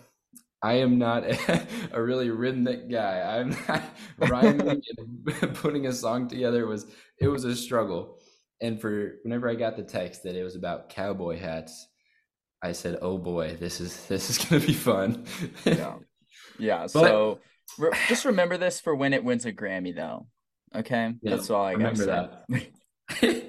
I 0.63 0.75
am 0.75 0.99
not 0.99 1.25
a, 1.25 1.67
a 1.93 2.03
really 2.03 2.31
rhythmic 2.31 2.91
guy. 2.91 3.39
I'm 3.39 3.51
not 3.69 3.83
rhyming 4.31 4.83
and 5.43 5.55
putting 5.55 5.87
a 5.87 5.93
song 5.93 6.27
together 6.27 6.67
was 6.67 6.87
it 7.21 7.29
was 7.29 7.45
a 7.45 7.55
struggle. 7.55 8.19
And 8.63 8.81
for 8.81 9.17
whenever 9.25 9.51
I 9.51 9.57
got 9.57 9.77
the 9.77 9.83
text 9.83 10.23
that 10.23 10.35
it 10.35 10.43
was 10.43 10.57
about 10.57 10.89
cowboy 10.89 11.39
hats, 11.39 11.87
I 12.63 12.73
said, 12.73 12.99
"Oh 13.03 13.19
boy, 13.19 13.57
this 13.61 13.79
is 13.79 14.07
this 14.07 14.31
is 14.31 14.39
gonna 14.39 14.65
be 14.65 14.73
fun." 14.73 15.27
yeah, 15.67 15.97
yeah. 16.59 16.83
But, 16.83 16.89
so 16.93 17.41
re- 17.79 17.91
just 18.09 18.25
remember 18.25 18.57
this 18.57 18.81
for 18.81 18.95
when 18.95 19.13
it 19.13 19.25
wins 19.25 19.47
a 19.47 19.53
Grammy, 19.53 19.95
though. 19.95 20.27
Okay, 20.75 21.15
yeah, 21.23 21.31
that's 21.31 21.51
all 21.51 21.65
I 21.65 21.73
remember 21.73 22.07
that. 22.07 22.45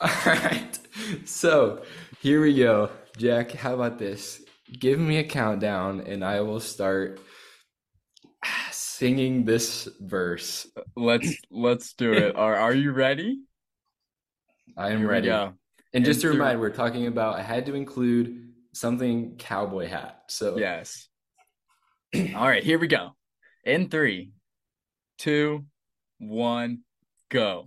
all 0.00 0.10
right, 0.26 0.78
so 1.24 1.82
here 2.20 2.42
we 2.42 2.54
go, 2.54 2.90
Jack. 3.16 3.52
How 3.52 3.74
about 3.74 3.98
this? 3.98 4.42
Give 4.78 4.98
me 4.98 5.18
a 5.18 5.24
countdown, 5.24 6.00
and 6.00 6.24
I 6.24 6.42
will 6.42 6.60
start 6.60 7.20
singing 8.70 9.44
this 9.44 9.88
verse. 10.00 10.66
Uh, 10.76 10.82
let's 10.96 11.34
let's 11.50 11.94
do 11.94 12.12
it. 12.12 12.36
Are 12.36 12.56
Are 12.56 12.74
you 12.74 12.92
ready? 12.92 13.40
I 14.76 14.90
am 14.90 15.06
ready. 15.06 15.30
And 15.94 16.04
just 16.04 16.20
to 16.20 16.28
remind, 16.28 16.60
we're 16.60 16.70
talking 16.70 17.06
about 17.06 17.36
I 17.36 17.42
had 17.42 17.66
to 17.66 17.74
include 17.74 18.52
something 18.74 19.36
cowboy 19.36 19.88
hat. 19.88 20.22
So 20.28 20.58
yes. 20.58 21.08
All 22.14 22.46
right, 22.46 22.62
here 22.62 22.78
we 22.78 22.88
go. 22.88 23.10
In 23.68 23.90
three, 23.90 24.30
two, 25.18 25.66
one, 26.18 26.84
go. 27.28 27.66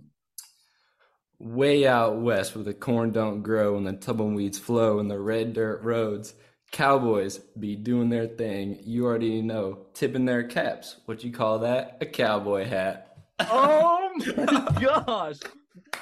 Way 1.38 1.86
out 1.86 2.20
west 2.20 2.56
where 2.56 2.64
the 2.64 2.74
corn 2.74 3.12
don't 3.12 3.42
grow 3.42 3.76
and 3.76 3.86
the 3.86 3.92
tumbleweeds 3.92 4.58
flow 4.58 4.98
and 4.98 5.08
the 5.08 5.20
red 5.20 5.52
dirt 5.52 5.80
roads, 5.84 6.34
cowboys 6.72 7.38
be 7.56 7.76
doing 7.76 8.08
their 8.08 8.26
thing. 8.26 8.80
You 8.82 9.06
already 9.06 9.42
know, 9.42 9.86
tipping 9.94 10.24
their 10.24 10.42
caps. 10.42 10.96
What 11.04 11.22
you 11.22 11.30
call 11.30 11.60
that? 11.60 11.98
A 12.00 12.06
cowboy 12.06 12.66
hat. 12.66 13.16
Oh 13.38 14.10
my 14.16 14.80
gosh. 14.80 15.38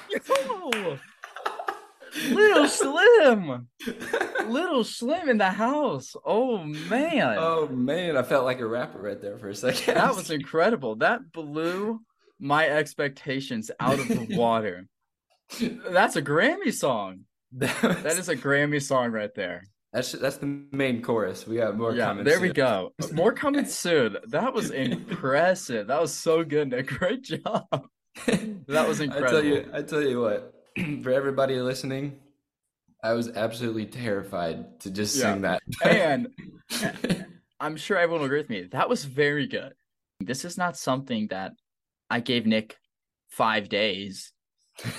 Yo. 0.09 0.97
Little 2.29 2.67
Slim. 2.67 3.67
Little 4.47 4.83
Slim 4.83 5.29
in 5.29 5.37
the 5.37 5.51
house. 5.51 6.15
Oh 6.25 6.63
man. 6.63 7.37
Oh 7.39 7.67
man, 7.67 8.17
I 8.17 8.23
felt 8.23 8.45
like 8.45 8.59
a 8.59 8.65
rapper 8.65 8.99
right 8.99 9.21
there 9.21 9.37
for 9.37 9.49
a 9.49 9.55
second. 9.55 9.95
That 9.95 10.15
was 10.15 10.29
incredible. 10.29 10.97
That 10.97 11.31
blew 11.31 12.01
my 12.39 12.67
expectations 12.67 13.71
out 13.79 13.99
of 13.99 14.07
the 14.07 14.27
water. 14.37 14.87
That's 15.59 16.15
a 16.15 16.21
Grammy 16.21 16.73
song. 16.73 17.21
That, 17.53 17.83
was... 17.83 18.03
that 18.03 18.17
is 18.17 18.29
a 18.29 18.35
Grammy 18.35 18.81
song 18.81 19.11
right 19.11 19.33
there. 19.35 19.63
That's 19.93 20.13
that's 20.13 20.37
the 20.37 20.63
main 20.71 21.01
chorus. 21.01 21.45
We 21.45 21.57
got 21.57 21.77
more 21.77 21.93
yeah, 21.93 22.05
coming. 22.05 22.23
There 22.23 22.35
soon. 22.35 22.43
we 22.43 22.53
go. 22.53 22.93
More 23.11 23.33
coming 23.33 23.65
soon. 23.67 24.17
That 24.27 24.53
was 24.53 24.71
impressive. 24.71 25.87
That 25.87 25.99
was 25.99 26.13
so 26.13 26.43
good, 26.43 26.69
Nick. 26.69 26.87
Great 26.87 27.23
job. 27.23 27.67
That 28.67 28.87
was 28.87 29.01
incredible. 29.01 29.37
I 29.37 29.41
tell 29.41 29.43
you, 29.43 29.71
I 29.73 29.81
tell 29.81 30.01
you 30.01 30.21
what. 30.21 30.60
for 31.03 31.11
everybody 31.11 31.59
listening, 31.59 32.19
I 33.03 33.13
was 33.13 33.29
absolutely 33.29 33.85
terrified 33.85 34.79
to 34.81 34.91
just 34.91 35.17
yeah. 35.17 35.33
sing 35.33 35.41
that. 35.41 35.61
and 35.83 36.27
I'm 37.59 37.77
sure 37.77 37.97
everyone 37.97 38.21
will 38.21 38.25
agree 38.25 38.39
with 38.39 38.49
me. 38.49 38.63
That 38.71 38.89
was 38.89 39.05
very 39.05 39.47
good. 39.47 39.73
This 40.19 40.45
is 40.45 40.57
not 40.57 40.77
something 40.77 41.27
that 41.27 41.53
I 42.09 42.19
gave 42.19 42.45
Nick 42.45 42.77
five 43.29 43.69
days 43.69 44.33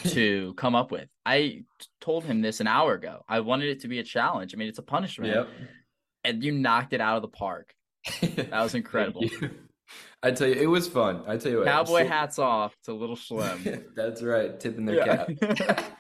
to 0.09 0.55
come 0.57 0.75
up 0.75 0.91
with. 0.91 1.09
I 1.25 1.65
told 2.01 2.25
him 2.25 2.41
this 2.41 2.61
an 2.61 2.67
hour 2.67 2.95
ago. 2.95 3.25
I 3.29 3.41
wanted 3.41 3.69
it 3.69 3.81
to 3.81 3.89
be 3.89 3.99
a 3.99 4.05
challenge. 4.05 4.55
I 4.55 4.59
mean, 4.59 4.69
it's 4.69 4.79
a 4.79 4.83
punishment. 4.83 5.35
Yep. 5.35 5.49
And 6.25 6.45
you 6.45 6.53
knocked 6.53 6.93
it 6.93 7.01
out 7.01 7.17
of 7.17 7.23
the 7.23 7.29
park. 7.29 7.75
That 8.21 8.63
was 8.63 8.75
incredible. 8.75 9.25
I 10.23 10.31
tell 10.31 10.49
you, 10.49 10.55
it 10.55 10.67
was 10.67 10.87
fun. 10.87 11.23
I 11.27 11.37
tell 11.37 11.51
you 11.51 11.59
what. 11.59 11.67
Cowboy 11.67 12.07
hats 12.07 12.39
off 12.39 12.77
to 12.85 12.93
Little 12.93 13.17
Slim. 13.17 13.85
That's 13.97 14.23
right, 14.23 14.59
tipping 14.59 14.85
their 14.85 14.97
yeah. 14.97 15.27
cap. 15.27 15.29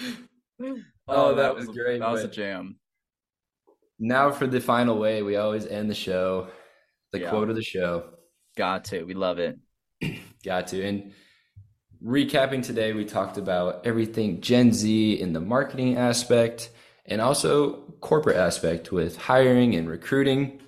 oh, 0.62 0.76
oh, 1.08 1.34
that, 1.34 1.42
that 1.42 1.54
was, 1.54 1.66
was 1.66 1.76
great. 1.76 2.00
That 2.00 2.10
was 2.10 2.24
a 2.24 2.28
jam. 2.28 2.76
Now 3.98 4.30
for 4.30 4.46
the 4.46 4.60
final 4.60 4.98
way, 4.98 5.22
we 5.22 5.36
always 5.36 5.66
end 5.66 5.90
the 5.90 5.94
show. 5.94 6.48
The 7.12 7.20
yeah. 7.20 7.30
quote 7.30 7.50
of 7.50 7.56
the 7.56 7.62
show. 7.62 8.04
Got 8.56 8.86
to. 8.86 9.04
We 9.04 9.14
love 9.14 9.38
it. 9.38 9.58
Got 10.44 10.68
to. 10.68 10.84
And 10.84 11.12
recapping 12.04 12.62
today, 12.62 12.92
we 12.92 13.04
talked 13.04 13.38
about 13.38 13.86
everything 13.86 14.40
Gen 14.40 14.72
Z 14.72 15.20
in 15.20 15.32
the 15.32 15.40
marketing 15.40 15.96
aspect 15.96 16.70
and 17.06 17.20
also 17.20 17.94
corporate 18.00 18.36
aspect 18.36 18.90
with 18.90 19.16
hiring 19.16 19.74
and 19.74 19.88
recruiting. 19.88 20.60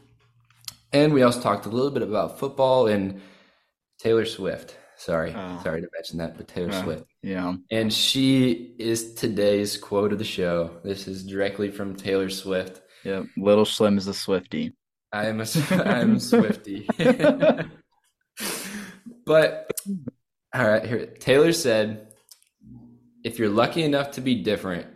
And 0.96 1.12
we 1.12 1.22
also 1.22 1.42
talked 1.42 1.66
a 1.66 1.68
little 1.68 1.90
bit 1.90 2.02
about 2.02 2.38
football 2.38 2.86
and 2.86 3.20
Taylor 3.98 4.24
Swift. 4.24 4.78
Sorry, 4.96 5.34
oh. 5.36 5.60
sorry 5.62 5.82
to 5.82 5.88
mention 5.92 6.16
that, 6.18 6.38
but 6.38 6.48
Taylor 6.48 6.70
uh, 6.70 6.82
Swift. 6.82 7.04
Yeah. 7.22 7.56
And 7.70 7.92
she 7.92 8.74
is 8.78 9.12
today's 9.12 9.76
quote 9.76 10.14
of 10.14 10.18
the 10.18 10.24
show. 10.24 10.78
This 10.84 11.06
is 11.06 11.22
directly 11.22 11.70
from 11.70 11.96
Taylor 11.96 12.30
Swift. 12.30 12.80
Yep. 13.04 13.26
Little 13.36 13.66
Slim 13.66 13.98
is 13.98 14.06
a 14.06 14.14
Swifty. 14.14 14.72
I 15.12 15.26
am 15.26 15.42
a 15.42 15.46
I'm 15.84 16.16
a 16.16 16.20
Swifty. 16.20 16.88
but 19.26 19.70
all 20.54 20.66
right, 20.66 20.86
here 20.86 21.06
Taylor 21.20 21.52
said, 21.52 22.08
if 23.22 23.38
you're 23.38 23.50
lucky 23.50 23.82
enough 23.82 24.12
to 24.12 24.22
be 24.22 24.42
different, 24.42 24.86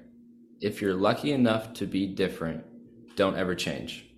if 0.62 0.80
you're 0.80 0.94
lucky 0.94 1.32
enough 1.32 1.74
to 1.74 1.86
be 1.86 2.07
different, 2.07 2.64
don't 3.16 3.36
ever 3.36 3.55
change. 3.55 4.09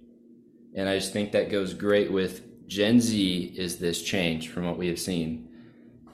And 0.75 0.89
I 0.89 0.99
just 0.99 1.12
think 1.12 1.33
that 1.33 1.51
goes 1.51 1.75
great 1.75 2.11
with 2.11 2.66
Gen 2.66 3.01
Z 3.01 3.55
is 3.57 3.77
this 3.77 4.03
change 4.03 4.49
from 4.49 4.64
what 4.64 4.79
we 4.79 4.89
have 4.89 4.99
seen. 4.99 5.49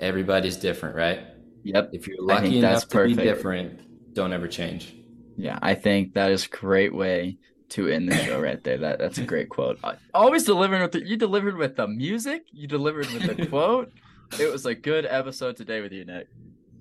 Everybody's 0.01 0.57
different, 0.57 0.97
right? 0.97 1.21
Yep. 1.63 1.91
If 1.93 2.07
you're 2.07 2.23
lucky 2.23 2.59
enough 2.59 2.83
to 2.83 2.89
perfect. 2.89 3.19
be 3.19 3.25
different, 3.25 4.15
don't 4.15 4.33
ever 4.33 4.49
change. 4.49 4.95
Yeah, 5.37 5.59
I 5.63 5.75
think 5.75 6.15
that 6.15 6.33
is 6.33 6.47
a 6.47 6.49
great 6.49 6.95
way 6.95 7.39
to 7.71 7.89
end 7.89 8.11
the 8.11 8.17
show 8.17 8.41
right 8.41 8.63
there. 8.65 8.79
That 8.79 8.99
that's 8.99 9.19
a 9.19 9.25
great 9.25 9.49
quote. 9.49 9.79
Always 10.15 10.45
delivering 10.45 10.83
with 10.83 10.93
the, 10.93 11.07
you 11.07 11.17
delivered 11.17 11.57
with 11.57 11.77
the 11.77 11.87
music, 11.87 12.47
you 12.51 12.67
delivered 12.67 13.07
with 13.13 13.37
the 13.37 13.47
quote. 13.49 13.93
It 14.41 14.51
was 14.51 14.67
a 14.67 14.75
good 14.75 15.07
episode 15.07 15.57
today 15.57 15.81
with 15.81 15.93
you, 15.93 16.05
Nick 16.05 16.29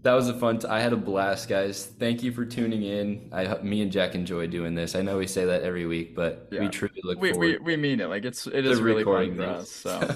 that 0.08 0.14
was 0.14 0.30
a 0.30 0.34
fun. 0.34 0.58
T- 0.58 0.68
I 0.70 0.80
had 0.80 0.94
a 0.94 0.98
blast, 0.98 1.50
guys. 1.50 1.86
Thank 1.86 2.24
you 2.24 2.32
for 2.32 2.46
tuning 2.46 2.84
in. 2.84 3.30
I, 3.34 3.58
me 3.58 3.82
and 3.82 3.92
Jack 3.92 4.16
enjoy 4.16 4.48
doing 4.48 4.74
this. 4.74 4.96
I 4.96 5.02
know 5.02 5.18
we 5.18 5.28
say 5.28 5.44
that 5.44 5.64
every 5.64 5.86
week, 5.86 6.16
but 6.16 6.48
yeah. 6.50 6.62
we 6.62 6.70
truly 6.70 7.02
look 7.04 7.20
we, 7.20 7.32
forward. 7.32 7.60
We, 7.60 7.76
we 7.76 7.76
mean 7.76 8.00
it. 8.00 8.08
Like 8.08 8.24
it's 8.24 8.48
it 8.48 8.66
is 8.66 8.80
really 8.80 9.04
fun 9.04 9.36
for 9.36 9.44
us. 9.44 9.70
So 9.70 10.16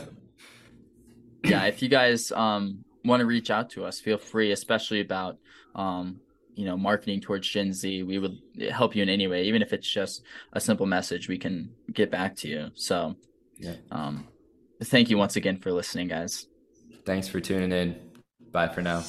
yeah, 1.43 1.65
if 1.65 1.81
you 1.81 1.89
guys 1.89 2.31
um 2.31 2.85
want 3.03 3.19
to 3.19 3.25
reach 3.25 3.51
out 3.51 3.69
to 3.71 3.83
us, 3.83 3.99
feel 3.99 4.17
free, 4.17 4.53
especially 4.53 5.01
about 5.01 5.37
um 5.75 6.21
you 6.55 6.63
know 6.63 6.77
marketing 6.77 7.19
towards 7.19 7.49
Gen 7.49 7.73
Z. 7.73 8.03
We 8.03 8.17
would 8.17 8.39
help 8.71 8.95
you 8.95 9.03
in 9.03 9.09
any 9.09 9.27
way, 9.27 9.43
even 9.43 9.61
if 9.61 9.73
it's 9.73 9.91
just 9.91 10.23
a 10.53 10.61
simple 10.61 10.85
message. 10.85 11.27
We 11.27 11.37
can 11.37 11.69
get 11.91 12.09
back 12.09 12.37
to 12.37 12.47
you. 12.47 12.71
So 12.75 13.17
yeah. 13.57 13.75
Um, 13.91 14.25
thank 14.85 15.09
you 15.09 15.17
once 15.17 15.35
again 15.35 15.57
for 15.57 15.73
listening, 15.73 16.07
guys. 16.07 16.47
Thanks 17.03 17.27
for 17.27 17.41
tuning 17.41 17.73
in. 17.73 18.10
Bye 18.51 18.67
for 18.67 18.81
now. 18.81 19.03